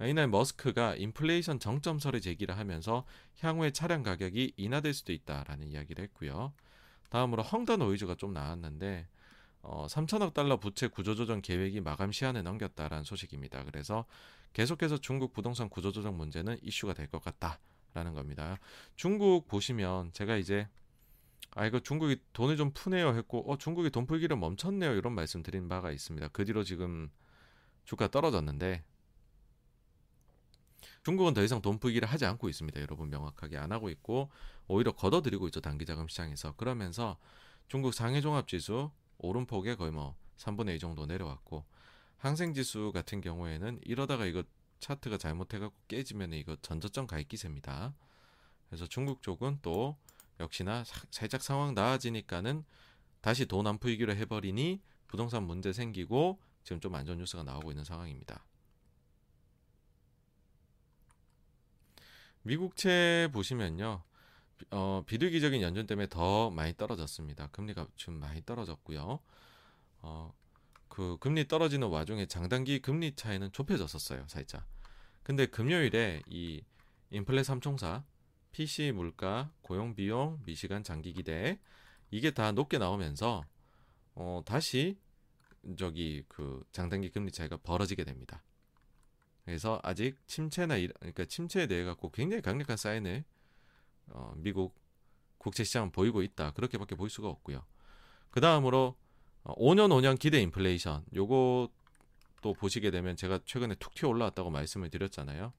[0.00, 3.06] 이날 머스크가 인플레이션 정점설을 제기를 하면서
[3.40, 6.52] 향후에 차량 가격이 인하될 수도 있다라는 이야기를 했고요.
[7.08, 9.08] 다음으로 헝다 노이즈가 좀 나왔는데
[9.68, 13.64] 어, 3천억 달러 부채 구조조정 계획이 마감 시한을 넘겼다라는 소식입니다.
[13.64, 14.04] 그래서
[14.52, 18.58] 계속해서 중국 부동산 구조조정 문제는 이슈가 될 것 같다라는 겁니다.
[18.94, 20.68] 중국 보시면 제가 이제
[21.50, 25.68] 아 이거 중국이 돈을 좀 푸네요 했고 어 중국이 돈 풀기를 멈췄네요 이런 말씀 드린
[25.68, 26.28] 바가 있습니다.
[26.28, 27.10] 그 뒤로 지금
[27.84, 28.84] 주가 떨어졌는데
[31.02, 32.80] 중국은 더 이상 돈 풀기를 하지 않고 있습니다.
[32.80, 34.30] 여러분 명확하게 안 하고 있고
[34.68, 35.60] 오히려 걷어들이고 있죠.
[35.60, 36.52] 단기 자금 시장에서.
[36.56, 37.16] 그러면서
[37.68, 41.64] 중국 상해 종합 지수 오름폭에 거의 뭐 3분의 2 정도 내려왔고
[42.18, 44.42] 항생지수 같은 경우에는 이러다가 이거
[44.80, 47.94] 차트가 잘못해갖고 깨지면 이거 전저점 가입 기세입니다.
[48.68, 49.96] 그래서 중국 쪽은 또
[50.40, 52.64] 역시나 사, 살짝 상황 나아지니까는
[53.20, 58.44] 다시 돈 안 풀기로 해버리니 부동산 문제 생기고 지금 좀 안전 뉴스가 나오고 있는 상황입니다.
[62.42, 64.02] 미국채 보시면요.
[64.70, 67.48] 어, 비둘기적인 연준 때문에 더 많이 떨어졌습니다.
[67.48, 69.20] 금리가 지금 많이 떨어졌고요.
[70.02, 70.34] 어,
[70.88, 74.66] 그 금리 떨어지는 와중에 장단기 금리 차이는 좁혀졌었어요, 살짝.
[75.22, 76.62] 근데 금요일에 이
[77.10, 78.04] 인플레 삼총사,
[78.52, 81.58] PC 물가, 고용 비용, 미시간 장기 기대
[82.10, 83.44] 이게 다 높게 나오면서
[84.14, 84.98] 어, 다시
[85.76, 88.42] 저기 그 장단기 금리 차이가 벌어지게 됩니다.
[89.44, 93.24] 그래서 아직 침체나 그러니까 침체에 대해 갖고 굉장히 강력한 사인을
[94.10, 94.74] 어, 미국
[95.38, 96.52] 국채 시장은 보이고 있다.
[96.52, 97.64] 그렇게밖에 볼 수가 없고요.
[98.30, 98.96] 그 다음으로
[99.44, 105.52] 어, 5년 5년 기대 인플레이션 요것도 보시게 되면 제가 최근에 툭 튀어 올라왔다고 말씀을 드렸잖아요.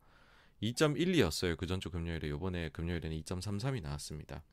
[0.61, 1.55] 2.12였어요.
[1.55, 4.43] 그 전주 금요일에 요번에 금요일에는 2.33이 나왔습니다.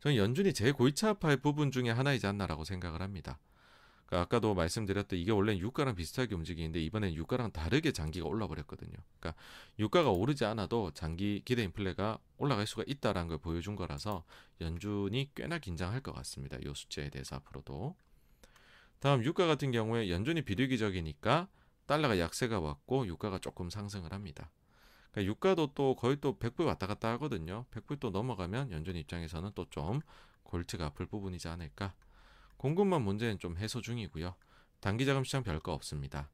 [0.00, 3.38] 저는 연준이 제일 골치 아파할 부분 중에 하나이지 않나라고 생각을 합니다.
[4.06, 8.96] 그러니까 아까도 말씀드렸던 이게 원래 유가랑 비슷하게 움직이는데 이번엔 유가랑 다르게 장기가 올라 버렸거든요.
[9.18, 9.40] 그러니까
[9.78, 14.24] 유가가 오르지 않아도 장기 기대 인플레가 올라갈 수가 있다라는 걸 보여준 거라서
[14.60, 16.56] 연준이 꽤나 긴장할 것 같습니다.
[16.58, 17.96] 이 수치에 대해서 앞으로도.
[19.00, 21.48] 다음 유가 같은 경우에 연준이 비둘기적이니까
[21.86, 24.50] 달러가 약세가 왔고 유가가 조금 상승을 합니다.
[25.10, 27.66] 그러니까 유가도 또 거의 또 100불 왔다 갔다 하거든요.
[27.72, 30.00] 100불 또 넘어가면 연준 입장에서는 또 좀
[30.46, 31.92] 골치가 아플 부분이지 않을까
[32.56, 34.34] 공급망 문제는 좀 해소 중이고요.
[34.80, 36.30] 단기 자금 시장 별거 없습니다.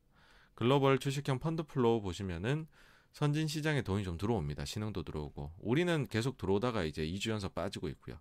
[0.55, 2.67] 글로벌 주식형 펀드 flow 보시면은
[3.13, 4.65] 선진 시장에 돈이 좀 들어옵니다.
[4.65, 8.19] 신흥도 들어오고 우리는 계속 들어오다가 이제 2주 연속 빠지고 있고요.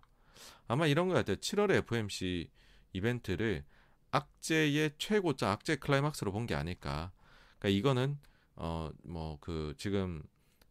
[0.68, 1.36] 아마 이런 것 같아요.
[1.36, 2.50] 7월에 FOMC
[2.92, 3.64] 이벤트를
[4.10, 7.12] 악재의 최고점, 악재 클라이막스로 본 게 아닐까.
[7.58, 8.18] 그러니까 이거는
[8.56, 10.22] 어 뭐 그 지금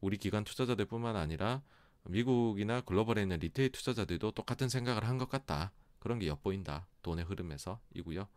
[0.02, 1.64] 우리 기관 투자자들뿐만 아니라
[2.04, 5.72] 미국이나 글로벌에 있는 리테일 투자자들도 똑같은 생각을 한 것 같다.
[6.02, 6.88] 그런 게 엿보인다.
[7.04, 8.28] 돈의 흐름에서이고요.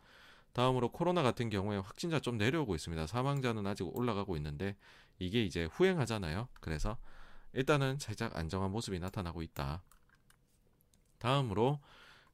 [0.53, 3.09] 다음으로 코로나 같은 경우에 확진자 좀 내려오고 있습니다.
[3.09, 4.77] 사망자는 아직 올라가고 있는데
[5.19, 6.49] 이게 이제 후행하잖아요.
[6.61, 6.97] 그래서
[7.53, 9.83] 일단은 살짝 안정한 모습이 나타나고 있다.
[11.19, 11.81] 다음으로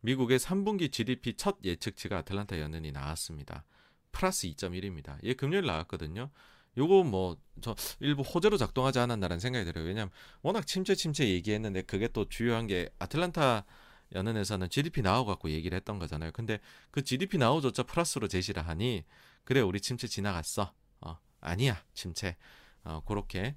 [0.01, 3.65] 미국의 3분기 GDP 첫 예측치가 아틀란타 연은이 나왔습니다.
[4.13, 5.23] 플러스 2.1입니다.
[5.25, 6.31] 얘 금요일 나왔거든요.
[6.77, 9.85] 요거 뭐 저 일부 호재로 작동하지 않았나라는 생각이 들어요.
[9.85, 10.11] 왜냐면
[10.43, 13.65] 워낙 침체 침체 얘기했는데 그게 또 주요한 게 아틀란타
[14.13, 16.33] 연은에서는 GDP 나오 갖고 얘기를 했던 거잖아요.
[16.33, 16.61] 근데
[16.91, 19.05] 그 GDP 나오조차 플러스로 제시를 하니
[19.45, 20.73] 그래 우리 침체 지나갔어.
[21.01, 22.37] 어, 아니야 침체.
[22.85, 23.57] 어, 그렇게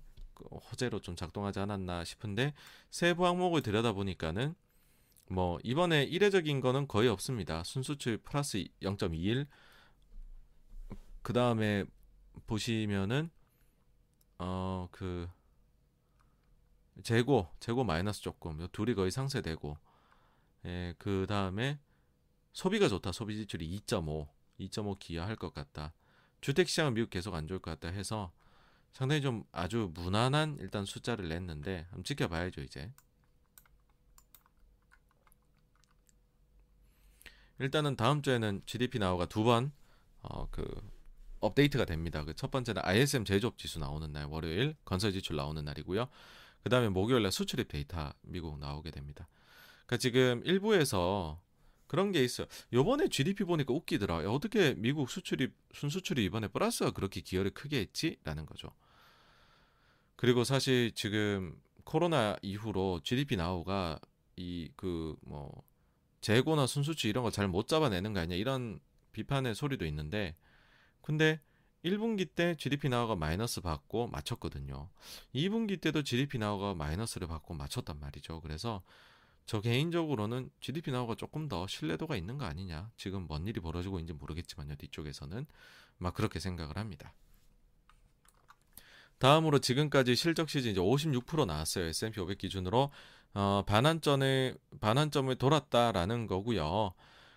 [0.72, 2.54] 호재로 좀 작동하지 않았나 싶은데
[2.90, 4.56] 세부 항목을 들여다 보니까는
[5.30, 7.64] 뭐 이번에 이례적인 거는 거의 없습니다.
[7.64, 9.48] 순수출 플러스 0.21.
[11.22, 11.86] 그 다음에
[12.48, 13.30] 보시면은
[14.38, 15.28] 어 그
[17.04, 19.78] 재고 재고 마이너스 조금 둘이 거의 상쇄되고
[20.66, 21.80] 예, 그 다음에
[22.54, 24.28] 소비가 좋다 소비 지출이 2.5
[24.60, 25.94] 2.5 기여할 것 같다
[26.42, 28.32] 주택 시장은 미국 계속 안 좋을 것 같다 해서
[28.94, 32.92] 상당히 좀 아주 무난한 일단 숫자를 냈는데 한번 지켜봐야죠 이제
[37.60, 39.72] 일단은 다음 주에는 GDP 나오가 두 번
[40.22, 40.66] 어, 그
[41.40, 42.24] 업데이트가 됩니다.
[42.24, 46.08] 그 첫 번째는 ISM 제조업 지수 나오는 날 월요일 건설 지출 나오는 날이고요.
[46.64, 49.28] 그 다음에 목요일 날 수출입 데이터 미국 나오게 됩니다.
[49.94, 51.40] 그러니까 지금 일부에서
[51.88, 52.48] 그런 게 있어요.
[52.72, 54.32] 요번에 GDP 보니까 웃기더라.
[54.32, 58.70] 어떻게 미국 수출입 순수출이 이번에 플러스가 그렇게 기여를 크게 했지라는 거죠.
[60.16, 64.00] 그리고 사실 지금 코로나 이후로 GDP 나오가
[64.36, 65.64] 이 그 뭐
[66.22, 68.80] 재고나 순수출 이런 거 잘 못 잡아내는 거 아니냐 이런
[69.12, 70.36] 비판의 소리도 있는데
[71.02, 71.40] 근데
[71.84, 74.90] 1분기 때 GDP 나오가 마이너스 받고 맞췄거든요.
[75.36, 78.42] 2분기 때도 GDP 나오가 마이너스를 받고 맞췄단 말이죠.
[78.42, 78.82] 그래서
[79.46, 82.92] 저 개인적으로는 GDP 나오가 조금 더 신뢰도가 있는 거 아니냐.
[82.98, 84.76] 지금 뭔 일이 벌어지고 있는지 모르겠지만요.
[84.76, 85.46] 뒤쪽에서는
[85.98, 87.14] 막 그렇게 생각을 합니다.
[89.18, 91.86] 다음으로 지금까지 실적 시즌 이제 56% 나왔어요.
[91.86, 92.92] S&P 500 기준으로
[93.36, 96.94] 어, 반환점을 반환점을 돌았다라는 거고요.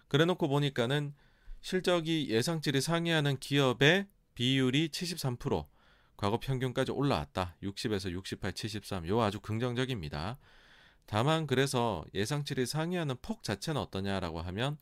[0.09, 1.15] 그래놓고 보니까는
[1.61, 5.67] 실적이 예상치를 상회하는 기업의 비율이 73%,
[6.17, 7.57] 과거 평균까지 올라왔다.
[7.63, 9.09] 60에서 68, 73.
[9.09, 10.39] 요 아주 긍정적입니다.
[11.07, 14.77] 다만 그래서 예상치를 상회하는 폭 자체는 어떠냐라고 하면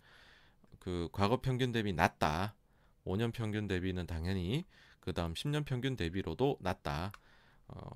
[0.79, 2.55] 그 과거 평균 대비 낮다.
[3.05, 4.65] 5년 평균 대비는 당연히
[5.01, 7.13] 그 다음 10년 평균 대비로도 낮다.
[7.69, 7.91] 어,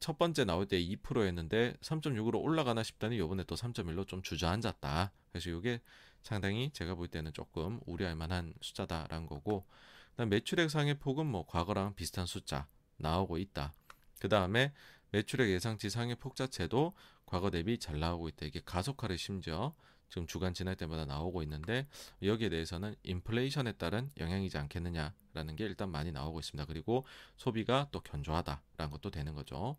[0.00, 5.12] 첫 번째 나올 때 2%였는데 3.6으로 올라가나 싶더니 요번에 또 3.1로 좀 주저앉았다.
[5.30, 5.80] 그래서 이게
[6.22, 9.66] 상당히 제가 볼 때는 조금 우려할 만한 숫자다라는 거고
[10.12, 12.66] 그다음 매출액 상의 폭은 뭐 과거랑 비슷한 숫자
[12.96, 13.74] 나오고 있다.
[14.20, 14.72] 그 다음에
[15.14, 16.92] 매출액 예상치 상의 폭 자체도
[17.24, 18.46] 과거 대비 잘 나오고 있다.
[18.46, 19.72] 이게 가속화를 심지어
[20.08, 21.86] 지금 주간 지날 때마다 나오고 있는데
[22.20, 26.66] 여기에 대해서는 인플레이션에 따른 영향이지 않겠느냐라는 게 일단 많이 나오고 있습니다.
[26.66, 29.76] 그리고 소비가 또 견조하다라는 것도 되는 거죠.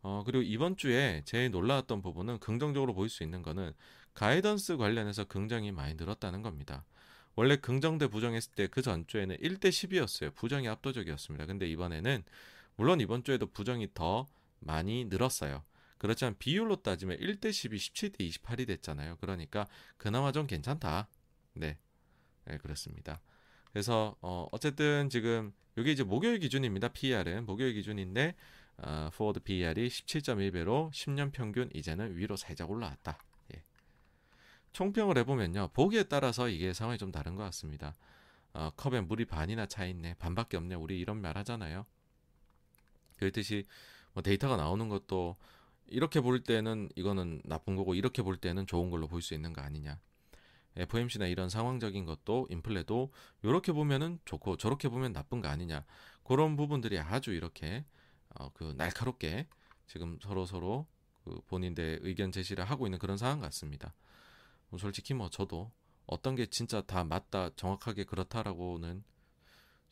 [0.00, 3.74] 어, 그리고 이번 주에 제일 놀라웠던 부분은 긍정적으로 보일 수 있는 거는
[4.14, 6.86] 가이던스 관련해서 긍정이 많이 늘었다는 겁니다.
[7.36, 10.34] 원래 긍정 대 부정했을 때 그 전주에는 1대 10이었어요.
[10.34, 11.44] 부정이 압도적이었습니다.
[11.44, 12.24] 근데 이번에는
[12.76, 14.26] 물론 이번 주에도 부정이 더
[14.64, 15.62] 많이 늘었어요.
[15.98, 19.16] 그렇지만 비율로 따지면 1대 10이 17대 28이 됐잖아요.
[19.16, 19.66] 그러니까
[19.96, 21.08] 그나마 좀 괜찮다.
[21.54, 21.78] 네.
[22.44, 23.20] 네 그렇습니다.
[23.72, 26.88] 그래서 어 어쨌든 지금 이게 이제 목요일 기준입니다.
[26.88, 28.34] PER은 목요일 기준인데
[28.78, 33.18] 어, forward PER이 17.1배로 10년 평균 이제는 위로 살짝 올라왔다.
[33.54, 33.62] 예.
[34.72, 35.68] 총평을 해보면요.
[35.72, 37.94] 보기에 따라서 이게 상황이 좀 다른 것 같습니다.
[38.52, 40.14] 어, 컵에 물이 반이나 차 있네.
[40.14, 40.74] 반밖에 없네.
[40.74, 41.86] 우리 이런 말 하잖아요.
[43.16, 43.64] 그렇듯이
[44.14, 45.36] 뭐 데이터가 나오는 것도
[45.86, 49.60] 이렇게 볼 때는 이거는 나쁜 거고 이렇게 볼 때는 좋은 걸로 볼 수 있는 거
[49.60, 50.00] 아니냐.
[50.76, 53.12] FOMC나 이런 상황적인 것도 인플레도
[53.42, 55.84] 이렇게 보면은 좋고 저렇게 보면 나쁜 거 아니냐.
[56.24, 57.84] 그런 부분들이 아주 이렇게
[58.30, 59.46] 어, 그 날카롭게
[59.86, 60.86] 지금 서로 서로
[61.24, 63.94] 그 본인의 의견 제시를 하고 있는 그런 상황 같습니다.
[64.70, 65.70] 뭐 솔직히 뭐 저도
[66.06, 69.04] 어떤 게 진짜 다 맞다 정확하게 그렇다라고는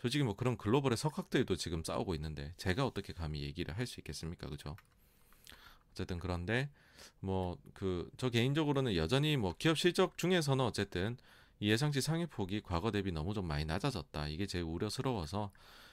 [0.02, 4.48] 솔직히 뭐 그런 글로벌의 석학들도 지금 싸우고 있는데 제가 어떻게 감히 얘기를 할 수 있겠습니까,
[4.48, 4.76] 그죠?
[5.92, 6.70] 어쨌든 그런데
[7.20, 11.16] 뭐 그 저 개인적으로는 여전히 뭐 기업 실적 중에서는 어쨌든
[11.60, 14.28] 이 예상치 상회폭이 과거 대비 너무 좀 많이 낮아졌다.
[14.28, 15.52] 이게 제일 우려스러워서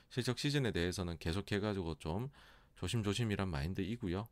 [0.10, 2.30] 실적 시즌에 대해서는 계속 해가지고 좀
[2.78, 4.28] 조심조심이란 마인드이고요.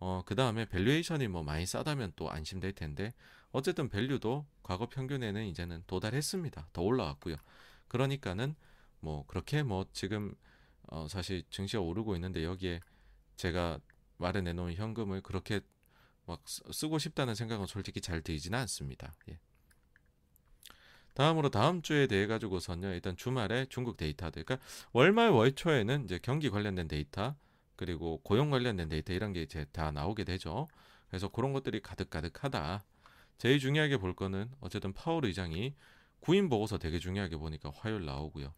[0.00, 3.14] 어, 그 다음에 valuation이 뭐 많이 싸다면 또 안심될 텐데
[3.52, 6.68] 어쨌든 value도 과거 평균에는 이제는 도달했습니다.
[6.72, 7.36] 더 올라왔고요.
[7.88, 8.54] 그러니까는
[9.04, 10.34] 뭐 그렇게 뭐 지금
[10.88, 12.80] 어, 사실 증시가 오르고 있는데 여기에
[13.36, 13.78] 제가
[14.16, 15.60] 마련해 놓은 현금을 그렇게
[16.26, 19.14] 막 쓰고 싶다는 생각은 솔직히 잘 들지는 않습니다.
[19.28, 19.38] 예.
[21.12, 22.88] 다음으로 다음 주에 대해 가지고선요.
[22.88, 24.44] 일단 주말에 중국 데이터들.
[24.44, 27.36] 그러니까 월말 월초에는 이제 경기 관련된 데이터
[27.76, 30.66] 그리고 고용 관련된 데이터 이런 게 이제 다 나오게 되죠.
[31.08, 32.84] 그래서 그런 것들이 가득가득하다.
[33.38, 35.74] 제일 중요하게 볼 거는 어쨌든 파월 의장이
[36.20, 38.54] 구인 보고서 되게 중요하게 보니까 화요일 나오고요.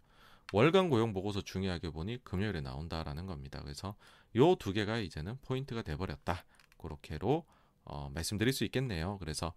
[0.53, 3.61] 월간 고용 보고서 중요하게 보니 금요일에 나온다라는 겁니다.
[3.63, 3.97] 그래서
[4.37, 6.45] 요 두 개가 이제는 포인트가 돼 버렸다.
[6.79, 7.45] 그렇게로
[7.85, 9.19] 어, 말씀드릴 수 있겠네요.
[9.19, 9.53] 그래서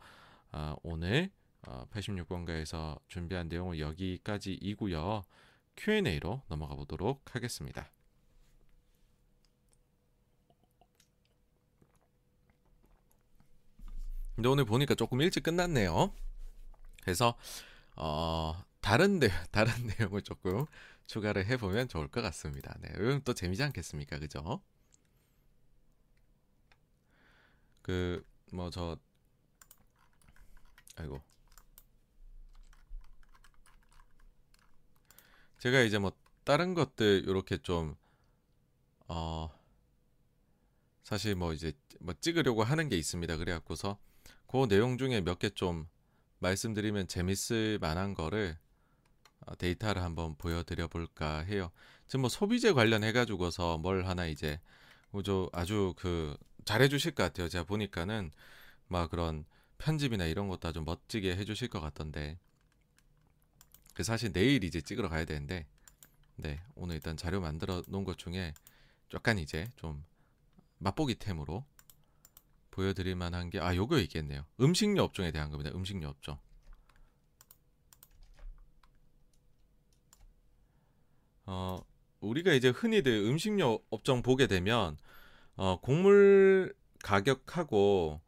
[0.51, 1.29] 어, 오늘
[1.67, 5.23] 어, 86번가에서 준비한 내용은 여기까지이고요.
[5.77, 7.91] Q&A로 넘어가 보도록 하겠습니다.
[14.35, 16.13] 근데 오늘 보니까 조금 일찍 끝났네요.
[17.01, 17.35] 그래서
[17.95, 20.65] 어, 다른 내 다른 내용을 조금
[21.07, 22.75] 추가를 해보면 좋을 것 같습니다.
[22.81, 24.61] 네, 이건 또 재미지 않겠습니까, 그죠?
[27.83, 28.97] 그 뭐 저
[30.97, 31.21] 아이고
[35.59, 36.11] 제가 이제 뭐
[36.43, 37.95] 다른 것들 이렇게 좀
[39.09, 39.49] 어
[41.03, 43.37] 사실 뭐 이제 뭐 찍으려고 하는 게 있습니다.
[43.37, 43.97] 그래갖고서
[44.47, 45.87] 그 내용 중에 몇 개 좀
[46.39, 48.68] 말씀드리면 재밌을 만한 거를 어,
[49.57, 51.71] 데이터를 한번 보여드려 볼까 해요.
[52.07, 54.59] 지금 뭐 소비재 관련해 가지고서 뭘 하나 이제
[55.11, 57.49] 뭐저 아주 그 잘해 주실 것 같아요.
[57.49, 58.31] 제가 보니까는
[58.87, 59.45] 막 그런
[59.77, 62.37] 편집이나 이런 것도 아주 멋지게 해 주실 것 같던데.
[63.93, 65.65] 그 사실 내일 이제 찍으러 가야 되는데
[66.35, 68.53] 네, 오늘 일단 자료 만들어 놓은 것 중에
[69.13, 70.05] 약간 이제 좀
[70.79, 71.65] 맛보기템으로
[72.71, 74.45] 보여드릴 만한 게 아 요거 있겠네요.
[74.61, 75.71] 음식료 업종에 대한 겁니다.
[75.75, 76.37] 음식료 업종.
[81.45, 81.81] 어
[82.29, 84.97] 우리가 이제 흔히들 음식료 업종 보게 되면
[85.55, 86.73] 어 곡물
[87.03, 88.21] 가격하고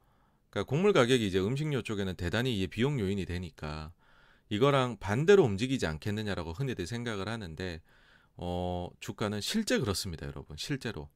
[0.50, 3.92] 그러니까 곡물 가격이 이제 음식료 쪽에는 대단히 비용 요인이 되니까
[4.50, 7.82] 이거랑 반대로 움직이지 않겠느냐라고 흔히들 생각을 하는데
[8.36, 10.58] 어 주가는 실제 그렇습니다, 여러분.
[10.58, 11.10] 실제로.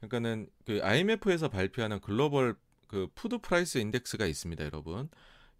[0.00, 2.56] 그러니까는 그 IMF에서 발표하는 글로벌
[2.88, 5.08] 그 Food Price Index가 있습니다, 여러분.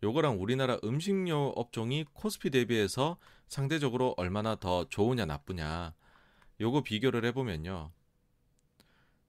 [0.02, 5.92] 요거랑 우리나라 음식료 업종이 코스피 대비해서 상대적으로 얼마나 더 좋으냐 나쁘냐
[6.61, 7.91] 요거 비교를 해보면요.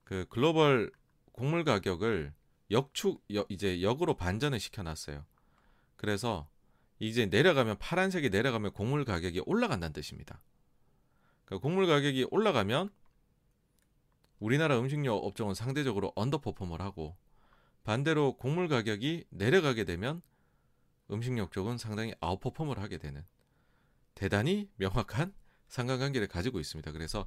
[0.04, 0.92] 그 글로벌
[1.32, 2.34] 곡물 가격을
[2.70, 5.24] 역축 역, 이제 역으로 반전을 시켜놨어요.
[5.96, 6.48] 그래서
[6.98, 10.40] 이제 내려가면 파란색이 내려가면 곡물 가격이 올라간다는 뜻입니다.
[11.44, 12.90] 그러니까 곡물 가격이 올라가면
[14.38, 17.16] 우리나라 음식료 업종은 상대적으로 언더퍼폼을 하고
[17.84, 20.22] 반대로 곡물 가격이 내려가게 되면
[21.10, 23.24] 음식료 쪽은 상당히 아웃퍼폼을 하게 되는
[24.14, 25.32] 대단히 명확한
[25.72, 26.92] 상관관계를 가지고 있습니다.
[26.92, 27.26] 그래서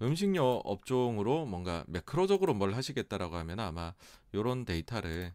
[0.00, 3.94] 음식료 업종으로 뭔가 매크로적으로 뭘 하시겠다라고 하면 아마
[4.32, 5.34] 이런 데이터를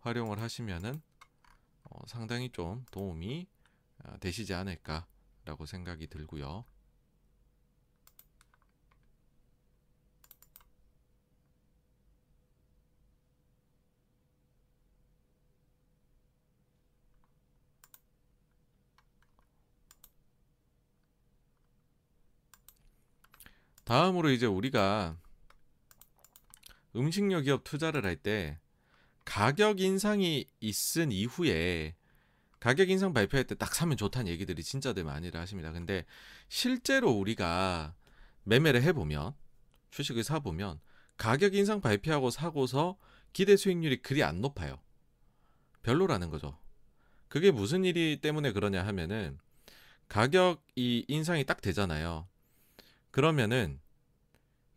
[0.00, 1.02] 활용을 하시면은
[1.82, 3.48] 어, 상당히 좀 도움이
[4.04, 6.64] 어, 되시지 않을까라고 생각이 들고요.
[23.88, 25.16] 다음으로 이제 우리가
[26.94, 28.58] 음식료 기업 투자를 할 때
[29.24, 31.94] 가격 인상이 있은 이후에
[32.60, 35.72] 가격 인상 발표할 때 딱 사면 좋다는 얘기들이 진짜들 많이들 하십니다.
[35.72, 36.04] 근데
[36.50, 37.94] 실제로 우리가
[38.44, 39.32] 매매를 해보면
[39.90, 40.80] 주식을 사보면
[41.16, 42.98] 가격 인상 발표하고 사고서
[43.32, 44.78] 기대 수익률이 그리 안 높아요.
[45.82, 46.58] 별로라는 거죠.
[47.28, 49.38] 그게 무슨 일이 때문에 그러냐 하면은
[50.08, 52.28] 가격 이 인상이 딱 되잖아요.
[53.10, 53.80] 그러면은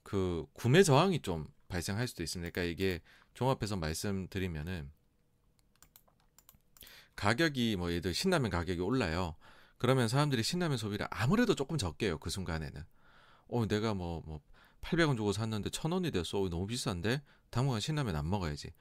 [0.03, 2.51] 그 구매 저항이 좀 발생할 수도 있습니다.
[2.51, 3.01] 그러니까 이게
[3.33, 4.91] 종합해서 말씀드리면은
[7.15, 9.35] 가격이 뭐 예를 들어 신라면 가격이 올라요.
[9.77, 12.17] 그러면 사람들이 신라면 소비를 아무래도 조금 적게 해요.
[12.19, 12.83] 그 순간에는.
[13.49, 14.41] 어, 내가 뭐, 뭐,
[14.81, 16.39] 800원 주고 샀는데 1000원이 됐어.
[16.41, 17.21] 어, 너무 비싼데?
[17.49, 18.71] 당분간 신라면 안 먹어야지.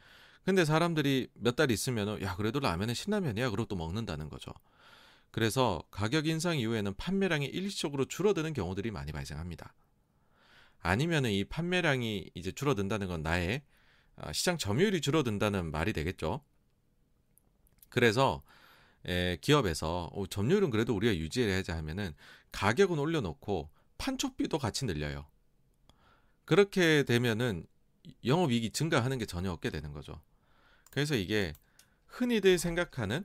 [0.45, 3.51] 근데 사람들이 몇 달 있으면은, 야, 그래도 라면은 신라면이야.
[3.51, 4.53] 그러고 또 먹는다는 거죠.
[5.31, 9.75] 그래서 가격 인상 이후에는 판매량이 일시적으로 줄어드는 경우들이 많이 발생합니다.
[10.81, 13.63] 아니면은 이 판매량이 이제 줄어든다는 건 나의
[14.17, 16.43] 아, 시장 점유율이 줄어든다는 말이 되겠죠.
[17.89, 18.43] 그래서
[19.41, 22.15] 기업에서 어, 점유율은 그래도 우리가 유지해야지 하면은
[22.53, 25.27] 가격은 올려놓고 판촉비도 같이 늘려요.
[26.45, 27.67] 그렇게 되면은
[28.25, 30.21] 영업이익이 증가하는 게 전혀 없게 되는 거죠.
[30.91, 31.53] 그래서 이게
[32.07, 33.25] 흔히들 생각하는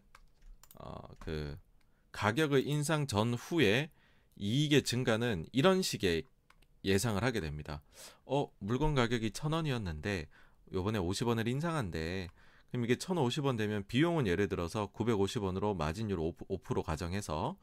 [0.76, 1.58] 어, 그
[2.16, 3.92] 가격의 인상 전후에
[4.38, 6.24] 이익의 증가는 이런 식의
[6.86, 7.82] 예상을 하게 됩니다.
[8.26, 10.28] 어, 물건 가격이 천 원이었는데
[10.74, 12.30] 요번에 50원을 인상한데
[12.72, 17.58] 그럼 이게 1,050원 되면 비용은 예를 들어서 950원으로 마진율 5%, 5% 가정해서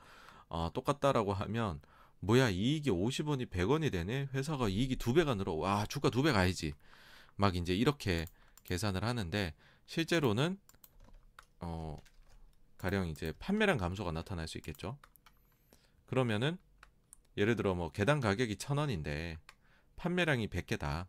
[0.51, 1.81] 어, 똑같다라고 하면
[2.20, 4.29] 뭐야 이익이 50원이 100원이 되네?
[4.35, 5.55] 회사가 이익이 두 배가 늘어.
[5.55, 6.74] 와 주가 두 배 가야지.
[7.37, 8.27] 막 이제 이렇게
[8.65, 9.55] 계산을 하는데
[9.87, 10.59] 실제로는
[11.61, 11.97] 어
[12.83, 14.99] 가령 이제 판매량 감소가 나타날 수 있겠죠
[16.07, 16.59] 그러면은
[17.37, 19.39] 예를 들어 뭐 개당 가격이 천 원인데
[19.95, 21.07] 판매량이 100개다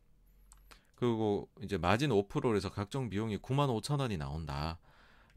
[0.94, 4.78] 그리고 이제 마진 5%에서 각종 비용이 9만 5천 원이 나온다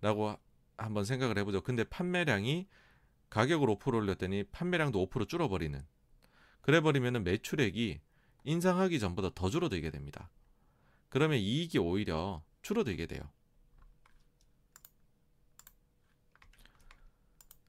[0.03, 0.37] 라고
[0.77, 1.63] 한번 생각을 해보죠.
[1.63, 2.69] 근데 판매량이
[3.31, 5.85] 가격을 5% 올렸더니 판매량도 5% 줄어버리는.
[6.61, 8.01] 그래버리면은 매출액이
[8.45, 10.31] 인상하기 전보다 더 줄어들게 됩니다.
[11.09, 13.23] 그러면 이익이 오히려 줄어들게 돼요.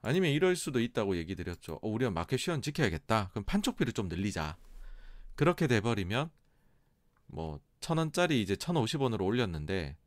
[0.07, 1.79] 아니면 이럴 수도 있다고 얘기 드렸죠.
[1.81, 3.29] 어, 우리가 마켓 시원 지켜야겠다.
[3.29, 4.57] 그럼 판촉비를 좀 늘리자.
[5.35, 6.29] 그렇게 돼버리면
[7.27, 9.97] 뭐 천 원짜리 이제 천 오십 원으로 올렸는데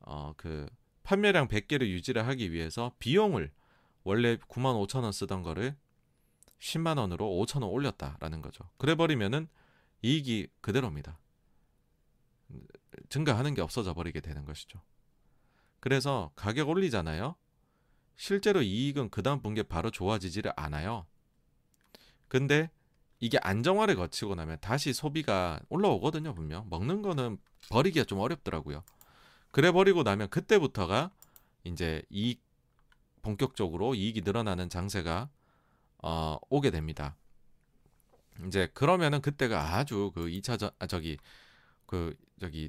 [0.00, 0.66] 어 그
[1.02, 3.50] 판매량 100개를 유지를 하기 위해서 비용을
[4.04, 5.74] 원래 9만 5천 원 쓰던 거를
[6.60, 8.68] 10만 원으로 5천 원 올렸다라는 거죠.
[8.76, 9.48] 그래 버리면은
[10.02, 11.18] 이익이 그대로입니다.
[13.08, 14.80] 증가하는 게 없어져 버리게 되는 것이죠.
[15.80, 17.34] 그래서 가격 올리잖아요.
[18.18, 21.06] 실제로 이익은 그 다음 분기에 바로 좋아지지를 않아요.
[22.26, 22.68] 근데
[23.20, 26.66] 이게 안정화를 거치고 나면 다시 소비가 올라오거든요, 분명.
[26.68, 27.38] 먹는 거는
[27.70, 28.82] 버리기가 좀 어렵더라고요.
[29.52, 31.10] 그래 버리고 나면 그때부터가
[31.64, 32.42] 이제 이익
[33.22, 35.30] 본격적으로 이익이 늘어나는 장세가
[35.98, 37.16] 어, 오게 됩니다.
[38.46, 41.18] 이제 그러면은 그때가 아주 그 2차 전 아, 저기
[41.86, 42.68] 그 저기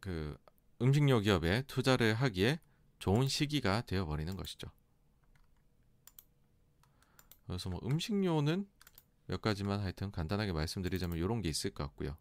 [0.00, 0.36] 그
[0.80, 2.60] 음식료 기업에 투자를 하기에
[2.98, 4.68] 좋은 시기가 되어 버리는 것이죠.
[7.52, 8.66] 그래서 뭐 음식료는
[9.26, 12.16] 몇 가지만 하여튼 간단하게 말씀드리자면 이런 게 있을 것 같고요.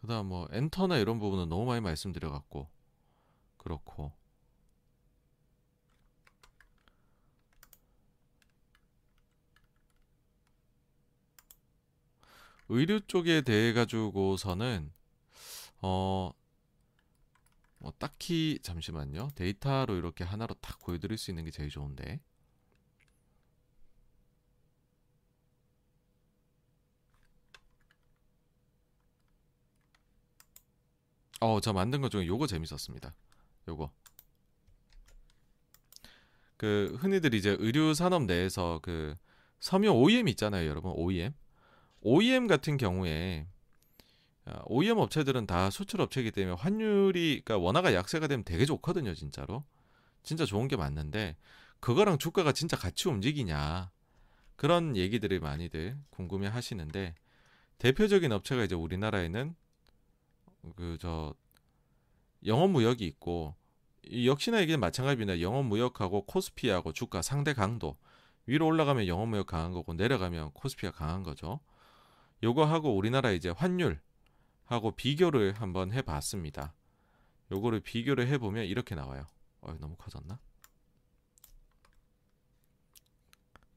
[0.00, 2.68] 그다음 뭐 엔터나 이런 부분은 너무 많이 말씀드려 갖고
[3.56, 4.12] 그렇고
[12.68, 14.92] 의류 쪽에 대해 가지고서는
[15.82, 16.32] 어,
[17.78, 19.28] 뭐 딱히 잠시만요.
[19.34, 22.20] 데이터로 이렇게 하나로 딱 보여드릴 수 있는 게 제일 좋은데.
[31.40, 33.14] 어, 저 만든 것 중에 요거 재밌었습니다.
[33.68, 33.92] 요거.
[36.56, 39.14] 그 흔히들 이제 의류 산업 내에서 그
[39.60, 40.92] 섬유 OEM 있잖아요, 여러분.
[40.92, 41.34] OEM.
[42.04, 43.46] OEM 같은 경우에
[44.66, 49.64] OEM 어, 업체들은 다 수출 업체이기 때문에 환율이 그러니까 원화가 약세가 되면 되게 좋거든요, 진짜로.
[50.22, 51.36] 진짜 좋은 게 맞는데
[51.80, 53.90] 그거랑 주가가 진짜 같이 움직이냐
[54.56, 57.14] 그런 얘기들을 많이들 궁금해 하시는데
[57.78, 59.54] 대표적인 업체가 이제 우리나라에는
[60.76, 61.34] 그 저
[62.46, 63.54] 영업 무역이 있고
[64.12, 65.40] 역시나 이게 마찬가지입니다.
[65.40, 67.96] 영업 무역하고 코스피하고 주가 상대 강도
[68.46, 71.60] 위로 올라가면 영업 무역 강한 거고 내려가면 코스피가 강한 거죠.
[72.44, 74.00] 요거 하고 우리나라 이제 환율
[74.66, 76.74] 하고 비교를 한번 해봤습니다.
[77.50, 79.26] 요거를 비교를 해보면 이렇게 나와요.
[79.62, 80.38] 어, 너무 커졌나?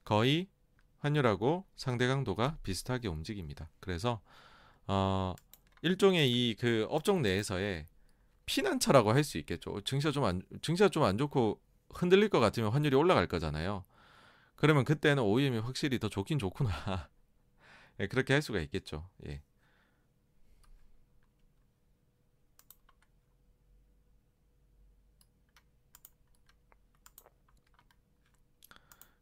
[0.04, 0.48] 거의
[1.00, 3.70] 환율하고 상대 강도가 비슷하게 움직입니다.
[3.80, 4.22] 그래서
[4.88, 5.36] 어,
[5.82, 7.88] 일종의 이 그 업종 내에서의
[8.46, 9.82] 피난처라고 할 수 있겠죠.
[9.82, 11.62] 증시가 좀 안, 증시가 좀 안 좋고
[11.92, 13.86] 흔들릴 것 같으면 환율이 올라갈 거잖아요.
[14.56, 17.10] 그러면 그때는 OEM이 확실히 더 좋긴 좋구나.
[18.00, 19.10] 예, 그렇게 할 수가 있겠죠.
[19.28, 19.42] 예.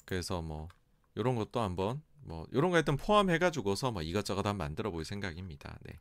[0.05, 0.67] 그래서 뭐
[1.15, 5.77] 이런 것도 한번 뭐 이런 거 일단 포함해 가지고서 뭐 이것저것 한번 만들어 볼 생각입니다.
[5.83, 5.99] 네.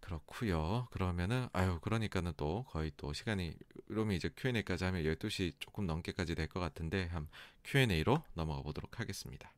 [0.00, 0.88] 그렇고요.
[0.90, 3.54] 그러면은 아유 그러니까는 또 거의 또 시간이
[3.88, 7.28] 이러면 이제 Q&A까지 하면 12시 조금 넘게까지 될 것 같은데 한
[7.64, 9.52] Q&A로 넘어가 보도록 하겠습니다.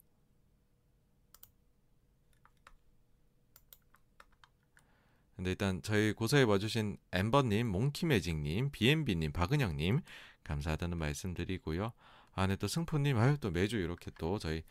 [5.41, 10.03] 근데 일단 저희 고사에 와주신 엠버님, 몽키매직님, BNB님, 박은영님
[10.45, 11.93] 감사하다는 말씀드리고요.
[12.35, 14.62] 안에 또 승포님 아유 또 매주 이렇게 또 저희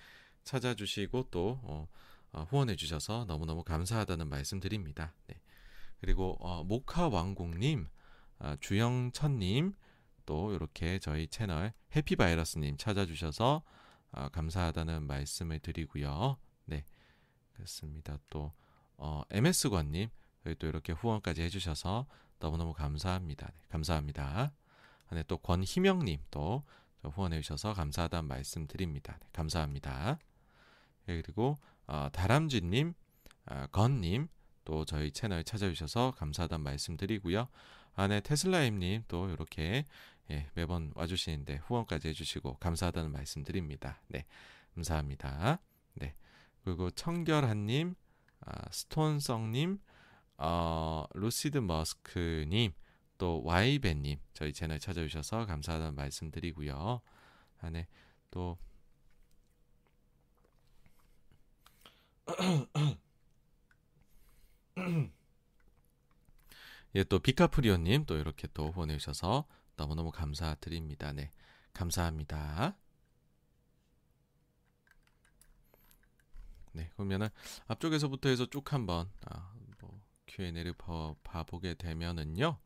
[0.43, 1.87] 찾아주시고 또 어,
[2.33, 5.15] 어, 후원해 주셔서 너무너무 감사하다는 말씀드립니다.
[5.25, 5.41] 네.
[6.01, 7.87] 그리고 어, 모카 왕국님,
[8.37, 9.73] 아, 주영천님,
[10.27, 13.63] 또 이렇게 저희 채널 해피바이러스님 찾아주셔서
[14.11, 16.37] 아, 감사하다는 말씀을 드리고요.
[16.65, 16.85] 네,
[17.53, 18.19] 그렇습니다.
[18.29, 18.53] 또
[18.97, 20.09] 어, MS관님
[20.57, 22.05] 또 이렇게 후원까지 해주셔서
[22.39, 23.47] 너무너무 감사합니다.
[23.47, 24.51] 네, 감사합니다.
[25.11, 26.63] 네, 또 권희명님 또
[27.03, 29.17] 후원해 주셔서 감사하다는 말씀 드립니다.
[29.19, 30.19] 네, 감사합니다.
[31.05, 31.57] 네, 그리고
[31.87, 32.93] 어, 다람쥐님,
[33.45, 34.27] 아, 건님
[34.63, 37.47] 또 저희 채널 찾아주셔서 감사하다는 말씀 드리고요.
[37.95, 39.85] 안에 아, 테슬라임님 또 이렇게
[40.31, 43.99] 예, 매번 와주시는데 후원까지 해주시고 감사하다는 말씀 드립니다.
[44.07, 44.25] 네,
[44.75, 45.59] 감사합니다.
[45.95, 46.13] 네,
[46.63, 47.95] 그리고 청결한님,
[48.41, 49.79] 아, 스톤성님,
[50.41, 52.71] 어, 루시드 머스크님,
[53.17, 57.01] 또 와이벤님 저희 채널 찾아주셔서 감사하다는 말씀 드리고요.
[57.59, 57.87] 아, 네,
[58.31, 58.57] 또
[66.95, 69.45] 예, 또 비카프리오님 또 이렇게 또 후원해 주셔서
[69.75, 71.11] 너무너무 감사드립니다.
[71.11, 71.31] 네,
[71.73, 72.77] 감사합니다.
[76.71, 77.27] 네, 그러면은
[77.67, 79.58] 앞쪽에서부터 해서 쭉 한번 아, 뭐
[80.29, 82.57] Q&A를 봐, 봐보게 되면은요.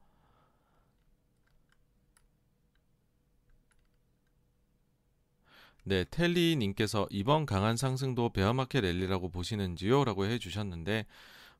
[5.85, 10.06] 네, 텔리 님께서 이번 강한 상승도 베어마켓 랠리라고 보시는지요?
[10.06, 11.06] 라고 해주셨는데,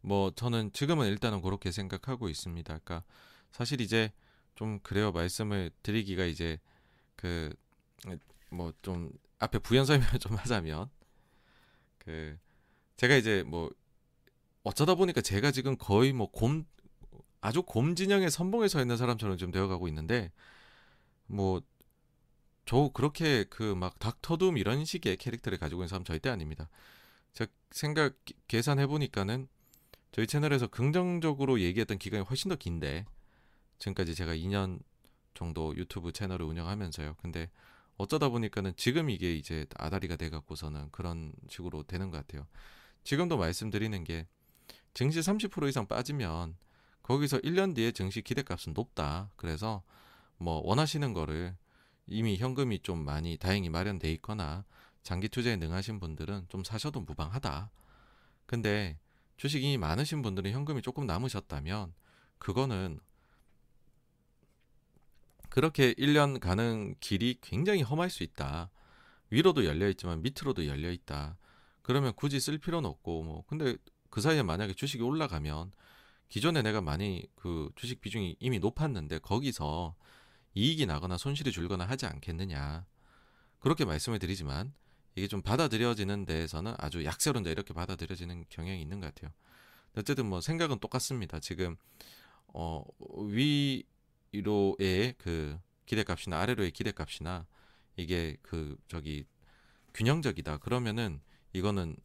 [0.02, 2.80] 뭐, 저는 지금은 일단은 그렇게 생각하고 있습니다.
[2.80, 3.04] 그러니까,
[3.52, 4.12] 사실 이제
[4.56, 5.12] 좀 그래요.
[5.12, 6.60] 말씀을 드리기가 이제
[7.16, 7.54] 그,
[8.50, 10.90] 뭐, 좀 앞에 부연 설명을 좀 하자면,
[11.98, 12.38] 그,
[12.98, 13.70] 제가 이제 뭐,
[14.64, 16.65] 어쩌다 보니까 제가 지금 거의 뭐 곰,
[17.41, 20.31] 아주 곰 진영의 선봉에 서 있는 사람처럼 좀 되어가고 있는데,
[21.27, 21.61] 뭐,
[22.65, 26.69] 저 그렇게 그 막 닥터둠 이런 식의 캐릭터를 가지고 있는 사람 절대 아닙니다.
[27.34, 28.15] 제가 생각
[28.48, 29.48] 계산해 보니까는
[30.11, 33.06] 저희 채널에서 긍정적으로 얘기했던 기간이 훨씬 더 긴데
[33.80, 34.80] 지금까지 제가 2년
[35.34, 37.15] 정도 유튜브 채널을 운영하면서요.
[37.22, 37.49] 근데
[37.98, 42.48] 어쩌다 보니까는 지금 이게 이제 아다리가 돼 갖고서는 그런 식으로 되는 것 같아요.
[43.03, 44.27] 지금도 말씀드리는 게
[44.94, 46.56] 증시 30% 이상 빠지면
[47.02, 49.32] 거기서 1년 뒤에 증시 기대값은 높다.
[49.36, 49.84] 그래서
[50.38, 51.56] 뭐 원하시는 거를
[52.07, 54.65] 이미 현금이 좀 많이 다행히 마련돼 있거나
[55.03, 57.72] 장기 투자에 능하신 분들은 좀 사셔도 무방하다.
[58.45, 58.98] 근데
[59.38, 61.94] 주식이 많으신 분들은 현금이 조금 남으셨다면
[62.38, 62.99] 그거는
[65.49, 68.72] 그렇게 1년 가는 길이 굉장히 험할 수 있다.
[69.30, 71.38] 위로도 열려 있지만 밑으로도 열려 있다.
[71.82, 73.76] 그러면 굳이 쓸 필요는 없고 뭐 근데
[74.14, 75.72] 그 사이에 만약에 주식이 올라가면
[76.30, 79.95] 기존에 내가 많이 그 주식 비중이 이미 높았는데 거기서
[80.53, 82.85] 이익이 나거나 손실이 줄거나 하지 않겠느냐.
[83.57, 84.72] 그렇게 말씀을 드리지만
[85.15, 89.31] 이게 좀 받아들여지는 데에서는 아주 약세론자 이렇게 받아들여지는 경향이 있는 것 같아요.
[89.98, 91.40] 어쨌든 뭐 생각은 똑같습니다.
[91.40, 91.76] 지금
[92.53, 92.84] 어
[94.31, 95.57] 위로의 그
[95.88, 97.48] 기대값이나 아래로의 기대값이나
[97.98, 99.26] 이게 그 저기
[99.95, 100.60] 균형적이다.
[100.60, 101.19] 그러면은
[101.52, 101.95] 이거는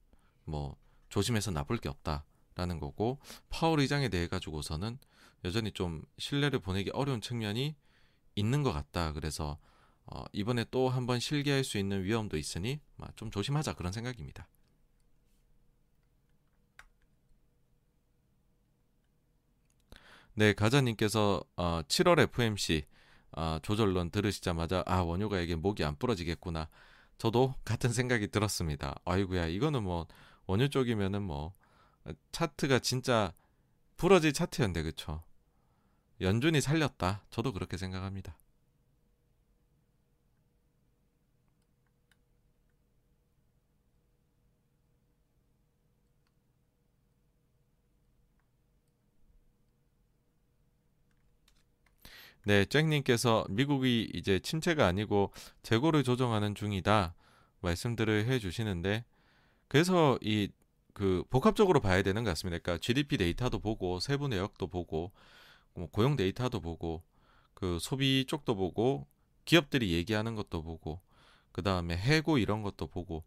[0.47, 0.75] 뭐
[1.09, 3.19] 조심해서 나쁠 게 없다라는 거고
[3.51, 4.99] 파월 의장에 대해 가지고서는
[5.45, 7.77] 여전히 좀 신뢰를 보내기 어려운 측면이
[8.35, 9.13] 있는 것 같다.
[9.13, 9.59] 그래서
[10.07, 12.81] 어, 이번에 또 한번 실기할 수 있는 위험도 있으니
[13.17, 14.49] 좀 조심하자 그런 생각입니다.
[20.35, 22.87] 네, 가자님께서 어, 7월 FMC
[23.33, 26.69] 어, 조절론 들으시자마자 아 원효가에게 목이 안 부러지겠구나.
[27.19, 28.95] 저도 같은 생각이 들었습니다.
[29.05, 30.07] 아이구야 이거는 뭐
[30.49, 31.53] 원효 쪽이면은 뭐
[32.33, 33.33] 차트가 진짜
[33.99, 35.23] 부러질 차트였는데 그쵸?
[36.21, 37.23] 연준이 살렸다.
[37.31, 38.37] 저도 그렇게 생각합니다.
[52.45, 55.31] 네, 잭님께서 미국이 이제 침체가 아니고
[55.63, 57.15] 재고를 조정하는 중이다
[57.61, 59.05] 말씀들을 해주시는데
[59.69, 60.49] 그래서 이
[60.99, 62.59] 그 복합적으로 봐야 되는 것 같습니다.
[62.61, 65.13] 그러니까 GDP 데이터도 보고 세부 내역도 보고
[65.75, 67.05] 뭐 고용 데이터도 보고
[67.55, 69.07] 그 소비 쪽도 보고
[69.45, 71.01] 기업들이 얘기하는 것도 보고
[71.53, 73.23] 그 다음에 해고 이런 것도 보고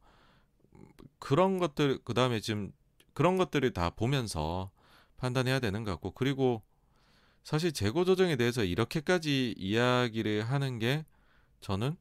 [1.18, 2.74] 그런 것들 그 다음에 지금
[3.14, 4.70] 그런 것들을 다 보면서
[5.16, 6.62] 판단해야 되는 것 같고 그리고
[7.42, 11.06] 사실 재고 조정에 대해서 이렇게까지 이야기를 하는 게
[11.62, 11.96] 저는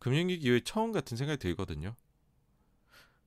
[0.00, 1.94] 금융위기 이후에 처음 같은 생각이 들거든요.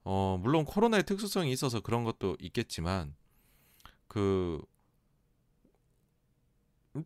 [0.04, 3.16] 어, 물론 코로나의 특수성이 있어서 그런 것도 있겠지만
[4.08, 4.62] 그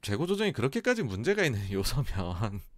[0.01, 2.59] 재고 조정이 그렇게까지 문제가 있는 요소면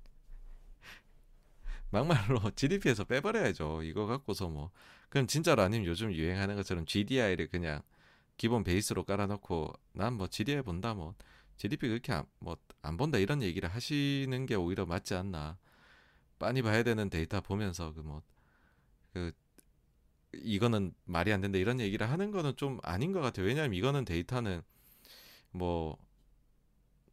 [1.91, 3.83] 막말로 GDP에서 빼버려야죠.
[3.83, 4.71] 이거 갖고서 뭐
[5.09, 7.81] 그럼 진짜로 아니면 요즘 유행하는 것처럼 GDI를 그냥
[8.37, 11.15] 기본 베이스로 깔아놓고 난 뭐 GDI 본다 뭐
[11.57, 15.57] GDP 그렇게 뭐안 본다 이런 얘기를 하시는 게 오히려 맞지 않나.
[16.39, 18.23] 빤히 봐야 되는 데이터 보면서 그 뭐그
[19.13, 19.31] 그
[20.43, 23.45] 이거는 말이 안 된다 이런 얘기를 하는 거는 좀 아닌 것 같아요.
[23.45, 24.61] 왜냐하면 이거는 데이터는
[25.51, 25.97] 뭐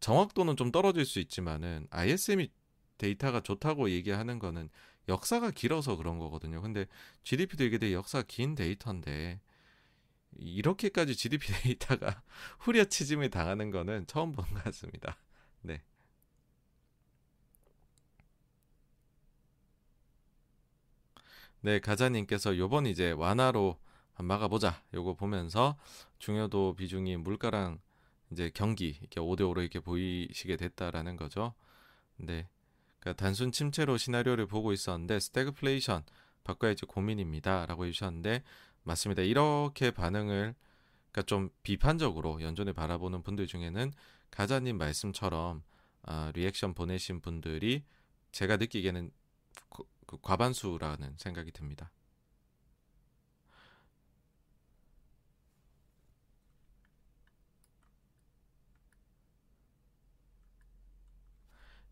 [0.01, 2.51] 정확도는 좀 떨어질 수 있지만은 ISM이
[2.99, 4.69] 데이터가 좋다고 얘기하는 거는
[5.09, 6.63] 역사가 길어서 그런 거거든요.
[6.63, 6.87] 근데
[7.25, 9.41] GDP도 이게 되게 역사가 긴 데이터인데
[10.37, 12.23] 이렇게까지 GDP 데이터가
[12.61, 15.17] 후려치짐을 당하는 거는 처음 본 것 같습니다.
[15.63, 15.83] 네.
[21.65, 23.79] 네, 가자님께서 요번 이제 완화로
[24.19, 24.83] 막아보자.
[24.93, 25.79] 요거 보면서
[26.19, 27.81] 중요도 비중이 물가랑
[28.31, 31.55] 이제 경기 이렇게 5대5로 이렇게 보이시게 됐다라는 거죠.
[32.17, 32.47] 네.
[33.01, 36.05] 그러니까 단순 침체로 시나리오를 보고 있었는데 스태그플레이션
[36.45, 37.65] 바꿔야지 고민입니다.
[37.65, 38.43] 라고 해주셨는데
[38.83, 39.23] 맞습니다.
[39.23, 40.55] 이렇게 반응을
[41.13, 43.91] 그러니까 좀 비판적으로 연준을 바라보는 분들 중에는
[44.31, 45.63] 가자님 말씀처럼
[46.03, 47.85] 아, 리액션 보내신 분들이
[48.33, 49.11] 제가 느끼기에는
[50.07, 51.91] 그, 그 과반수라는 생각이 듭니다.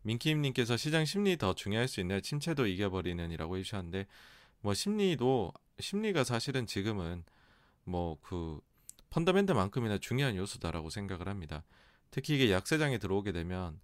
[0.01, 2.19] 민키님께서 시장 심리 더 중요할 수 있나요?
[2.19, 4.05] 침체도 이겨버리는이라고 해주셨는데
[4.61, 7.23] 뭐 심리도 심리가 사실은 지금은
[7.85, 8.59] 뭐 그
[9.13, 11.63] 펀더멘트만큼이나 중요한 요소다라고 생각을 합니다.
[12.09, 13.79] 특히 이게 약세장에 들어오게 되면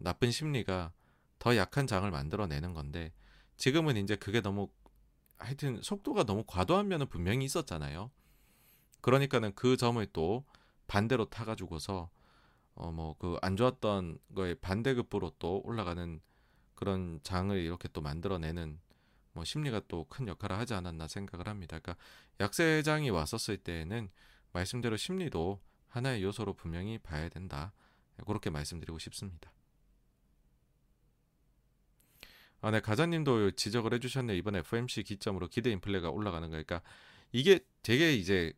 [0.00, 0.92] 나쁜 심리가
[1.38, 3.12] 더 약한 장을 만들어내는 건데
[3.56, 4.68] 지금은 이제 그게 너무
[5.38, 8.10] 하여튼 속도가 너무 과도한 면은 분명히 있었잖아요.
[9.00, 10.44] 그러니까는 그 점을 또
[10.86, 12.10] 반대로 타가지고서
[12.76, 16.20] 어 뭐 그 안 좋았던 거에 반대급부로 또 올라가는
[16.74, 18.80] 그런 장을 이렇게 또 만들어내는
[19.32, 21.78] 뭐 심리가 또 큰 역할을 하지 않았나 생각을 합니다.
[21.78, 21.96] 그러니까
[22.40, 24.10] 약세장이 왔었을 때에는
[24.52, 27.72] 말씀대로 심리도 하나의 요소로 분명히 봐야 된다.
[28.26, 29.52] 그렇게 말씀드리고 싶습니다.
[32.64, 34.36] 아, 네, 가자님도 지적을 해주셨네.
[34.36, 36.80] 이번 FMC 기점으로 기대 인플레가 올라가는 거니까
[37.30, 38.54] 이게 되게 이제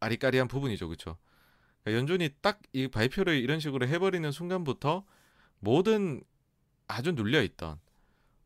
[0.00, 1.16] 아리까리한 부분이죠, 그렇죠?
[1.82, 5.04] 그러니까 연준이 딱 이 발표를 이런 식으로 해버리는 순간부터
[5.60, 6.22] 모든
[6.88, 7.80] 아주 눌려 있던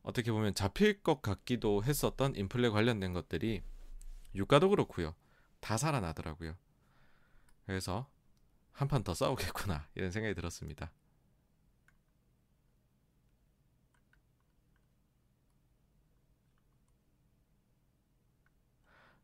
[0.02, 3.62] 어떻게 보면 잡힐 것 같기도 했었던 인플레 관련된 것들이
[4.36, 5.14] 유가도 그렇고요.
[5.60, 6.56] 다 살아나더라고요.
[7.66, 8.08] 그래서
[8.72, 10.92] 한 판 더 싸우겠구나 이런 생각이 들었습니다.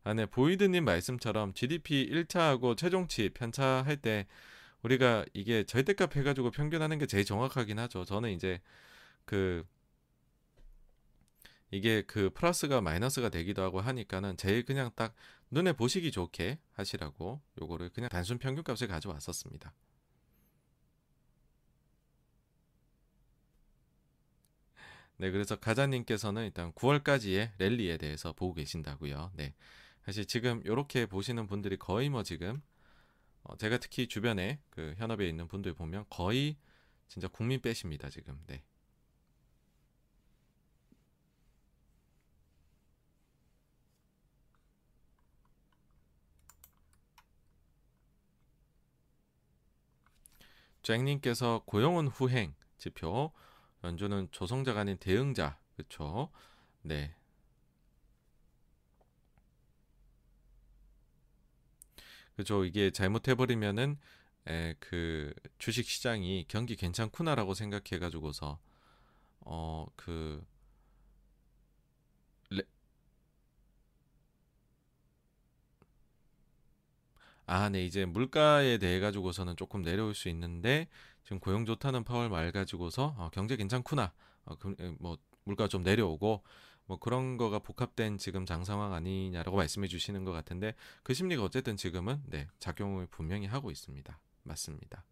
[0.03, 0.25] 아, 네.
[0.25, 4.27] 보이드님 말씀처럼 GDP 1차하고 최종치 편차할 때
[4.81, 8.03] 우리가 이게 절대값 해가지고 평균하는 게 제일 정확하긴 하죠.
[8.03, 8.59] 저는 이제
[9.25, 9.65] 그
[11.71, 15.15] 이게 그 플러스가 마이너스가 되기도 하고 하니까는 제일 그냥 딱
[15.51, 19.73] 눈에 보시기 좋게 하시라고 요거를 그냥 단순 평균값을 가져왔었습니다.
[25.17, 29.31] 네, 그래서 가자님께서는 일단 9월까지의 랠리에 대해서 보고 계신다고요.
[29.35, 29.53] 네.
[30.05, 32.61] 사실 지금 이렇게 보시는 분들이 거의 뭐 지금
[33.43, 36.57] 어 제가 특히 주변에 그 현업에 있는 분들 보면 거의
[37.07, 38.39] 진짜 국민 빼십니다 지금.
[38.47, 38.63] 네.
[50.83, 53.31] 잭님께서 고용은 후행 지표
[53.85, 56.29] 연주는 조성자가 아닌 대응자 그쵸
[56.81, 57.15] 네
[62.35, 63.97] 그죠 이게 잘못해버리면은
[64.47, 68.59] 에, 그 주식 시장이 경기 괜찮구나라고 생각해 가지고서
[69.41, 70.43] 어 그
[77.45, 80.87] 아, 네, 이제 물가에 대해 가지고서는 조금 내려올 수 있는데
[81.23, 84.13] 지금 고용 좋다는 파월 말 가지고서 어, 경제 괜찮구나.
[84.45, 86.41] 어, 그, 뭐 물가 좀 내려오고
[86.85, 91.77] 뭐 그런 거가 복합된 지금 장 상황 아니냐라고 말씀해 주시는 것 같은데 그 심리가 어쨌든
[91.77, 94.19] 지금은 네 작용을 분명히 하고 있습니다.
[94.43, 95.05] 맞습니다.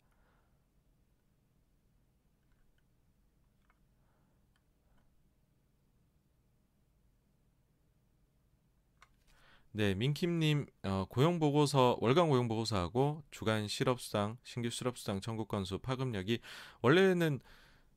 [9.74, 16.40] 네, 민킴님 어, 고용 보고서 월간 고용 보고서하고 주간 실업수당 신규 실업수당 청구 건수 파급력이
[16.82, 17.40] 원래는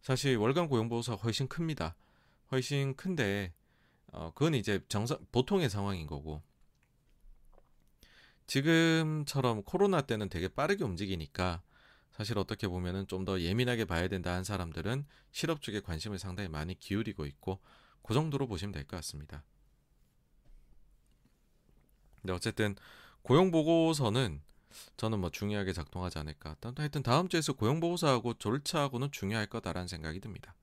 [0.01, 1.96] 사실 월간 고용 보고서가 훨씬 큽니다.
[2.52, 3.52] 훨씬 큰데
[4.15, 6.43] 어, 그건 이제 정상, 보통의 상황인 거고.
[8.47, 11.62] 지금처럼 코로나 때는 되게 빠르게 움직이니까
[12.12, 16.78] 사실 어떻게 보면은 좀 더 예민하게 봐야 된다 한 사람들은 실업 쪽에 관심을 상당히 많이
[16.78, 17.59] 기울이고 있고
[18.03, 19.43] 그 정도로 보시면 될 것 같습니다.
[22.20, 22.77] 근데 어쨌든
[23.23, 24.43] 고용 보고서는
[24.97, 26.57] 저는 뭐 중요하게 작동하지 않을까.
[26.77, 30.55] 하여튼 다음 주에서 고용 보고서하고 졸차하고는 중요할 거다라는 생각이 듭니다.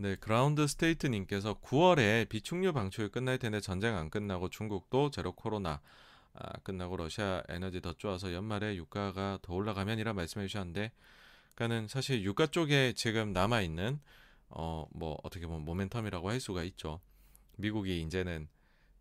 [0.00, 5.82] 네, 그라운드 스테이트님께서 9월에 비축류 방출 끝날 텐데 전쟁 안 끝나고 중국도 제로 코로나
[6.32, 10.90] 아, 끝나고 러시아 에너지 더 좋아서 연말에 유가가 더 올라가면이라 말씀해 주셨는데,
[11.54, 14.00] 그러니까는 사실 유가 쪽에 지금 남아 있는
[14.48, 17.02] 어 뭐 어떻게 보면 모멘텀이라고 할 수가 있죠.
[17.58, 18.48] 미국이 이제는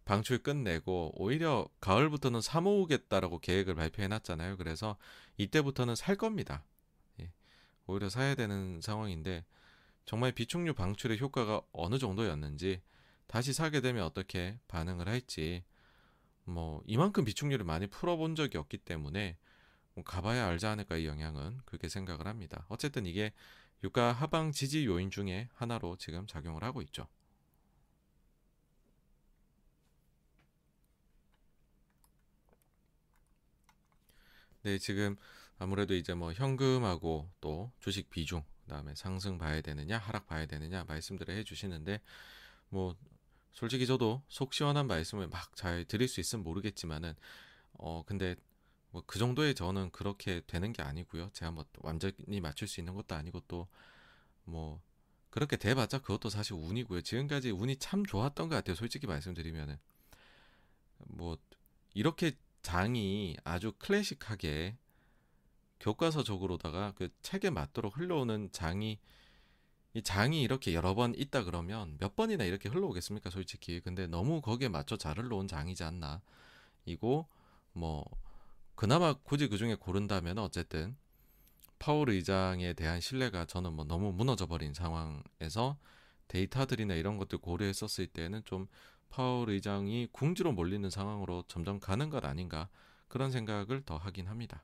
[0.04, 4.58] 방출 끝내고 오히려 가을부터는 사 모으겠다라고 계획을 발표해 놨잖아요.
[4.58, 4.98] 그래서
[5.38, 6.66] 이때부터는 살 겁니다.
[7.22, 7.32] 예,
[7.88, 9.46] 오히려 사야 되는 상황인데
[10.10, 12.82] 정말 비축류 방출의 효과가 어느 정도였는지
[13.28, 15.64] 다시 사게 되면 어떻게 반응을 할지
[16.46, 19.38] 뭐 이만큼 비축류를 많이 풀어본 적이 없기 때문에
[19.94, 22.66] 뭐 가봐야 알지 않을까 이 영향은 그렇게 생각을 합니다.
[22.70, 23.34] 어쨌든 이게
[23.84, 27.08] 유가 하방 지지 요인 중에 하나로 지금 작용을 하고 있죠.
[34.64, 35.18] 네, 지금
[35.60, 41.36] 아무래도 이제 뭐 현금하고 또 주식 비중 그다음에 상승 봐야 되느냐 하락 봐야 되느냐 말씀들을
[41.38, 42.00] 해주시는데
[42.70, 42.96] 뭐
[43.52, 47.16] 솔직히 저도 속 시원한 말씀을 막 잘 드릴 수 있으면 모르겠지만은
[47.74, 48.36] 어 근데
[48.92, 51.30] 뭐 그 정도의 저는 그렇게 되는 게 아니고요.
[51.34, 53.68] 제가 뭐 완전히 맞출 수 있는 것도 아니고 또
[54.46, 54.82] 뭐
[55.30, 57.02] 그렇게 돼봤자 그것도 사실 운이고요.
[57.02, 58.76] 지금까지 운이 참 좋았던 것 같아요.
[58.76, 59.78] 솔직히 말씀드리면은
[61.08, 61.38] 뭐
[61.94, 62.32] 이렇게
[62.64, 64.76] 장이 아주 클래식하게
[65.80, 69.00] 교과서적으로다가 그 책에 맞도록 흘러오는 장이
[69.96, 73.30] 이 장이 이렇게 여러 번 있다 그러면 몇 번이나 이렇게 흘러오겠습니까?
[73.30, 73.80] 솔직히.
[73.82, 76.22] 근데 너무 거기에 맞춰 잘 흘러온 장이지 않나.
[76.86, 77.28] 이고
[77.74, 78.06] 뭐
[78.76, 80.96] 그나마 굳이 그 중에 고른다면 어쨌든
[81.80, 85.78] 파월 의장에 대한 신뢰가 저는 뭐 너무 무너져 버린 상황에서
[86.28, 88.68] 데이터들이나 이런 것들 고려했었을 때는 좀
[89.10, 92.70] 파월 의장이 궁지로 몰리는 상황으로 점점 가는 것 아닌가
[93.08, 94.64] 그런 생각을 더 하긴 합니다.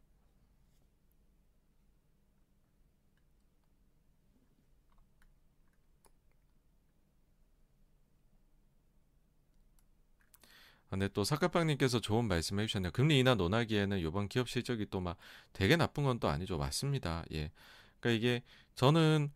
[10.96, 12.92] 근데 또 사카빵님께서 좋은 말씀 해주셨네요.
[12.92, 15.18] 금리 인하 논하기에는 이번 기업 실적이 또 막
[15.54, 16.58] 되게 나쁜 건 또 아니죠.
[16.58, 17.24] 맞습니다.
[17.34, 17.52] 예.
[18.00, 18.44] 그러니까 이게
[18.76, 19.32] 저는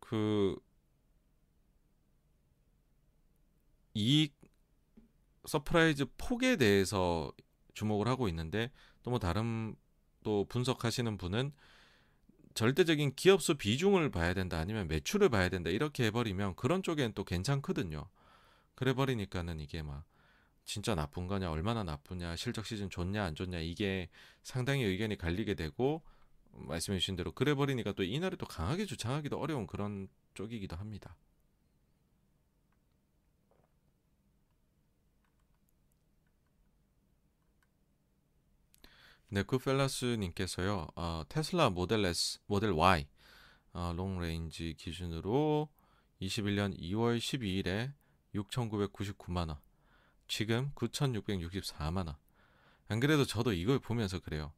[0.00, 0.56] 그
[3.94, 4.34] 이익
[5.46, 7.32] surprise 폭에 대해서
[7.74, 8.70] 주목을 하고 있는데
[9.02, 9.74] 또 뭐 다른
[10.22, 11.52] 또 분석하시는 분은
[12.54, 18.08] 절대적인 기업수 비중을 봐야 된다 아니면 매출을 봐야 된다 이렇게 해버리면 그런 쪽엔 또 괜찮거든요.
[18.74, 20.04] 그래 버리니까는 이게 막
[20.68, 24.10] 진짜 나쁜 거냐, 얼마나 나쁘냐, 실적 시즌 좋냐, 안 좋냐, 이게
[24.42, 26.02] 상당히 의견이 갈리게 되고,
[26.52, 31.16] 말씀해 주신 대로 그래 버리니까 또 이날에 또 강하게 주창하기도 어려운 그런 쪽이기도 합니다.
[39.30, 43.06] 네쿠펠라스님께서요, 어, 테슬라 모델 S, 모델 Y,
[43.72, 45.70] 어, 롱레인지 기준으로
[46.20, 47.94] 21년 2월 12일에
[48.34, 49.56] 6,999만원,
[50.28, 52.14] 지금 9,664만 원.
[52.88, 54.52] 안 그래도 저도 이걸 보면서 그래요.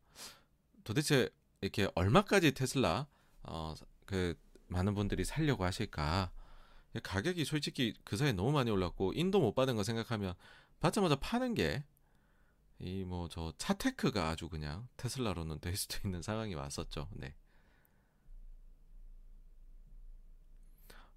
[0.84, 1.28] 도대체
[1.60, 3.06] 이렇게 얼마까지 테슬라
[3.42, 3.74] 어
[4.06, 4.34] 그
[4.66, 6.32] 많은 분들이 살려고 하실까?
[7.05, 10.34] 가격이 솔직히 그 사이에 너무 많이 올랐고 인도 못 받은 거 생각하면
[10.80, 11.84] 받자마자 파는 게
[12.80, 17.09] 이 뭐 저 차테크가 아주 그냥 테슬라로는 될 수도 있는 상황이 왔었죠.
[17.12, 17.34] 네.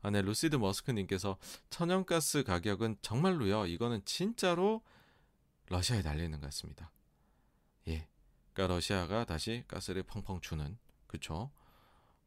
[0.03, 1.38] 아, 네, 루시드 머스크님께서
[1.69, 3.65] 천연가스 가격은 정말로요.
[3.67, 4.84] 이거는 진짜로
[5.69, 6.91] 러시아에 달리는 것 같습니다.
[7.88, 8.07] 예,
[8.53, 10.77] 그러니까 러시아가 다시 가스를 펑펑 주는
[11.07, 11.51] 그쵸?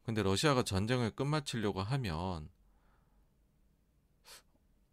[0.03, 2.49] 근데 러시아가 전쟁을 끝마치려고 하면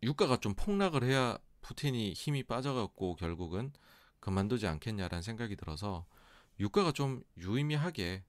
[0.02, 3.72] 유가가 좀 폭락을 해야 푸틴이 힘이 빠져갖고 결국은
[4.20, 6.04] 그만두지 않겠냐라는 생각이 들어서
[6.60, 8.24] 유가가 좀 유의미하게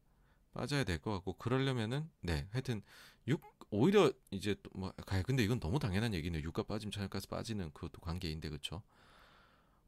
[0.53, 2.81] 빠져야 될 것 같고 그러려면은 네 하여튼
[3.27, 3.41] 육
[3.71, 4.93] 오히려 이제 뭐
[5.25, 6.41] 근데 이건 너무 당연한 얘기네요.
[6.43, 8.81] 유가 빠지면 천연가스 빠지는 그것도 관계인데 그렇죠.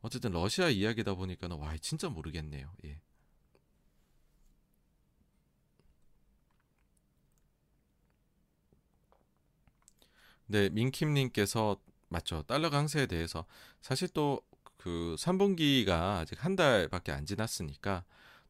[0.02, 2.72] 어쨌든 러시아 이야기다 보니까는 와 진짜 모르겠네요.
[2.86, 3.00] 예.
[10.48, 11.78] 네, 민킴님께서
[12.10, 12.44] 맞죠.
[12.44, 13.46] 달러 강세에 대해서
[13.82, 14.42] 사실 또
[14.78, 18.06] 그 3분기가 아직 한 달밖에 안 지났으니까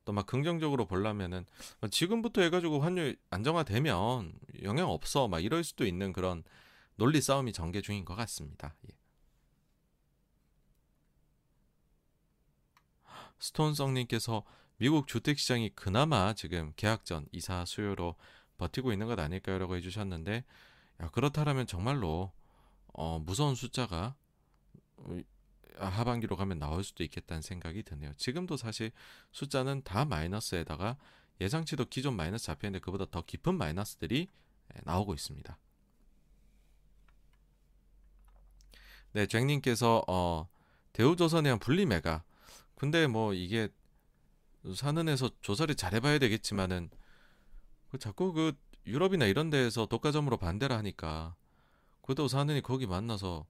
[0.08, 1.46] 또 막 긍정적으로 보려면은
[1.92, 4.32] 지금부터 해가지고 환율 안정화되면
[4.64, 6.46] 영향 없어 막 이럴 수도 있는 그런
[6.96, 8.74] 논리 싸움이 전개 중인 것 같습니다.
[8.90, 8.96] 예.
[13.40, 14.46] 스톤성님께서
[14.78, 18.16] 미국 주택시장이 그나마 지금 계약 전 이사 수요로
[18.58, 19.60] 버티고 있는 것 아닐까요?
[19.60, 20.46] 라고 해주셨는데
[21.02, 22.32] 야, 그렇다면 정말로
[22.94, 24.16] 어, 무서운 숫자가
[24.96, 25.18] 어,
[25.80, 28.14] 하반기로 가면 나올 수도 있겠다는 생각이 드네요.
[28.18, 28.92] 지금도 사실
[29.32, 30.98] 숫자는 다 마이너스에다가
[31.40, 34.28] 예상치도 기존 마이너스 잡혔는데 그보다 더 깊은 마이너스들이
[34.76, 35.58] 예, 나오고 있습니다.
[39.14, 40.48] 네, 잭님께서 어,
[40.94, 42.24] 대우조선에 대한 분리매가
[42.76, 43.70] 근데 뭐 이게
[44.76, 46.90] 사는에서 조사를 잘해봐야 되겠지만은
[47.90, 48.54] 그 자꾸 그
[48.86, 51.36] 유럽이나 이런 데에서 독과점으로 반대를 하니까
[52.02, 53.46] 그래도 사는이 거기 만나서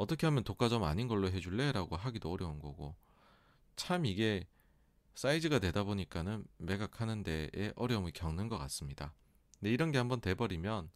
[0.00, 2.96] 어떻게 하면 독과점 아닌 걸로 해줄래 라고 하기도 어려운 거고
[3.76, 4.46] 참 이게
[5.14, 9.14] 사이즈가 되다 보니까는 매각하는 데에 어려움을 겪는 것 같습니다.
[9.58, 10.90] 근데 이런 게 한번 돼버리면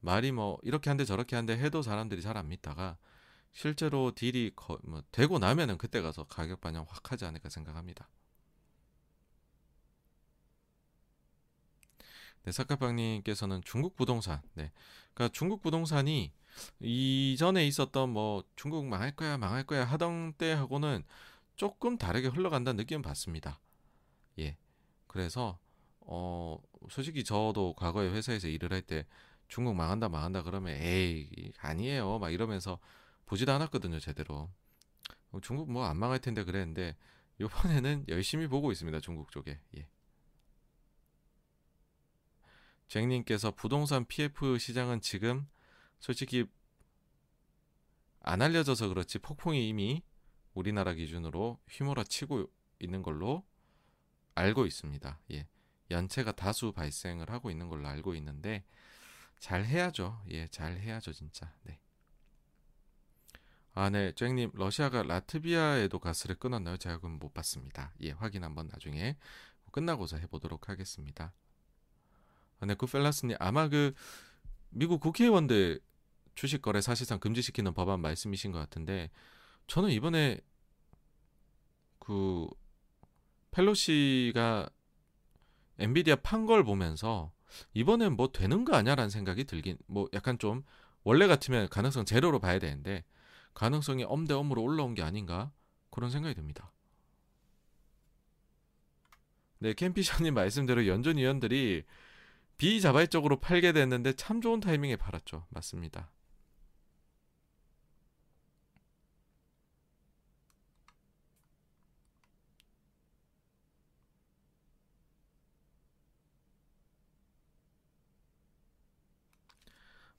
[0.00, 2.96] 말이 뭐 이렇게 한데 저렇게 한데 해도 사람들이 잘 안 믿다가
[3.52, 8.08] 실제로 딜이 거, 뭐 되고 나면은 그때 가서 가격 반영 확 하지 않을까 생각합니다.
[12.44, 14.40] 네, 사카빵님께서는 중국 부동산.
[14.54, 14.72] 네.
[15.14, 16.32] 그러니까 중국 부동산이
[16.80, 21.04] 이전에 있었던 뭐 중국 망할 거야, 망할 거야 하던 때하고는
[21.56, 23.60] 조금 다르게 흘러간다는 느낌은 받습니다.
[24.38, 24.56] 예.
[25.06, 25.58] 그래서
[26.00, 26.58] 어
[26.90, 29.06] 솔직히 저도 과거에 회사에서 일을 할 때
[29.48, 32.78] 중국 망한다 망한다 그러면 에이 아니에요 막 이러면서
[33.26, 34.48] 보지도 않았거든요 제대로
[35.42, 36.96] 중국 뭐 안 망할 텐데 그랬는데
[37.40, 39.86] 이번에는 열심히 보고 있습니다 중국 쪽에 예.
[42.90, 45.48] 잭님께서 부동산 PF 시장은 지금
[46.00, 46.46] 솔직히
[48.18, 50.02] 안 알려져서 그렇지 폭풍이 이미
[50.54, 52.50] 우리나라 기준으로 휘몰아치고
[52.80, 53.46] 있는 걸로
[54.34, 55.20] 알고 있습니다.
[55.30, 55.46] 예.
[55.92, 58.64] 연체가 다수 발생을 하고 있는 걸로 알고 있는데
[59.38, 60.22] 잘 해야죠.
[60.30, 61.54] 예, 잘 해야죠, 진짜.
[61.62, 61.80] 네.
[63.72, 66.76] 아, 네, 잭님, 러시아가 라트비아에도 가스를 끊었나요?
[66.76, 67.94] 제가 그건 못 봤습니다.
[68.00, 69.16] 예, 확인 한번 나중에
[69.70, 71.32] 끝나고서 해보도록 하겠습니다.
[72.60, 73.94] 아, 네, 구펠라스님, 아마 그
[74.70, 75.80] 미국 국회의원들
[76.34, 79.10] 주식 거래 사실상 금지시키는 법안 말씀이신 것 같은데
[79.66, 80.40] 저는 이번에
[81.98, 82.46] 그
[83.50, 84.70] 펠로시가
[85.78, 87.32] 엔비디아 판 걸 보면서
[87.74, 90.62] 이번엔 뭐 되는 거 아니야라는 생각이 들긴 뭐 약간 좀
[91.02, 93.04] 원래 같으면 가능성 제로로 봐야 되는데
[93.54, 95.50] 가능성이 엄대 엄으로 올라온 게 아닌가
[95.90, 96.72] 그런 생각이 듭니다.
[99.58, 101.84] 네, 캠피션님 말씀대로 연준 위원들이
[102.60, 105.46] 비자발적으로 팔게 됐는데 참 좋은 타이밍에 팔았죠.
[105.48, 106.10] 맞습니다.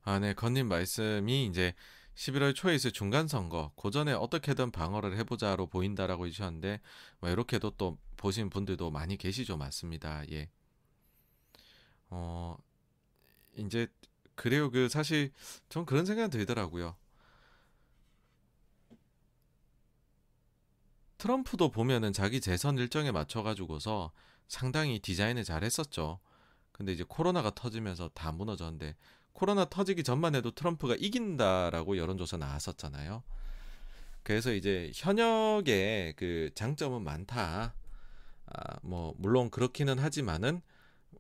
[0.02, 1.76] 아, 네, 건님 말씀이 이제
[2.16, 6.82] 11월 초에 있을 중간 선거, 고전에 어떻게든 방어를 해보자로 보인다라고 해주셨는데,
[7.20, 10.24] 뭐 이렇게도 또 보신 분들도 많이 계시죠, 맞습니다.
[10.32, 10.50] 예.
[12.12, 12.58] 어,
[13.58, 13.88] 이제
[14.36, 14.70] 그래요.
[14.70, 15.32] 그 사실
[15.70, 16.96] 전 그런 생각이 들더라고요.
[21.18, 24.12] 트럼프도 보면은 자기 재선 일정에 맞춰 가지고서
[24.48, 26.20] 상당히 디자인을 잘 했었죠.
[26.72, 28.96] 근데 이제 코로나가 터지면서 다 무너졌는데
[29.34, 33.24] 코로나 터지기 전만 해도 트럼프가 이긴다라고 여론조사 나왔었잖아요.
[34.24, 37.76] 그래서 이제 현역의 그 장점은 많다.
[38.48, 40.62] 아, 뭐 물론 그렇기는 하지만은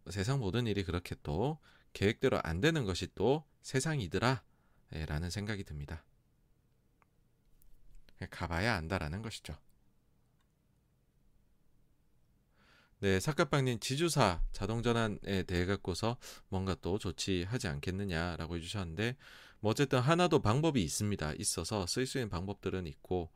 [0.10, 1.60] 세상 모든 일이 그렇게 또
[1.94, 4.44] 계획대로 안 되는 것이 또 세상이더라.
[5.07, 6.03] 라는 생각이 듭니다.
[8.30, 9.57] 가봐야 안다라는 것이죠.
[12.99, 16.18] 네, 사카빵님 지주사 자동전환에 대해 갖고서
[16.49, 19.15] 뭔가 또 조치하지 않겠느냐라고 해주셨는데
[19.61, 21.34] 뭐 어쨌든 하나도 방법이 있습니다.
[21.40, 23.32] 있어서 쓸 수 있는 방법들은 있고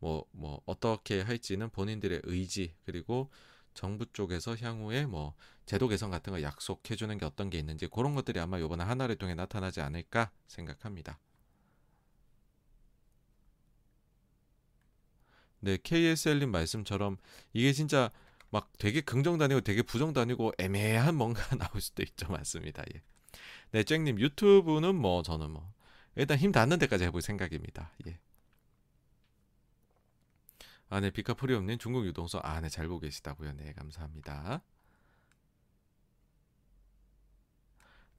[0.00, 3.30] 뭐뭐 뭐 어떻게 할지는 본인들의 의지 그리고
[3.74, 5.34] 정부 쪽에서 향후에 뭐
[5.66, 9.16] 제도 개선 같은 거 약속해 주는 게 어떤 게 있는지 그런 것들이 아마 요번에 하나를
[9.16, 11.18] 통해 나타나지 않을까 생각합니다.
[15.60, 17.16] 네, KSL님 말씀처럼
[17.52, 18.10] 이게 진짜
[18.50, 22.30] 막 되게 긍정 다니고 되게 부정 다니고 애매한 뭔가 나올 수도 있죠.
[22.30, 22.84] 맞습니다.
[22.94, 23.02] 예.
[23.72, 25.72] 네, 쨍님 유튜브는 뭐 저는 뭐
[26.14, 27.92] 일단 힘 닿는 데까지 해볼 생각입니다.
[28.06, 28.18] 예.
[30.88, 33.54] 아, 네, 비카프리움님 중국 유동성 아, 네, 잘 보고 계시다고요.
[33.54, 34.62] 네, 감사합니다.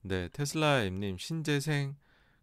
[0.02, 1.96] 네, 테슬라 M님 신재생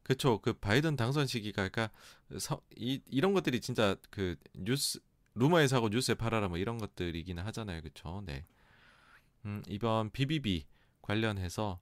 [0.03, 0.40] 그쵸.
[0.40, 1.90] 그 바이든 당선 시기가 그러니까
[2.38, 4.99] 서, 이 이런 것들이 진짜 그 뉴스
[5.34, 7.82] 루머에 사고 뉴스에 팔아라 뭐 이런 것들이기는 하잖아요.
[7.82, 8.22] 그쵸.
[8.26, 8.45] 네.
[9.45, 10.65] 음, 이번 BBB
[11.02, 11.80] 관련해서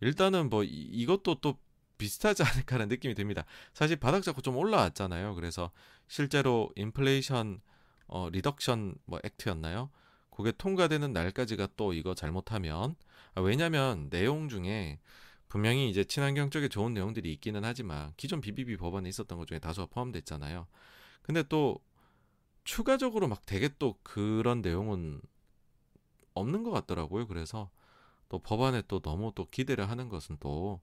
[0.00, 1.58] 일단은 뭐 이, 이것도 또
[1.98, 3.44] 비슷하지 않을까라는 느낌이 듭니다.
[3.72, 5.34] 사실 바닥 잡고 좀 올라왔잖아요.
[5.34, 5.72] 그래서
[6.06, 7.60] 실제로 인플레이션
[8.06, 9.90] 어, Reduction 뭐 Act였나요?
[10.34, 12.96] 그게 통과되는 날까지가 또 이거 잘못하면
[13.34, 14.98] 아, 왜냐면 내용 중에
[15.48, 19.86] 분명히 이제 친환경 쪽에 좋은 내용들이 있기는 하지만 기존 BBB 법안에 있었던 것 중에 다수가
[19.86, 20.66] 포함됐잖아요.
[21.22, 21.78] 근데 또
[22.64, 25.20] 추가적으로 막 되게 또 그런 내용은
[26.34, 27.28] 없는 것 같더라고요.
[27.28, 27.70] 그래서
[28.28, 30.80] 또 법안에 또 너무 또 기대를 하는 것은 또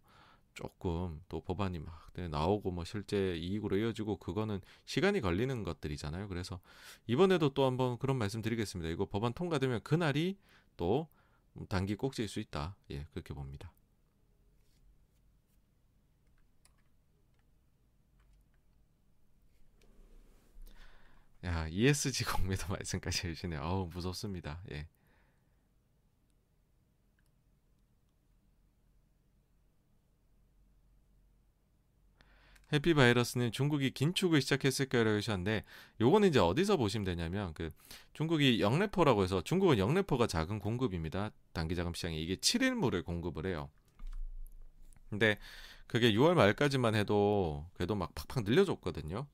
[0.54, 6.28] 조금 또 법안이 막 네, 나오고 뭐 실제 이익으로 이어지고 그거는 시간이 걸리는 것들이잖아요.
[6.28, 6.60] 그래서
[7.08, 8.90] 이번에도 또 한번 그런 말씀 드리겠습니다.
[8.90, 10.38] 이거 법안 통과되면 그날이
[10.78, 11.08] 또
[11.70, 12.76] 단기 꼭지일 수 있다.
[12.92, 13.72] 예, 그렇게 봅니다.
[21.44, 23.62] 야, ESG 공매도 말씀까지 해주시네요.
[23.62, 24.62] 어우, 무섭습니다.
[24.72, 24.88] 예.
[32.74, 35.16] 해피 바이러스는 중국이 긴축을 시작했을까요?
[35.18, 35.64] 하셨는데
[36.00, 37.70] 요거는 이제 어디서 보시면 되냐면 그
[38.14, 41.32] 중국이 영래포라고 해서 중국은 영래포가 작은 공급입니다.
[41.54, 43.70] 단기 자금 시장에 이게 7일물을 공급을 해요.
[45.10, 45.38] 근데
[45.88, 49.28] 그게 6월 말까지만 해도 그래도 막 팍팍 늘려줬거든요.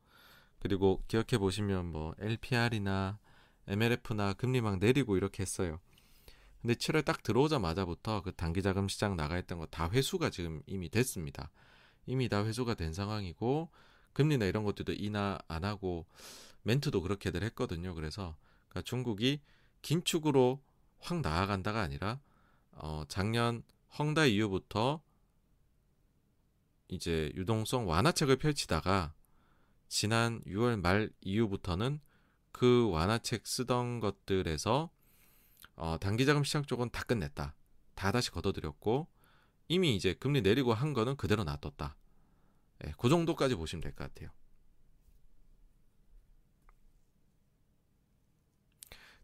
[0.60, 3.20] 그리고 기억해 보시면 뭐 LPR이나
[3.68, 5.80] MLF나 금리 막 내리고 이렇게 했어요.
[6.62, 10.90] 근데 7월 딱 들어오자마자부터 그 단기 자금 시장 나가 있던 거 다 회수가 지금 이미
[10.90, 11.52] 됐습니다.
[12.08, 13.70] 이미 다 회수가 된 상황이고
[14.14, 16.08] 금리나 이런 것들도 인하 안 하고
[16.64, 17.94] 멘트도 그렇게들 했거든요.
[17.94, 18.36] 그래서
[18.70, 19.42] 그러니까 중국이
[19.84, 20.62] 긴축으로
[21.00, 22.20] 확 나아간다가 아니라
[22.72, 23.62] 어 작년
[24.00, 25.02] 헝다 이후부터
[26.90, 29.14] 이제 유동성 완화책을 펼치다가
[29.88, 32.00] 지난 6월 말 이후부터는
[32.52, 34.90] 그 완화책 쓰던 것들에서
[35.76, 37.54] 어, 단기 자금 시장 쪽은 다 끝냈다.
[37.94, 39.08] 다 다시 걷어들였고
[39.68, 41.96] 이미 이제 금리 내리고 한 거는 그대로 놔뒀다.
[42.88, 44.30] 예, 그 정도까지 보시면 될 것 같아요.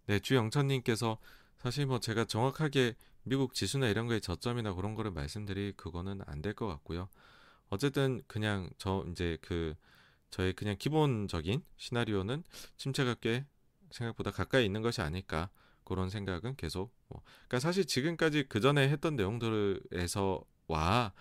[0.08, 1.18] 네, 주영천님께서
[1.58, 6.54] 사실 뭐 제가 정확하게 미국 지수나 이런 거에 저점이나 그런 거를 말씀드릴 그거는 안 될
[6.54, 7.08] 것 같고요.
[7.70, 9.76] 어쨌든 그냥 저 이제 그
[10.32, 12.44] 저의 그냥 기본적인 시나리오는
[12.78, 13.46] 침체가 꽤
[13.92, 15.50] 생각보다 가까이 있는 것이 아닐까
[15.86, 21.14] 그런 생각은 계속 뭐 그러니까 사실 지금까지 그 전에 했던 내용들에서와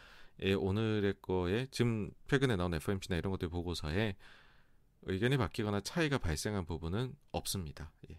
[0.42, 4.16] 예, 오늘의 거에 지금 최근에 나온 FOMC나 이런 것들 보고서에
[5.02, 7.92] 의견이 바뀌거나 차이가 발생한 부분은 없습니다.
[8.10, 8.18] 예.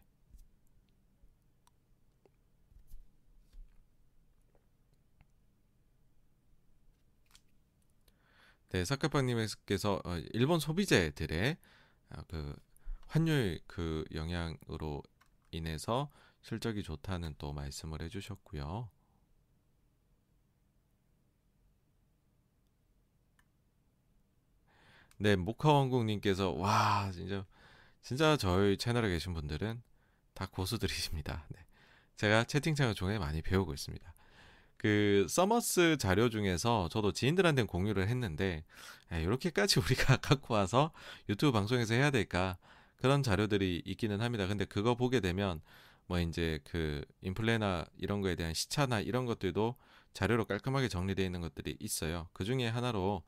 [8.70, 11.58] 네, 사카파님께서 어, 일본 소비재들의
[12.10, 12.56] 어, 그
[13.08, 15.04] 환율 그 영향으로
[15.52, 16.10] 인해서
[16.44, 18.90] 실적이 좋다는 또 말씀을 해주셨고요.
[25.18, 27.46] 네, 모카왕국님께서 와 진짜
[28.02, 29.82] 진짜 저희 채널에 계신 분들은
[30.34, 31.46] 다 고수들이십니다.
[31.50, 31.66] 네.
[32.18, 34.14] 제가 채팅창을 통해 많이 배우고 있습니다.
[34.76, 38.66] 그 서머스 자료 중에서 저도 지인들한테 공유를 했는데
[39.14, 40.92] 야, 이렇게까지 우리가 갖고 와서
[41.30, 42.58] 유튜브 방송에서 해야 될까
[42.98, 44.46] 그런 자료들이 있기는 합니다.
[44.48, 45.62] 근데 그거 보게 되면
[46.14, 49.76] 뭐 이제 그 인플레나 이런 거에 대한 시차나 이런 것들도
[50.14, 52.28] 자료로 깔끔하게 정리되어 있는 것들이 있어요.
[52.34, 53.24] 그 중에 하나로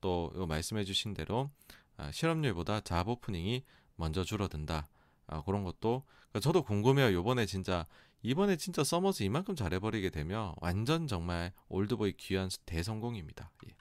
[0.00, 1.50] 또 말씀해 주신 대로
[1.96, 3.64] 아, 실업률보다 job opening이
[3.96, 4.86] 먼저 줄어든다.
[5.26, 7.12] 아, 그런 것도 그러니까 저도 궁금해요.
[7.12, 7.88] 요번에 진짜
[8.22, 13.50] 이번에 진짜 서머스 이만큼 잘해버리게 되면 완전 정말 올드보이 귀환 대성공입니다.
[13.66, 13.76] 예.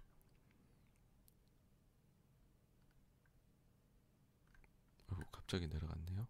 [5.32, 6.28] 갑자기 내려갔네요.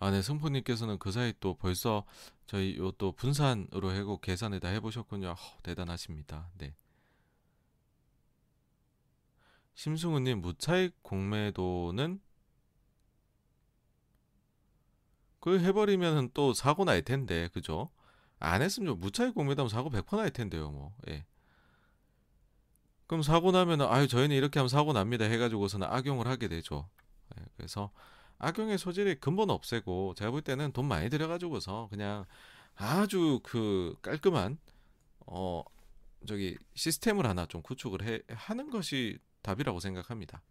[0.00, 2.04] 아, 네, 승포님께서는 그 사이 또 벌써
[2.46, 5.28] 저희 요 또 분산으로 해고 계산을 다 해보셨군요.
[5.34, 6.50] 허, 대단하십니다.
[6.58, 6.74] 네.
[9.74, 12.20] 심승우님 무차익 공매도는
[15.40, 17.90] 그 해버리면은 또 사고 날 텐데, 그죠?
[18.38, 20.94] 안 했으면 무차익 공매도면 사고 100%날 텐데요, 뭐.
[21.08, 21.24] 예.
[23.06, 26.88] 그럼 사고 나면은 아유 저희는 이렇게 하면 사고 납니다 해가지고서는 악용을 하게 되죠.
[27.38, 27.90] 예, 그래서
[28.40, 32.24] 악용의 소질이 근본 없애고 제가 볼 때는 돈 많이 들여가지고서 그냥
[32.74, 34.58] 아주 그 깔끔한
[35.26, 35.62] 어
[36.26, 40.42] 저기 시스템을 하나 좀 구축을 해 하는 것이 답이라고 생각합니다.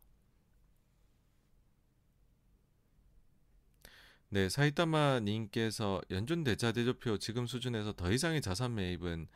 [4.32, 9.28] 네, 사이타마 님께서 연준 대자 대조표 지금 수준에서 더 이상의 자산 매입은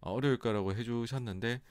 [0.00, 1.62] 어려울 거라고 해주셨는데,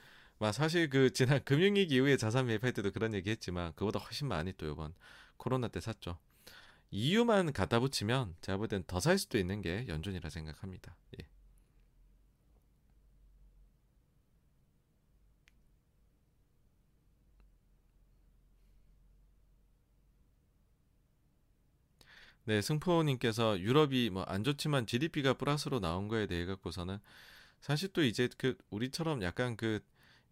[0.51, 4.93] 사실 그 지난 금융위기 이후에 자산 매입할 때도 그런 얘기했지만 그보다 훨씬 많이 또 이번
[5.37, 6.17] 코로나 때 샀죠.
[6.91, 10.95] 이유만 갖다 붙이면 제가 볼 땐 더 살 수도 있는 게 연준이라 생각합니다.
[11.21, 11.27] 예.
[22.45, 26.99] 네, 승포님께서 유럽이 뭐 안 좋지만 GDP가 플러스로 나온 거에 대해 갖고서는
[27.61, 29.81] 사실 또 이제 그 우리처럼 약간 그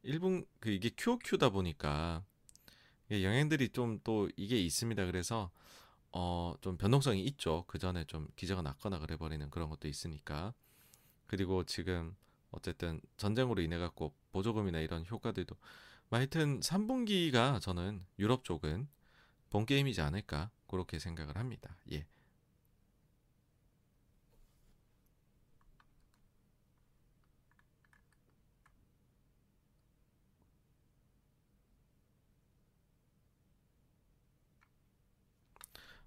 [0.04, 2.24] 일본 그 이게 QOQ다 보니까
[3.12, 5.06] 영향들이 좀 또 이게 있습니다.
[5.06, 5.52] 그래서
[6.12, 7.66] 어 좀 변동성이 있죠.
[7.68, 10.54] 그 전에 좀 기저가 났거나 그래 버리는 그런 것도 있으니까.
[11.28, 12.16] 그리고 지금
[12.52, 15.56] 어쨌든 전쟁으로 인해 갖고 보조금이나 이런 효과들도
[16.10, 18.88] 뭐 하여튼 3분기가 저는 유럽 쪽은
[19.50, 21.78] 본 게임이지 않을까 그렇게 생각을 합니다.
[21.92, 22.06] 예.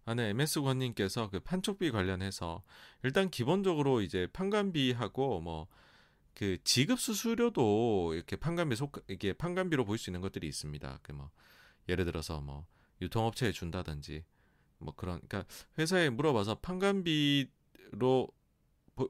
[0.06, 2.62] 아, 네, MS 권님께서 그 판촉비 관련해서
[3.02, 5.68] 일단 기본적으로 이제 판관비하고 뭐
[6.34, 11.00] 그 지급 수수료도 이렇게 판관비 속 이게 판관비로 볼 수 있는 것들이 있습니다.
[11.02, 11.30] 그 뭐
[11.88, 12.66] 예를 들어서 뭐
[13.00, 14.24] 유통업체에 준다든지
[14.78, 15.44] 뭐 그런 그러니까
[15.78, 18.28] 회사에 물어봐서 판관비로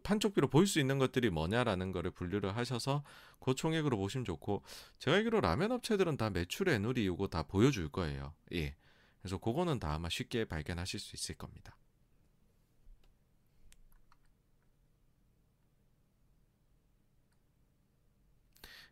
[0.02, 3.04] 판촉비로 볼수 있는 것들이 뭐냐라는 거를 분류를 하셔서
[3.40, 4.62] 그 총액으로 보시면 좋고
[4.98, 8.34] 제가 알기로 라면 업체들은 다 매출의 누리 이거 다 보여줄 거예요.
[8.54, 8.76] 예.
[9.24, 11.74] 그래서 그거는 다 아마 쉽게 발견하실 수 있을 겁니다.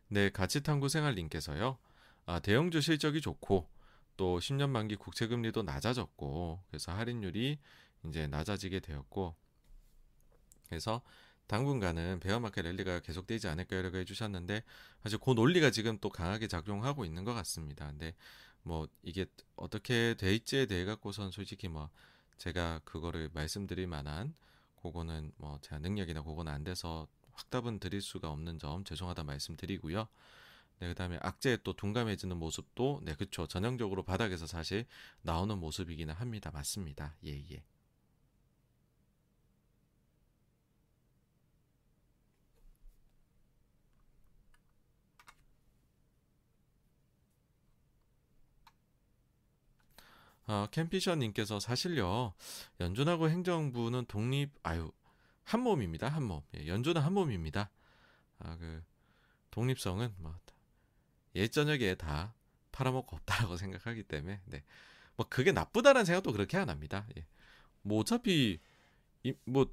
[0.07, 1.77] 네, 가치탐구 생활님께서요.
[2.25, 3.69] 아, 대형주 실적이 좋고
[4.17, 7.59] 또 10년 만기 국채 금리도 낮아졌고 그래서 할인율이
[8.07, 9.35] 이제 낮아지게 되었고
[10.67, 11.03] 그래서
[11.45, 14.63] 당분간은 베어마켓 랠리가 계속되지 않을까라고 해주셨는데
[15.03, 17.85] 사실 그 논리가 지금 또 강하게 작용하고 있는 것 같습니다.
[17.87, 18.15] 근데
[18.63, 19.25] 뭐 이게
[19.55, 21.89] 어떻게 돼 있지에 대해 갖고선 솔직히 뭐
[22.37, 24.33] 제가 그거를 말씀드릴 만한
[24.81, 30.07] 그거는 뭐 제가 능력이나 그거는 안 돼서 확답은 드릴 수가 없는 점 죄송하다 말씀드리고요.
[30.79, 33.47] 네, 그다음에 악재에 또 둔감해지는 모습도 네, 그쵸.
[33.47, 34.85] 전형적으로 바닥에서 사실
[35.21, 36.51] 나오는 모습이기는 합니다.
[36.51, 37.15] 맞습니다.
[37.25, 37.63] 예, 예.
[50.53, 52.33] 어, 캠피션님께서 사실요
[52.79, 54.91] 연준하고 행정부는 독립 아유
[55.43, 56.41] 한 몸입니다 한 몸.
[56.55, 57.71] 예, 연준은 한 몸입니다.
[58.39, 58.83] 아 그
[59.53, 60.35] 독립성은 뭐
[61.35, 62.33] 예저녁에 다
[62.71, 64.63] 팔아먹고 없다라고 생각하기 때문에 네.
[65.15, 67.07] 뭐 그게 나쁘다는 생각도 그렇게 안 합니다.
[67.17, 67.25] 예.
[67.83, 68.59] 뭐 어차피
[69.23, 69.71] 이, 뭐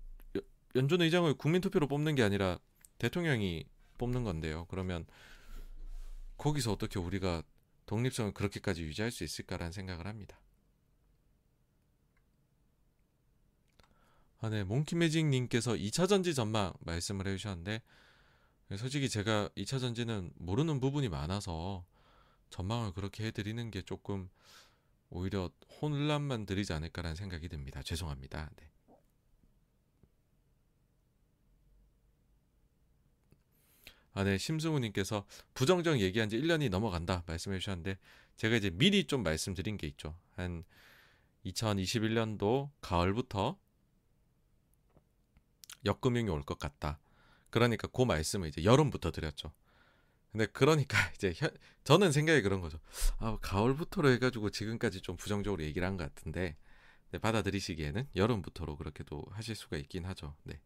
[0.77, 2.59] 연준 의장을 국민 투표로 뽑는 게 아니라
[2.99, 3.65] 대통령이
[3.97, 4.67] 뽑는 건데요.
[4.67, 5.07] 그러면
[6.37, 7.43] 거기서 어떻게 우리가
[7.87, 10.40] 독립성을 그렇게까지 유지할 수 있을까라는 생각을 합니다.
[14.43, 14.65] 아, 네.
[14.65, 17.83] 몽키매직님께서 2차 전지 전망 말씀을 해주셨는데
[18.79, 21.85] 솔직히 제가 2차 전지는 모르는 부분이 많아서
[22.49, 24.31] 전망을 그렇게 해드리는 게 조금
[25.11, 25.51] 오히려
[25.83, 27.83] 혼란만 드리지 않을까라는 생각이 듭니다.
[27.83, 28.51] 죄송합니다.
[28.57, 28.71] 네.
[34.15, 34.39] 아, 네.
[34.39, 37.99] 심승우님께서 부정적 얘기한 지 1년이 넘어간다 말씀해 주셨는데
[38.37, 40.17] 제가 이제 미리 좀 말씀드린 게 있죠.
[40.35, 40.65] 한
[41.45, 43.59] 2021년도 가을부터
[45.85, 46.99] 역금융이 올 것 같다.
[47.51, 49.53] 그러니까 그 말씀을 이제 여름부터 드렸죠.
[50.33, 51.51] 근데 그러니까 이제 현,
[51.85, 52.79] 저는 생각이 그런 거죠.
[53.19, 56.57] 아, 가을부터로 해가지고 지금까지 좀 부정적으로 얘기를 한 것 같은데
[57.13, 60.37] 네, 받아들이시기에는 여름부터로 그렇게도 하실 수가 있긴 하죠.
[60.45, 60.61] 네.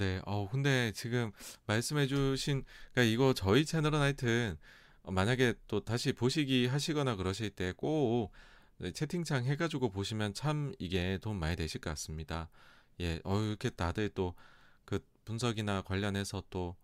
[0.00, 0.20] 네.
[0.24, 1.30] 어 근데 지금
[1.66, 4.56] 말씀해 주신 그러니까 이거 저희 채널은 하여튼
[5.02, 11.38] 어 만약에 또 다시 보시기 하시거나 그러실 때꼭네 채팅창 해 가지고 보시면 참 이게 도움
[11.38, 12.48] 많이 되실 것 같습니다.
[13.00, 13.20] 예.
[13.24, 14.34] 어 이렇게 다들 또
[14.90, 16.76] 그 분석이나 관련해서 또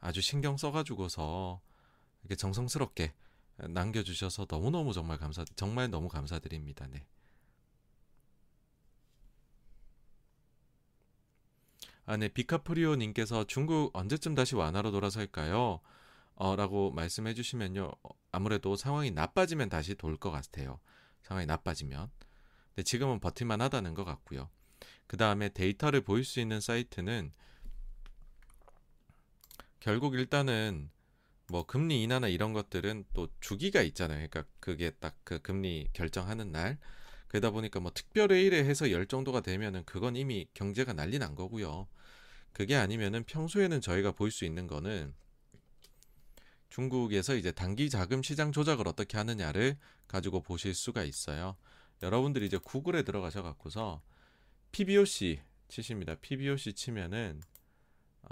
[0.00, 1.60] 아주 신경 써 가지고서
[2.22, 3.12] 이렇게 정성스럽게
[3.70, 6.86] 남겨 주셔서 너무너무 정말 감사 정말 너무 감사드립니다.
[6.88, 7.04] 네.
[12.08, 12.28] 아 네.
[12.28, 15.80] 비카프리오 님께서 "중국 언제쯤 다시 완화로 돌아설까요?"
[16.36, 17.90] 어 라고 말씀해 주시면요.
[18.02, 20.80] 어 아무래도 상황이 나빠지면 다시 돌 것 같아요,
[21.22, 22.10] 상황이 나빠지면.
[22.70, 24.48] 근데 지금은 버틸 만 하다는 것 같고요.
[25.06, 27.32] 그 다음에 데이터를 보일 수 있는 사이트는
[29.80, 30.90] 결국 일단은
[31.48, 34.28] 뭐 금리 인하나 이런 것들은 또 주기가 있잖아요.
[34.28, 36.78] 그러니까 그게 딱 그 금리 결정하는 날.
[37.28, 41.86] 그러다 보니까 뭐 특별회의를 해서 열 정도가 되면은 그건 이미 경제가 난리 난 거고요.
[42.58, 45.14] 그게 아니면은 평소에는 저희가 볼 수 있는 거는
[46.70, 49.78] 중국에서 이제 단기 자금 시장 조작을 어떻게 하느냐를
[50.08, 51.56] 가지고 보실 수가 있어요.
[52.02, 54.02] 여러분들이 이제 구글에 들어가셔 갖고서
[54.72, 56.16] PBOC 치십니다.
[56.16, 57.40] PBOC 치면은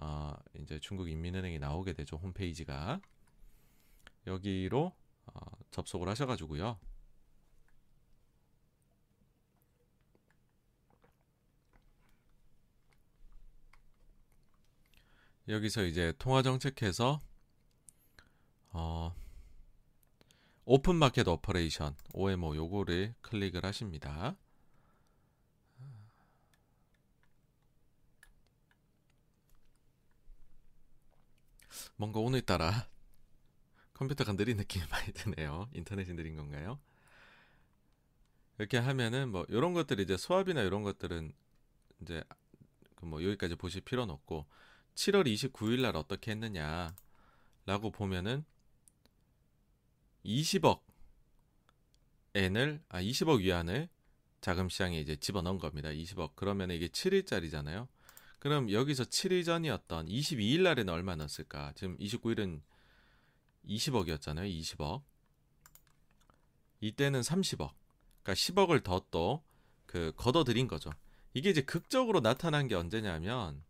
[0.03, 3.01] 어 인제 중국 인민은행이 나오게 되죠, 홈페이지가.
[4.27, 4.93] 여기로
[5.27, 5.40] 어
[5.70, 6.81] 접속을 하셔 가지고요.
[15.48, 17.20] 여기서 이제 통화 정책해서
[18.73, 19.14] 어
[20.64, 24.36] open market operation OMO 요거를 클릭을 하십니다.
[31.97, 32.89] 뭔가 오늘따라
[33.94, 35.68] 컴퓨터가 느린 느낌이 많이 드네요.
[35.73, 36.81] 인터넷이 느린 건가요?
[38.59, 41.32] 이렇게 하면은 뭐 요런 것들이 이제 수압이나 요런 것들은
[42.01, 42.24] 인제
[42.97, 44.47] 그뭐 여기까지 보실 필요는 없고
[44.97, 46.94] 7월 29일 날 어떻게 했느냐
[47.66, 48.44] 라고 보면은
[50.24, 50.81] 20억
[52.35, 53.89] 엔을 아 20억 위안을
[54.40, 55.89] 자금 시장에 이제 집어넣은 겁니다.
[55.90, 56.32] 20억.
[56.35, 57.86] 그러면 이게 7일짜리잖아요.
[58.40, 61.73] 그럼 여기서 7일 전이었던 22일 날에는 얼마 넣었을까?
[61.74, 62.60] 지금 29일은
[63.66, 64.60] 20억이었잖아요.
[64.60, 65.02] 20억.
[66.81, 67.70] 이때는 30억.
[68.23, 69.43] 그러니까 10억을 더 또
[69.86, 70.90] 그 걷어들인 거죠.
[71.32, 73.62] 이게 이제 극적으로 나타난 게 언제냐면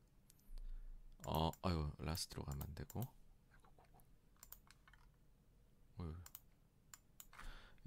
[1.28, 3.06] 어 아유 라스트로 가면 안 되고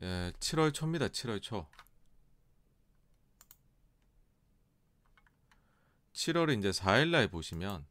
[0.02, 1.08] 예, 7월 초입니다.
[1.10, 1.68] 7월 초.
[6.14, 7.86] 7월 이제 4일 날 보시면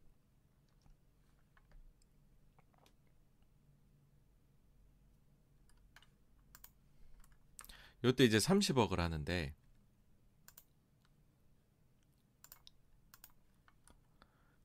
[8.04, 9.54] 요때 이제 30억을 하는데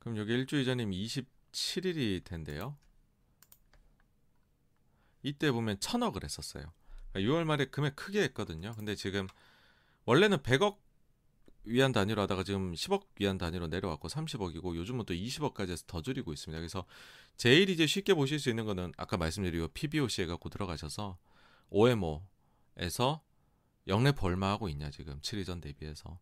[0.04, 2.78] 그럼 여기 일주일 전이면 27일이 텐데요.
[5.24, 6.66] 이때 보면 1000억을 했었어요.
[7.14, 8.74] 6월 그러니까 말에 금액 크게 했거든요.
[8.76, 9.28] 근데 지금
[10.06, 10.78] 원래는 100억
[11.64, 16.34] 위안 단위로 하다가 지금 10억 위안 단위로 내려왔고 30억이고 요즘은 또 20억까지 해서 더 줄이고
[16.34, 16.60] 있습니다.
[16.60, 16.86] 그래서
[17.38, 21.18] 제일 이제 쉽게 보실 수 있는 거는 아까 말씀드린 PBOC에 갖고 들어가셔서
[21.70, 23.24] OMO에서
[23.88, 26.20] 영래포 얼마 하고 있냐 지금 7일 전 대비해서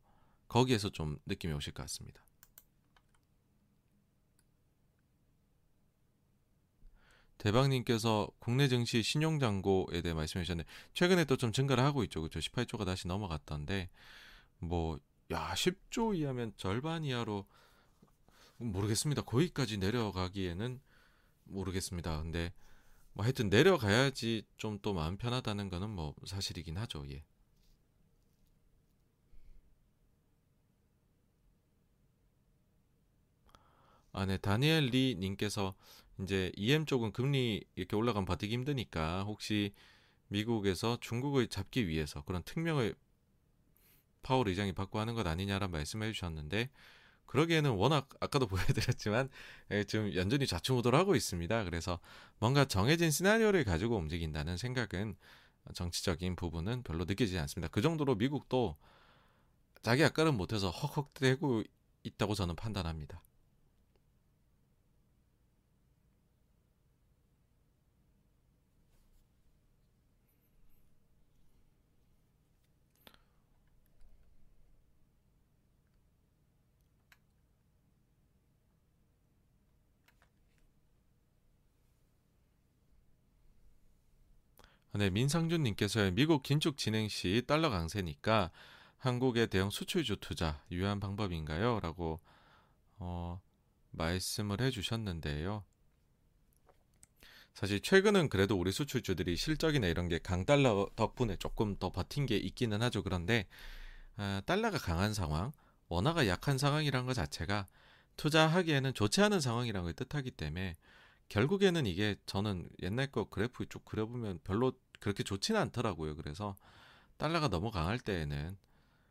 [0.47, 2.23] 거기에서 좀 느낌이 오실 것 같습니다.
[7.41, 12.21] 대박님께서 국내 증시 신용잔고에 대해 말씀해 주셨는데 최근에 또 좀 증가를 하고 있죠.
[12.21, 12.39] 그렇죠.
[12.39, 13.89] 18조가 다시 넘어갔던데
[14.59, 14.99] 뭐
[15.31, 17.47] 야, 10조 이하면 절반 이하로
[18.57, 19.23] 모르겠습니다.
[19.23, 20.79] 거기까지 내려가기에는
[21.45, 22.21] 모르겠습니다.
[22.21, 22.53] 근데
[23.13, 27.03] 뭐 하여튼 내려가야지 좀 또 마음 편하다는 거는 뭐 사실이긴 하죠.
[27.09, 27.23] 예.
[34.13, 34.37] 아, 네.
[34.37, 35.73] 다니엘 리 님께서
[36.21, 39.73] 이제 EM 쪽은 금리 이렇게 올라가면 버티기 힘드니까 혹시
[40.27, 42.95] 미국에서 중국을 잡기 위해서 그런 특명을
[44.23, 46.69] 파월 의장이 받고 하는 것 아니냐라는 말씀해 주셨는데
[47.25, 49.29] 그러기에는 워낙 아까도 보여드렸지만
[49.71, 51.63] 예, 지금 연전히 좌충우돌 하고 있습니다.
[51.63, 51.99] 그래서
[52.39, 55.15] 뭔가 정해진 시나리오를 가지고 움직인다는 생각은
[55.73, 57.69] 정치적인 부분은 별로 느끼지 않습니다.
[57.71, 58.75] 그 정도로 미국도
[59.81, 61.63] 자기 아까는 못해서 헉헉대고
[62.03, 63.21] 있다고 저는 판단합니다.
[84.93, 88.51] 네, 민상준님께서 미국 긴축 진행 시 달러 강세니까
[88.97, 91.79] 한국의 대형 수출주 투자 유효한 방법인가요?
[91.79, 92.19] 라고
[92.97, 93.41] 어,
[93.91, 95.63] 말씀을 해주셨는데요.
[97.53, 102.81] 사실 최근은 그래도 우리 수출주들이 실적이나 이런 게 강달러 덕분에 조금 더 버틴 게 있기는
[102.81, 103.01] 하죠.
[103.01, 103.47] 그런데
[104.17, 105.53] 아, 달러가 강한 상황,
[105.87, 107.65] 원화가 약한 상황이란 것 자체가
[108.17, 110.75] 투자하기에는 좋지 않은 상황이라는 걸 뜻하기 때문에
[111.31, 116.15] 결국에는 이게 저는 옛날 거 그래프 쭉 그려보면 별로 그렇게 좋지는 않더라고요.
[116.17, 116.57] 그래서
[117.17, 118.57] 달러가 너무 강할 때에는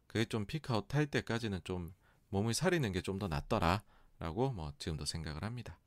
[0.07, 1.95] 그게 좀 peak out 할 때까지는 좀
[2.29, 5.81] 몸을 사리는 게 좀 더 낫더라라고 뭐 지금도 생각을 합니다.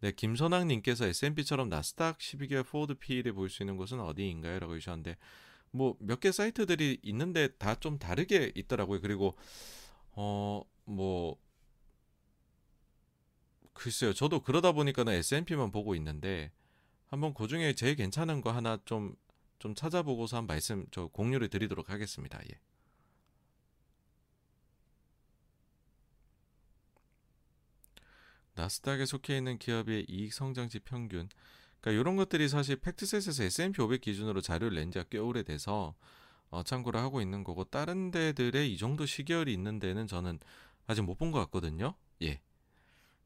[0.00, 4.58] 네, 김선왕님께서 S&P처럼 나스닥 12개월 forward PE를 볼 수 있는 곳은 어디인가요?
[4.58, 5.16] 라고 해주셨는데
[5.72, 9.00] 뭐 몇 개 사이트들이 있는데 다 좀 다르게 있더라고요.
[9.00, 9.36] 그리고
[10.12, 11.38] 어 뭐
[13.80, 14.12] 글쎄요.
[14.12, 16.52] 저도 그러다 보니까는 S&P만 보고 있는데
[17.08, 19.16] 한번 그 중에 제일 괜찮은 거 하나 좀
[19.60, 22.40] 좀 찾아보고서 한 말씀 저 공유를 드리도록 하겠습니다.
[22.50, 22.58] 예.
[28.54, 31.28] 나스닥에 속해 있는 기업의 이익 성장치 평균.
[31.80, 35.94] 그러니까 이런 것들이 사실 팩트셋에서 S&P 500 기준으로 자료를 낸 지가 꽤 오래돼서
[36.50, 40.38] 어, 참고를 하고 있는 거고 다른 데들의 이 정도 시계열이 있는 데는 저는
[40.86, 41.94] 아직 못 본 것 같거든요.
[42.22, 42.40] 예.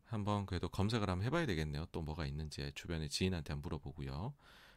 [0.06, 1.86] 한번 그래도 검색을 한번 해봐야 되겠네요.
[1.92, 4.34] 또 뭐가 있는지 주변에 지인한테 한번 물어보고요.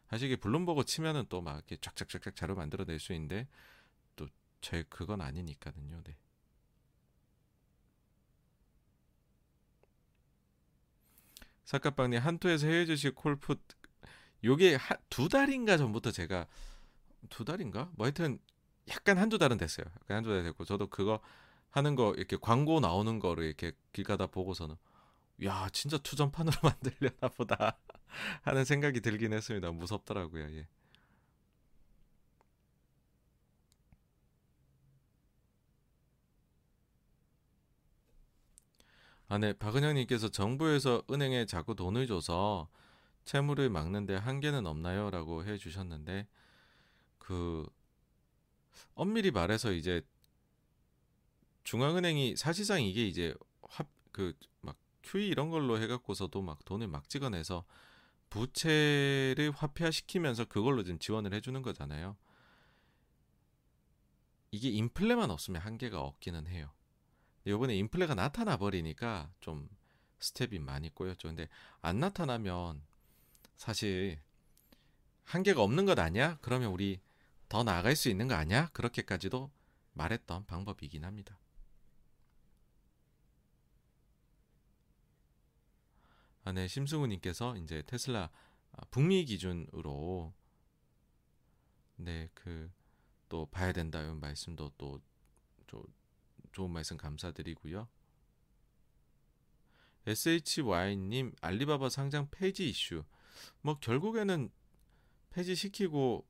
[0.09, 3.47] 사실 이게 블룸버그 치면은 또 막 이렇게 쫙쫙쫙쫙 자료 만들어낼 수 있는데
[4.15, 4.27] 또
[4.61, 6.01] 제 그건 아니니까는요.
[6.03, 6.17] 네.
[11.65, 13.59] 사카빵님 한투에서 해외 주식 콜풋
[14.43, 16.47] 요게 하, 두 달인가 전부터 제가
[17.29, 18.39] 두 달인가 뭐 하여튼
[18.89, 19.85] 약간 한두 달은 됐어요.
[20.01, 21.19] 약간 한두 달 됐고 저도 그거
[21.71, 24.75] 하는 거 이렇게 광고 나오는 거를 이렇게 길 가다 보고서는
[25.43, 27.77] 야 진짜 투전판으로 만들려나 보다
[28.43, 29.71] 하는 생각이 들긴 했습니다.
[29.71, 30.43] 무섭더라고요.
[30.57, 30.67] 예.
[39.29, 39.53] 아, 네.
[39.53, 42.69] 박은영님께서 정부에서 은행에 자꾸 돈을 줘서
[43.25, 45.09] 채무를 막는데 한계는 없나요?
[45.11, 46.27] 라고 해 주셨는데,
[47.19, 47.65] 그,
[48.95, 50.01] 엄밀히 말해서 이제
[51.63, 53.33] 중앙은행이 사실상 이게 이제
[53.69, 54.56] 합, 그, 막
[55.07, 57.63] QE 이런 걸로 해갖고서도 막 돈을 막 찍어내서
[58.29, 62.17] 부채를 화폐화시키면서 그걸로 지금 지원을 해주는 거잖아요.
[64.51, 66.71] 이게 인플레만 없으면 한계가 없기는 해요.
[67.45, 69.69] 이번에 인플레가 나타나 버리니까 좀
[70.19, 71.29] 스텝이 많이 꼬였죠.
[71.29, 71.47] 근데
[71.81, 72.81] 안 나타나면
[73.55, 74.19] 사실
[75.23, 76.37] 한계가 없는 것 아니야?
[76.41, 76.99] 그러면 우리
[77.49, 78.69] 더 나아갈 수 있는 거 아니야?
[78.73, 79.51] 그렇게까지도
[79.93, 81.37] 말했던 방법이긴 합니다.
[86.47, 88.29] 아, 네, 심승우님께서 이제 테슬라
[88.71, 90.33] 아, 북미 기준으로
[91.97, 92.71] 네, 그
[93.29, 95.01] 또 봐야 된다 이런 말씀도 또
[96.53, 97.87] 좋은 말씀 감사드리고요.
[100.07, 103.03] SHY님 알리바바 상장 폐지 이슈.
[103.61, 104.49] 뭐 결국에는
[105.29, 106.25] 폐지시키고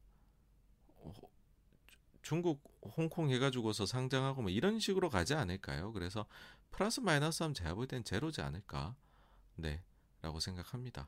[2.22, 2.62] 중국
[2.98, 5.94] 홍콩 해가지고서 상장하고 뭐 이런 식으로 가지 않을까요?
[5.94, 6.26] 그래서
[6.72, 8.98] 플러스 마이너스 하면 제가 볼 땐 제로지 않을까?
[9.56, 9.82] 네,
[10.28, 11.08] 라고 생각합니다.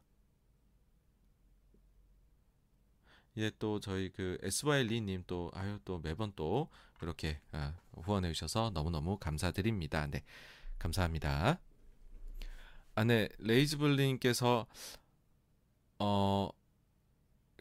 [3.35, 6.69] 이제 또 저희 그 SY 리님 또 아유 또 매번 또
[7.01, 10.07] 이렇게 아, 후원해 주셔서 너무너무 감사드립니다.
[10.07, 10.23] 네.
[10.77, 11.59] 감사합니다.
[12.95, 13.27] 아, 네.
[13.39, 14.65] 레이즈블님께서
[15.99, 16.49] 어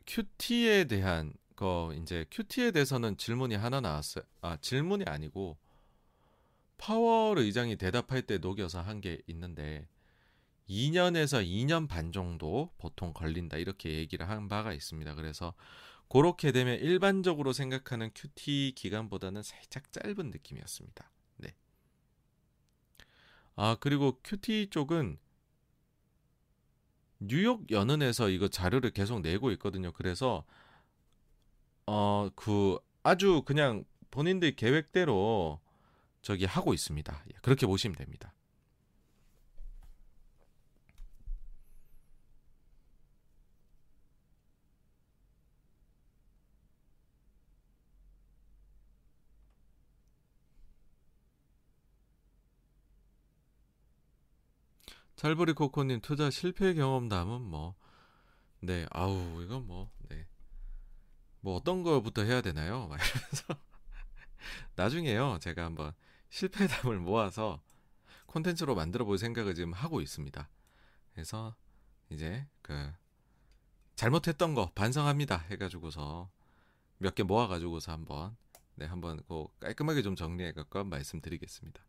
[0.07, 4.23] 큐티에 대한 거 이제 큐티에 대해서는 질문이 하나 나왔어요.
[4.43, 5.59] 아, 질문이 아니고
[6.79, 9.89] 파월 의장이 대답할 때 녹여서 한 게 있는데
[10.69, 15.15] 2년에서 2년 반 정도 보통 걸린다 이렇게 얘기를 한 바가 있습니다.
[15.15, 15.55] 그래서
[16.09, 21.11] 그렇게 되면 일반적으로 생각하는 큐티 기간보다는 살짝 짧은 느낌이었습니다.
[21.39, 21.55] 네.
[23.57, 25.19] 아 그리고 큐티 쪽은
[27.21, 29.93] 뉴욕 연은에서 이거 자료를 계속 내고 있거든요.
[29.93, 30.45] 그래서
[31.87, 35.61] 어 그 아주 그냥 본인들 계획대로
[36.23, 37.25] 저기 하고 있습니다.
[37.33, 38.35] 예, 그렇게 보시면 됩니다.
[55.19, 57.75] 찰보리 코코님 투자 실패 경험담은 뭐,
[58.61, 60.27] 네, 아우, 이건 뭐, 네.
[61.41, 62.87] 뭐 어떤 거부터 해야 되나요?
[62.89, 63.61] 막 이러면서.
[64.77, 65.93] 나중에요, 제가 한번
[66.31, 67.61] 실패담을 모아서
[68.27, 70.49] 콘텐츠로 만들어 볼 생각을 지금 하고 있습니다.
[71.15, 71.57] 그래서
[72.11, 72.93] 이제 그,
[73.97, 76.31] 잘못했던 거 반성합니다 해가지고서
[76.99, 78.37] 몇 개 모아가지고서 한번,
[78.77, 81.83] 네, 한번 그 깔끔하게 좀 정리해 갖고 말씀드리겠습니다.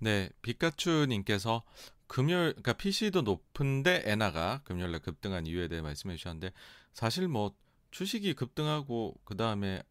[0.00, 1.62] 네, 비카츄님께서
[2.06, 6.52] 금요일, 그러니까 PC도 높은데 에나가 금요일날 급등한 이유에 대해 말씀해 주셨는데
[6.92, 7.54] 사실 뭐
[7.90, 9.82] 주식이 급등하고 그 다음에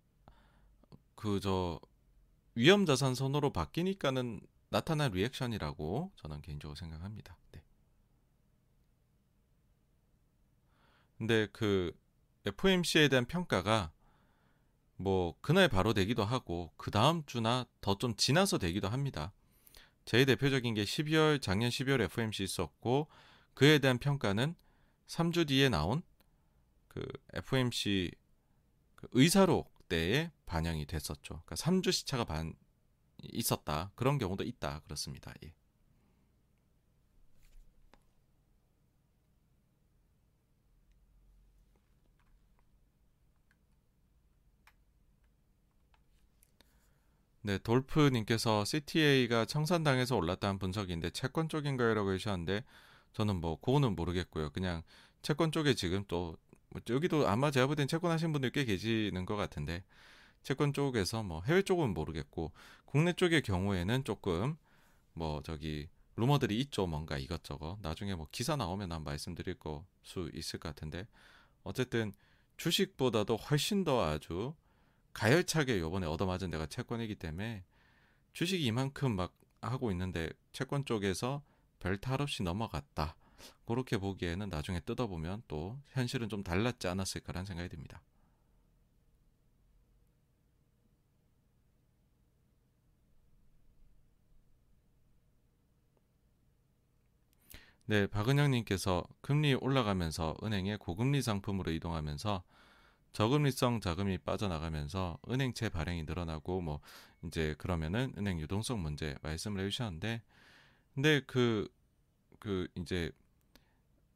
[1.15, 1.80] 그 저
[2.56, 7.38] 위험 자산 선호로 바뀌니까는 나타난 리액션이라고 저는 개인적으로 생각합니다.
[7.52, 7.64] 네.
[11.18, 11.91] 근데 그
[12.45, 13.91] FOMC에 대한 평가가
[14.98, 19.34] 뭐 그날 바로 되기도 하고 그 다음 주나 더 좀 지나서 되기도 합니다.
[20.06, 23.07] 제일 대표적인 게 12월 작년 12월 FOMC 있었고
[23.53, 24.56] 그에 대한 평가는
[25.07, 26.03] 3주 뒤에 나온
[26.88, 28.11] 그 FOMC
[28.95, 31.41] 그 의사록 때에 반영이 됐었죠.
[31.45, 32.53] 그러니까 3주 시차가 반
[33.22, 33.91] 있었다.
[33.95, 34.82] 그런 경우도 있다.
[34.82, 35.34] 그렇습니다.
[35.44, 35.53] 예.
[47.45, 52.63] 네, 돌프님께서 CTA가 청산당에서 올랐다는 분석인데 채권 쪽인가요라고 해주셨는데
[53.13, 54.49] 저는 뭐 그거는 모르겠고요.
[54.49, 54.81] 그냥
[55.22, 56.35] 채권 쪽에 지금 또뭐
[56.89, 59.84] 여기도 아마 제가 볼 땐 채권 하신 분들 꽤 계시는 것 같은데
[60.41, 62.51] 채권 쪽에서 뭐 해외 쪽은 모르겠고
[62.85, 64.57] 국내 쪽의 경우에는 조금
[65.13, 70.59] 뭐 저기 루머들이 있죠 뭔가 이것저것 나중에 뭐 기사 나오면 한 말씀드릴 거 수 있을
[70.59, 71.07] 것 같은데
[71.63, 72.13] 어쨌든
[72.57, 74.55] 주식보다도 훨씬 더 아주
[75.15, 77.63] 가열차게 요번에 얻어맞은 데가 채권이기 때문에
[78.33, 81.41] 주식이 이만큼 막 하고 있는데 채권 쪽에서
[81.79, 83.15] 별 탈 없이 넘어갔다.
[83.65, 88.01] 그렇게 보기에는 나중에 뜯어보면 또 현실은 좀 달랐지 않았을까라는 생각이 듭니다.
[97.87, 102.43] 네, 박은영님께서 금리 올라가면서 은행에 고금리 상품으로 이동하면서
[103.15, 106.81] 저금리성 자금이 빠져나가면서 은행채 발행이 늘어나고 뭐
[107.23, 110.21] 이제 그러면은 은행 유동성 문제 말씀을 해주셨는데
[110.93, 111.69] 근데 그그
[112.39, 113.11] 그 이제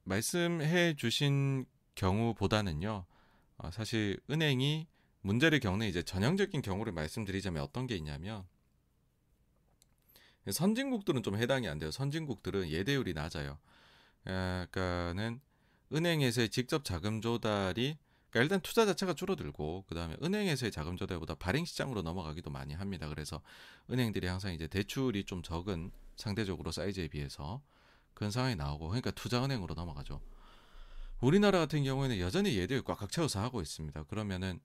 [0.03, 1.65] 말씀해 주신
[1.95, 3.05] 경우보다는요
[3.59, 4.85] 어 사실 은행이
[5.21, 8.43] 문제를 겪는 이제 전형적인 경우를 말씀드리자면 어떤 게 있냐면
[10.51, 11.91] 선진국들은 좀 해당이 안 돼요.
[11.91, 13.59] 선진국들은 예대율이 낮아요.
[14.23, 15.39] 그러니까는
[15.93, 17.97] 은행에서의 직접 자금 조달이
[18.29, 23.09] 그러니까 일단 투자 자체가 줄어들고 그다음에 은행에서의 자금 조달보다 발행 시장으로 넘어가기도 많이 합니다.
[23.09, 23.41] 그래서
[23.89, 27.61] 은행들이 항상 이제 대출이 좀 적은 상대적으로 사이즈에 비해서
[28.13, 30.21] 그런 상황이 나오고 그러니까 투자 은행으로 넘어가죠.
[31.21, 34.03] 우리나라 같은 경우에는 여전히 예대율 꽉꽉 채워서 하고 있습니다.
[34.03, 34.59] 그러면은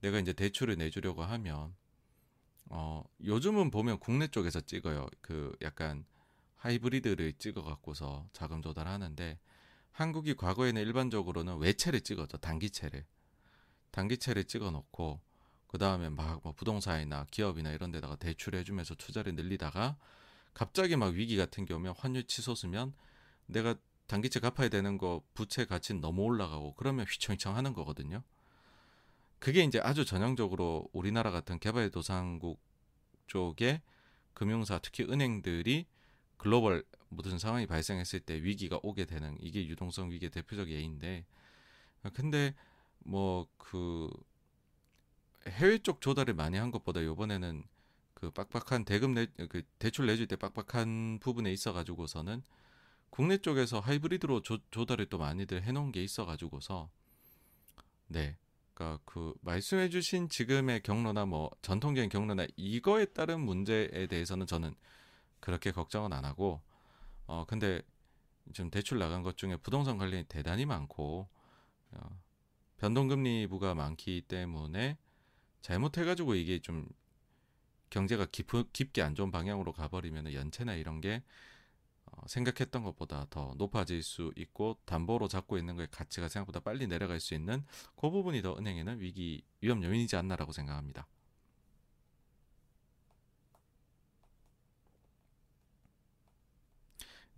[0.00, 1.74] 내가 이제 대출을 내주려고 하면
[2.70, 5.06] 어 요즘은 보면 국내 쪽에서 찍어요.
[5.20, 6.04] 그 약간
[6.56, 9.38] 하이브리드를 찍어 갖고서 자금 조달하는데
[9.92, 12.38] 한국이 과거에는 일반적으로는 외채를 찍었죠.
[12.38, 13.04] 단기채를.
[13.90, 15.20] 단기채를 찍어 놓고
[15.66, 19.96] 그 다음에 막 뭐 부동산이나 기업이나 이런 데다가 대출해 주면서 투자를 늘리다가
[20.54, 22.94] 갑자기 막 위기 같은 경우면 환율 치솟으면
[23.46, 23.74] 내가
[24.06, 28.22] 단기채 갚아야 되는 거 부채 가치는 너무 올라가고 그러면 휘청휘청 하는 거거든요.
[29.38, 32.60] 그게 이제 아주 전형적으로 우리나라 같은 개발도상국
[33.28, 33.80] 쪽의
[34.34, 35.86] 금융사 특히 은행들이
[36.40, 41.24] 글로벌 무슨 상황이 발생했을 때 위기가 오게 되는 이게 유동성 위기의 대표적 예인데
[42.14, 42.54] 근데
[43.00, 44.10] 뭐 그
[45.48, 47.64] 해외 쪽 조달을 많이 한 것보다 요번에는
[48.14, 52.42] 그 빡빡한 대금 내 그 대출 내줄 때 빡빡한 부분에 있어 가지고서는
[53.10, 56.90] 국내 쪽에서 하이브리드로 조, 조달을 또 많이들 해 놓은 게 있어 가지고서
[58.08, 58.36] 네.
[58.74, 64.74] 그러니까 그 말씀해 주신 지금의 경로나 뭐 전통적인 경로나 이거에 따른 문제에 대해서는 저는
[65.40, 66.60] 그렇게 걱정은 안 하고
[67.26, 67.82] 어 근데
[68.52, 71.28] 지금 대출 나간 것 중에 부동산 관련이 대단히 많고
[71.92, 72.20] 어,
[72.78, 74.96] 변동금리 부가 많기 때문에
[75.60, 76.88] 잘못해가지고 이게 좀
[77.90, 81.22] 경제가 깊, 깊게 안 좋은 방향으로 가버리면 연체나 이런 게
[82.06, 87.20] 어, 생각했던 것보다 더 높아질 수 있고 담보로 잡고 있는 거의 가치가 생각보다 빨리 내려갈
[87.20, 87.64] 수 있는
[87.96, 91.06] 그 부분이 더 은행에는 위기 위험 요인이지 않나라고 생각합니다.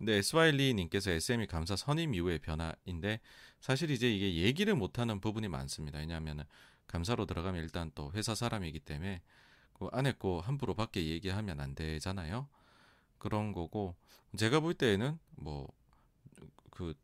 [0.03, 3.21] 근데 스와일리 님께서 SME 감사 선임 이후의 변화인데
[3.61, 5.99] 사실 이제 이게 얘기를 못하는 부분이 많습니다.
[5.99, 6.43] 왜냐하면
[6.87, 9.21] 감사로 들어가면 일단 또 회사 사람이기 때문에
[9.73, 12.49] 그거 함부로 밖에 얘기하면 안 되잖아요.
[13.17, 13.95] 그런 거고
[14.37, 15.67] 제가 볼 때에는 뭐
[16.73, 16.95] 그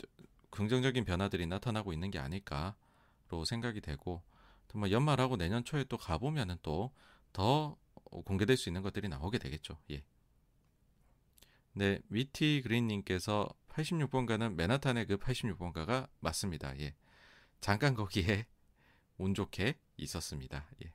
[0.50, 4.24] 긍정적인 변화들이 나타나고 있는 게 아닐까로 생각이 되고
[4.74, 6.92] 뭐 연말하고 내년 초에 또 가보면은 또
[7.32, 7.78] 더
[8.26, 9.78] 공개될 수 있는 것들이 나오게 되겠죠.
[9.92, 10.04] 예.
[11.74, 16.78] 네, 위티 그린님께서 86번가는 맨하탄의 그 86번가가 맞습니다.
[16.80, 16.94] 예.
[17.62, 18.46] 잠깐 거기에
[19.18, 20.66] 운 좋게 있었습니다.
[20.86, 20.94] 예.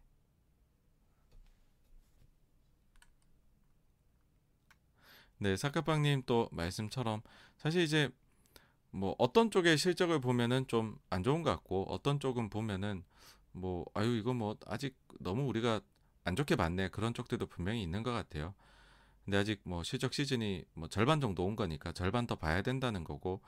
[5.39, 7.21] 네, 사카빵님 또 말씀처럼
[7.57, 8.09] 사실 이제
[8.91, 13.05] 뭐 어떤 쪽의 실적을 보면은 좀 안 좋은 것 같고 어떤 쪽은 보면은
[13.53, 15.81] 뭐 아유 이거 뭐 아직 너무 우리가
[16.25, 18.55] 안 좋게 봤네 그런 쪽들도 분명히 있는 것 같아요.
[19.25, 23.41] 근데 아직 뭐 실적 시즌이 뭐 절반 정도 온 거니까 절반 더 봐야 된다는 거고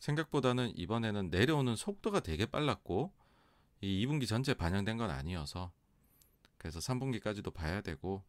[0.00, 3.12] 생각보다는 이번에는 내려오는 속도가 되게 빨랐고
[3.80, 5.72] 이 2분기 전체 반영된 건 아니어서
[6.58, 8.24] 그래서 3분기까지도 봐야 되고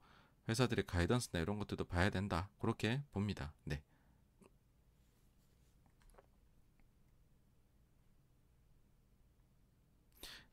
[0.47, 3.53] 회사들의 가이던스나 이런 것들도 봐야 된다 그렇게 봅니다.
[3.63, 3.81] 네.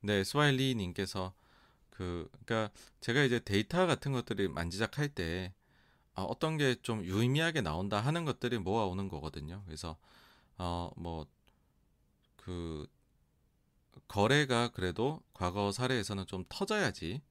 [0.00, 1.34] 네, 스와일리 님께서
[1.90, 5.52] 그 그러니까 제가 이제 데이터 같은 것들이 만지작할 때
[6.18, 9.62] 어, 어떤 게 좀 유의미하게 나온다 하는 것들이 모아오는 거거든요.
[9.66, 9.96] 그래서
[10.58, 12.86] 어뭐그
[14.08, 17.22] 거래가 그래도 과거 사례에서는 좀 터져야지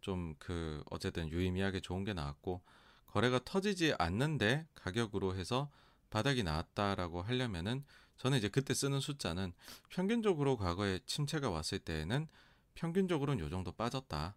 [0.00, 2.62] 좀 그 어쨌든 유의미하게 좋은 게 나왔고
[3.06, 5.70] 거래가 터지지 않는데 가격으로 해서
[6.10, 7.84] 바닥이 나왔다라고 하려면은
[8.18, 9.52] 저는 이제 그때 쓰는 숫자는
[9.90, 12.28] 평균적으로 과거에 침체가 왔을 때에는
[12.74, 14.36] 평균적으로는 요 정도 빠졌다.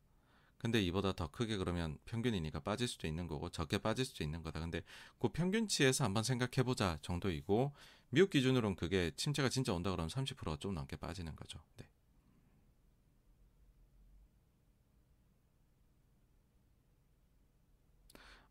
[0.62, 4.60] 근데 이보다 더 크게 그러면 평균이니까 빠질 수도 있는 거고 적게 빠질 수도 있는 거다.
[4.60, 4.84] 근데
[5.20, 7.74] 그 평균치에서 한번 생각해 보자 정도이고
[8.12, 11.60] 미국 기준으로는 그게 침체가 진짜 온다 그러면 30%가 좀 넘게 빠지는 거죠.
[11.78, 11.88] 네.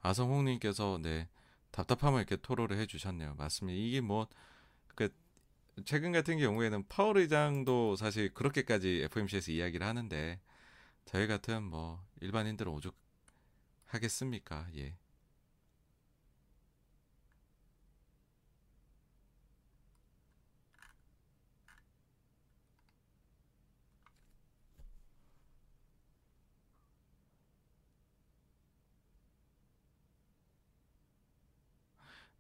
[0.01, 1.29] 아성홍님께서 네
[1.71, 3.35] 답답함을 이렇게 토로를 해주셨네요.
[3.37, 3.79] 맞습니다.
[3.79, 4.27] 이게 뭐
[5.01, 5.09] 그
[5.85, 10.41] 최근 같은 경우에는 파월 의장도 사실 그렇게까지 FOMC에서 이야기를 하는데
[11.05, 12.95] 저희 같은 뭐 일반인들은 오죽
[13.87, 14.69] 하겠습니까?
[14.77, 14.97] 예.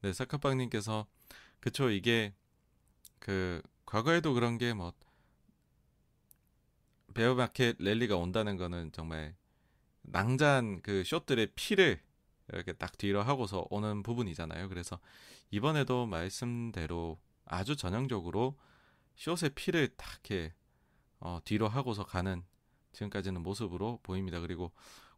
[0.02, 1.06] 네, 사카빵님께서
[1.60, 2.34] 그쵸 이게
[3.20, 4.92] 그 과거에도 그런 게 뭐
[7.14, 9.34] 베어마켓 랠리가 온다는 거는 정말
[10.02, 12.00] 낭잔 그 숏들의 피를
[12.52, 14.68] 이렇게 딱 뒤로 하고서 오는 부분이잖아요.
[14.68, 14.98] 그래서
[15.50, 18.56] 이번에도 말씀대로 아주 전형적으로
[19.16, 20.52] 숏의 피를 딱 이렇게
[21.20, 22.42] 어, 뒤로 하고서 가는
[22.92, 24.40] 지금까지는 모습으로 보입니다.
[24.40, 24.72] 그리고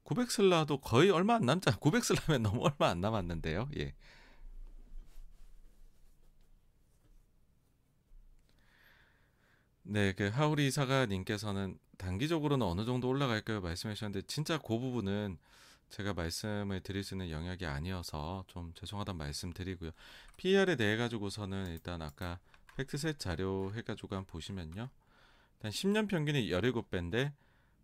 [0.04, 1.70] 900슬라도 거의 얼마 안 남자.
[1.72, 3.68] 900슬라면 너무 얼마 안 남았는데요.
[3.78, 3.94] 예.
[9.85, 13.61] 네, 그 하우리 사가님께서는 단기적으로는 어느 정도 올라갈까요?
[13.61, 15.39] 말씀해 주셨는데 진짜 그 부분은
[15.91, 19.91] 제가 말씀을 드릴 수 있는 영역이 아니어서 좀 죄송하다는 말씀 드리고요.
[20.36, 22.39] PER에 대해 가지고서는 일단 아까
[22.77, 24.89] 팩트셋 자료 해가지고 한번 보시면요.
[25.57, 27.33] 일단 10년 평균이 17배인데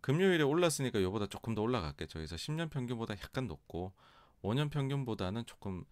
[0.01, 2.19] 금요일에 올랐으니까 이보다 조금 더 올라갔겠죠.
[2.19, 3.93] 그래서 10년 평균보다 약간 높고
[4.41, 5.83] 5년 평균보다는 조금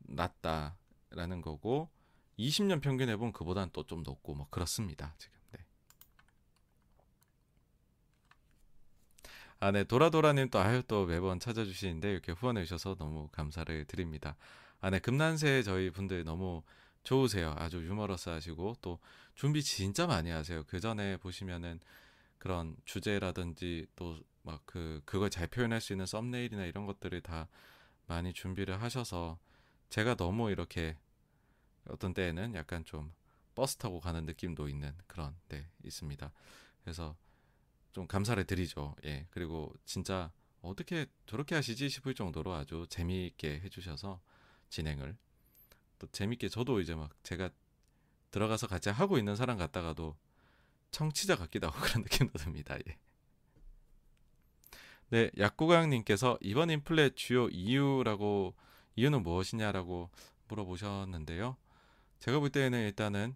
[0.00, 1.90] 낮다라는 거고
[2.38, 5.14] 20년 평균 해보면 그보다는 또 좀 높고 뭐 그렇습니다.
[5.18, 5.39] 지금.
[9.60, 9.84] 아, 네.
[9.84, 14.36] 도라도라님 또 아유 또 매번 찾아주시는데 이렇게 후원해 주셔서 너무 감사를 드립니다.
[14.80, 14.98] 아, 네.
[14.98, 16.62] 금난새 저희 분들 너무
[17.02, 17.54] 좋으세요.
[17.58, 18.98] 아주 유머러스 하시고 또
[19.34, 20.64] 준비 진짜 많이 하세요.
[20.66, 21.80] 그 전에 보시면은
[22.38, 27.48] 그런 주제라든지 또 막 그 그걸 잘 표현할 수 있는 썸네일이나 이런 것들을 다
[28.06, 29.38] 많이 준비를 하셔서
[29.90, 30.96] 제가 너무 이렇게
[31.88, 33.12] 어떤 때에는 약간 좀
[33.54, 36.32] 버스 타고 가는 느낌도 있는 그런 네 있습니다.
[36.82, 37.16] 그래서
[37.92, 38.94] 좀 감사를 드리죠.
[39.04, 39.26] 예.
[39.30, 40.30] 그리고 진짜
[40.62, 44.20] 어떻게 저렇게 하시지 싶을 정도로 아주 재미있게 해주셔서
[44.68, 45.16] 진행을
[45.98, 47.50] 또 재밌게 저도 이제 막 제가
[48.30, 50.16] 들어가서 같이 하고 있는 사람 같다가도
[50.90, 52.76] 청취자 같기도 하고 그런 느낌도 듭니다.
[52.88, 52.98] 예.
[55.10, 58.54] 네, 약구강님께서 이번 인플레 주요 이유라고
[58.94, 60.10] 이유는 무엇이냐라고
[60.46, 61.56] 물어보셨는데요.
[62.20, 63.34] 제가 볼 때는 일단은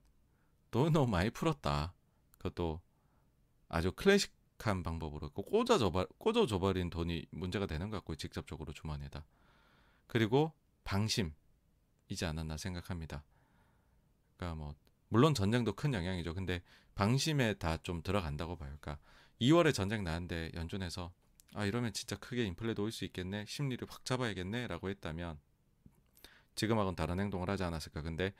[0.70, 1.94] 너무 많이 풀었다.
[2.38, 2.80] 그것도
[3.68, 8.16] 아주 클래식 한 방법으로 꽂아줘 꽂아줘 버린 돈이 문제가 되는 것 같고요.
[8.16, 9.24] 직접적으로 주머니에다.
[10.06, 10.52] 그리고
[10.84, 11.34] 방심이지
[12.24, 13.24] 않았나 생각합니다.
[14.36, 14.74] 그러니까 뭐
[15.08, 16.34] 물론 전쟁도 큰 영향이죠.
[16.34, 16.62] 근데
[16.94, 18.76] 방심에 다 좀 들어간다고 봐요.
[18.80, 18.98] 그러니까
[19.40, 21.12] 2월에 전쟁 나는데 연준에서
[21.54, 23.44] 아 이러면 진짜 크게 인플레도 올 수 있겠네.
[23.46, 25.38] 심리를 확 잡아야겠네라고 했다면
[26.54, 28.02] 지금하고는 다른 행동을 하지 않았을까.
[28.02, 28.32] 근데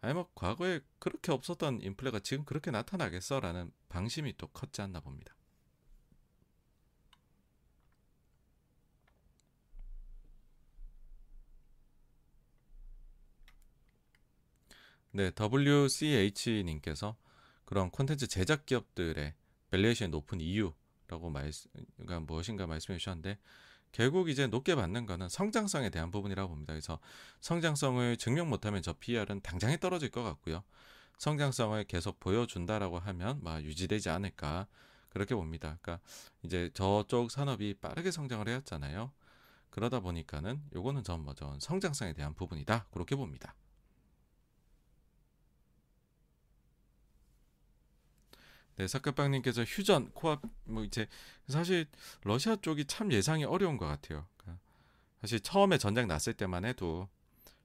[0.00, 5.34] 아니 뭐 과거에 그렇게 없었던 인플레가 지금 그렇게 나타나겠어라는 방심이 또 컸지 않나 봅니다.
[15.16, 17.16] 네, WCH님께서
[17.64, 19.32] 그런 콘텐츠 제작 기업들의
[19.70, 23.38] valuation이 높은 이유라고 말씀, 그러니까 무엇인가 말씀해 주셨는데
[23.92, 26.72] 결국 이제 높게 받는 거는 성장성에 대한 부분이라고 봅니다.
[26.72, 26.98] 그래서
[27.42, 30.64] 성장성을 증명 못하면 저 PER은 당장에 떨어질 것 같고요.
[31.18, 34.66] 성장성을 계속 보여준다라고 하면 막 유지되지 않을까
[35.10, 35.78] 그렇게 봅니다.
[35.80, 36.04] 그러니까
[36.42, 39.12] 이제 저쪽 산업이 빠르게 성장을 해왔잖아요.
[39.70, 43.54] 그러다 보니까는 요거는 전 뭐죠 성장성에 대한 부분이다 그렇게 봅니다.
[48.76, 51.06] 네, 사카빵님께서 휴전, 코앞, 뭐 이제
[51.48, 51.86] 사실
[52.22, 54.26] 러시아 쪽이 참 예상이 어려운 것 같아요.
[54.36, 54.60] 그러니까
[55.20, 57.08] 사실 처음에 전쟁 났을 때만 해도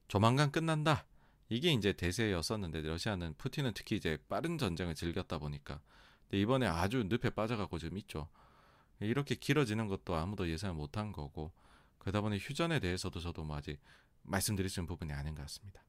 [0.08, 1.04] 조만간 끝난다.
[1.48, 5.80] 이게 이제 대세였었는데 러시아는 푸틴은 특히 이제 빠른 전쟁을 즐겼다 보니까
[6.22, 8.28] 근데 이번에 아주 늪에 빠져가고 지금 있죠.
[9.00, 11.50] 이렇게 길어지는 것도 아무도 예상을 못한 거고
[11.98, 13.80] 그러다 보니 휴전에 대해서도 저도 뭐 아직
[14.22, 15.82] 말씀드릴 수 있는 부분이 아닌 것 같습니다.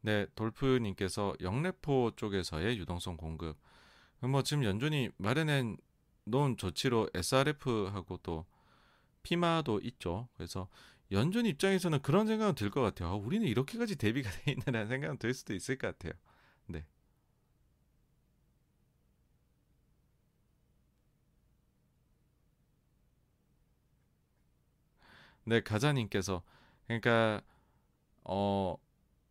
[0.00, 3.56] 네, 돌프님께서 영래포 쪽에서의 유동성 공급.
[4.20, 5.76] 뭐 지금 연준이 마련해
[6.26, 8.46] 놓은 조치로 SRF하고 또
[9.22, 10.28] 피마도 있죠.
[10.36, 10.68] 그래서
[11.12, 13.10] 연준 입장에서는 그런 생각은 들 것 같아요.
[13.10, 16.12] 아, 우리는 이렇게까지 대비가 돼 있나라는 생각은 들 수도 있을 것 같아요.
[16.66, 16.86] 네.
[25.44, 26.42] 네, 가자님께서
[26.86, 27.40] 그러니까
[28.24, 28.76] 어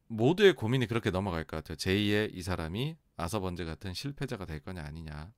[0.08, 1.78] 모두의 고민이 그렇게 넘어갈 것 같아요.
[1.78, 5.32] 제2의 이 사람이 아서번즈 같은 실패자가 될 거냐 아니냐.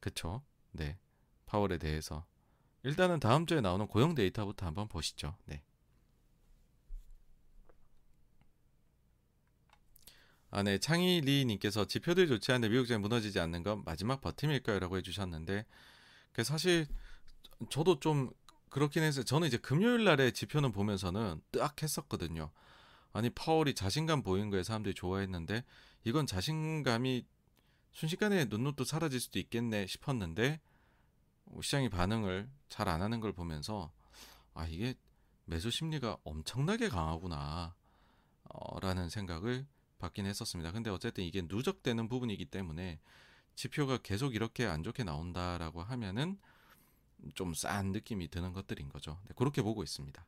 [0.00, 0.42] 그쵸?
[0.72, 0.98] 네.
[1.46, 2.26] 파월에 대해서.
[2.82, 5.36] 일단은 다음 주에 나오는 고용 데이터부터 한번 보시죠.
[5.46, 5.62] 네.
[10.50, 10.78] 아, 네.
[10.78, 14.78] 창희리님께서 지표들이 좋지 않은데 미국장이 무너지지 않는 건 마지막 버팀일까요?
[14.78, 15.64] 라고 해주셨는데,
[16.32, 16.86] 그 사실
[17.70, 18.30] 저도 좀
[18.68, 19.24] 그렇긴 했어요.
[19.24, 22.50] 저는 이제 금요일 날에 지표는 보면서는 뜨악 했었거든요.
[23.14, 25.64] 아니 파월이 자신감 보인 거에 사람들이 좋아했는데
[26.04, 27.24] 이건 자신감이
[27.92, 30.60] 순식간에 눈누도 사라질 수도 있겠네 싶었는데
[31.44, 33.92] 뭐 시장이 반응을 잘 안 하는 걸 보면서
[34.52, 34.94] 아 이게
[35.44, 37.74] 매수 심리가 엄청나게 강하구나
[38.44, 39.66] 어, 라는 생각을
[39.98, 40.72] 받긴 했었습니다.
[40.72, 42.98] 근데 어쨌든 이게 누적되는 부분이기 때문에
[43.54, 46.38] 지표가 계속 이렇게 안 좋게 나온다라고 하면은
[47.34, 49.20] 좀 싼 느낌이 드는 것들인 거죠.
[49.28, 50.26] 네, 그렇게 보고 있습니다.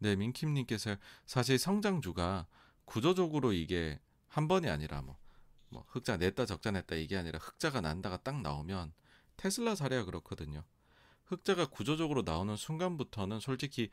[0.00, 0.96] 네, 민킴님께서
[1.26, 2.46] 사실 성장주가
[2.86, 5.18] 구조적으로 이게 한 번이 아니라 뭐,
[5.68, 8.92] 뭐 흑자 냈다 적자 냈다 이게 아니라 흑자가 난다가 딱 나오면
[9.36, 10.64] 테슬라 사례가 그렇거든요.
[11.26, 13.90] 흑자가 구조적으로 나오는 순간부터는 솔직히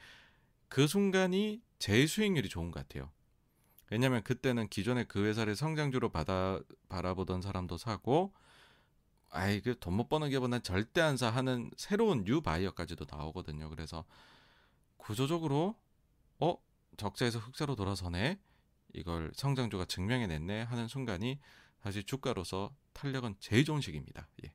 [0.69, 3.11] 그 순간이 제일 수익률이 좋은 것 같아요.
[3.91, 8.33] 왜냐면 그때는 기존에 그 회사를 성장주로 받아 바라보던 사람도 사고
[9.29, 13.69] 아이 그 돈 못 버는 게보다 절대 안 사 하는 새로운 new buyer까지도 나오거든요.
[13.69, 14.05] 그래서
[14.97, 15.75] 구조적으로
[16.39, 16.55] 어
[16.97, 18.39] 적자에서 흑자로 돌아서네
[18.93, 21.39] 이걸 성장주가 증명해냈네 하는 순간이
[21.81, 24.27] 사실 주가로서 탄력은 제일 좋은 시기입니다.
[24.43, 24.53] 예.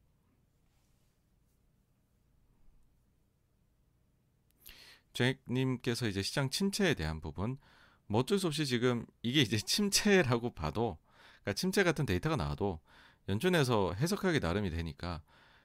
[5.12, 7.59] 잭님께서 이제 시장 침체에 대한 부분
[8.07, 10.99] 뭐 어쩔 수 없이 지금 이게 이제 침체라고 봐도
[11.43, 12.81] 그러니까 침체 같은 데이터가 나와도
[13.28, 15.23] 연준에서 해석하기 나름이 되니까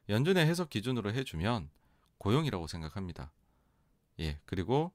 [0.09, 1.69] 연준의 해석 기준으로 해주면
[2.17, 3.31] 고용이라고 생각합니다.
[4.19, 4.93] 예 그리고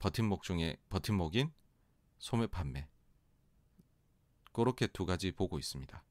[0.00, 1.52] 버팀목 중에 버팀목인
[2.18, 2.88] 소매 판매
[4.52, 6.02] 그렇게 두 가지 보고 있습니다.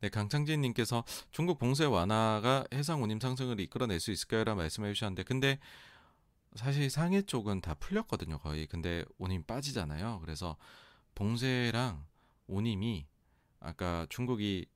[0.00, 5.58] 네, 강창진 님께서 중국 봉쇄 완화가 해상 운임 상승을 이끌어낼 수 있을까요?라는 말씀해 주셨는데, 근데
[6.54, 8.66] 사실 상해 쪽은 다 풀렸거든요, 거의.
[8.66, 10.20] 근데 운임 빠지잖아요.
[10.20, 10.56] 그래서
[11.14, 12.06] 봉쇄랑
[12.46, 13.06] 운임이
[13.58, 14.66] 아까 중국이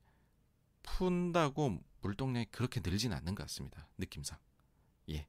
[0.81, 3.87] 푼다고 물동량이 그렇게 늘진 않는 것 같습니다.
[3.99, 4.39] 느낌상.
[5.09, 5.27] 예.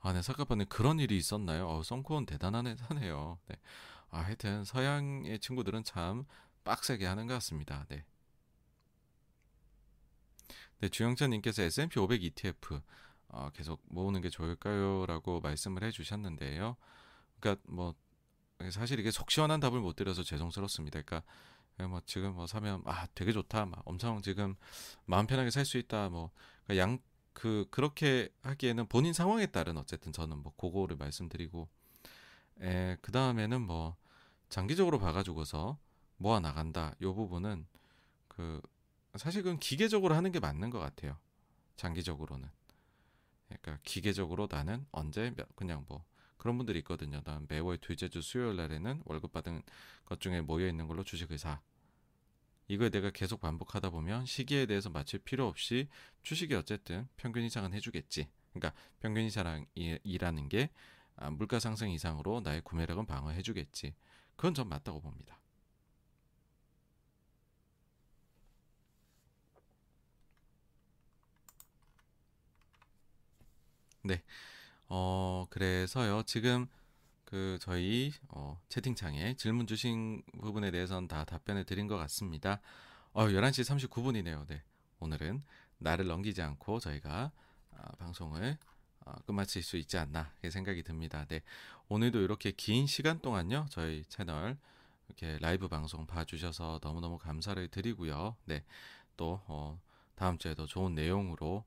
[0.00, 1.68] 아, 네, 사카파님 그런 일이 있었나요?
[1.68, 3.38] 어, 썬코는 대단하네 하네요.
[3.48, 3.56] 네.
[4.10, 6.24] 아, 하여튼 서양의 친구들은 참
[6.64, 7.86] 빡세게 하는 것 같습니다.
[7.88, 8.04] 네.
[10.80, 12.80] 네, 주영찬님께서 S&P 500 ETF
[13.28, 16.76] 어, 계속 모으는 게 좋을까요?라고 말씀을 해주셨는데요.
[17.38, 17.94] 그러니까 뭐
[18.70, 21.02] 사실 이게 속 시원한 답을 못 드려서 죄송스럽습니다.
[21.02, 21.26] 그러니까
[21.88, 24.56] 뭐 지금 뭐 사면 아 되게 좋다, 막 엄청 지금
[25.06, 26.30] 마음 편하게 살 수 있다, 뭐
[26.66, 26.98] 그러니까 양,
[27.32, 31.68] 그 그렇게 하기에는 본인 상황에 따른 어쨌든 저는 뭐 그거를 말씀드리고
[32.60, 33.96] 에, 그 다음에는 뭐
[34.48, 35.78] 장기적으로 봐가지고서
[36.16, 37.66] 모아 나간다 요 부분은
[38.28, 38.60] 그
[39.16, 41.16] 사실 은 기계적으로 하는 게 맞는 것 같아요
[41.76, 42.48] 장기적으로는
[43.48, 46.04] 그러니까 기계적으로 나는 언제 그냥 뭐
[46.40, 47.20] 그런 분들이 있거든요.
[47.22, 49.62] 난 매월 둘째 주 수요일 날에는 월급 받은
[50.06, 51.60] 것 중에 모여 있는 걸로 주식을 사.
[52.70, 55.88] 이걸 내가 계속 반복하다 보면 시기에 대해서 맞출 필요 없이
[56.22, 58.28] 주식이 어쨌든 평균 이상은 해주겠지.
[58.52, 60.70] 그러니까 평균 이상이라는 게
[61.16, 63.92] 아, 물가 상승 이상으로 나의 구매력은 방어해주겠지.
[64.36, 65.40] 그건 전 맞다고 봅니다.
[74.02, 74.22] 네.
[74.88, 76.22] 어, 그래서요.
[76.24, 76.68] 지금
[77.30, 82.60] 그 저희 어, 채팅창에 질문 주신 부분에 대해서는 다 답변을 드린 것 같습니다.
[83.12, 84.48] 어, 11시 39분이네요.
[84.48, 84.62] 네.
[84.98, 85.44] 오늘은
[85.78, 87.30] 나를 넘기지 않고 저희가
[87.70, 88.58] 아, 방송을
[89.04, 91.24] 아, 끝마칠 수 있지 않나 생각이 듭니다.
[91.26, 91.42] 네.
[91.88, 93.66] 오늘도 이렇게 긴 시간 동안요.
[93.70, 94.58] 저희 채널
[95.06, 98.34] 이렇게 라이브 방송 봐주셔서 너무너무 감사를 드리고요.
[98.44, 98.64] 네.
[99.16, 99.80] 또 어,
[100.16, 101.64] 다음 주에도 좋은 내용으로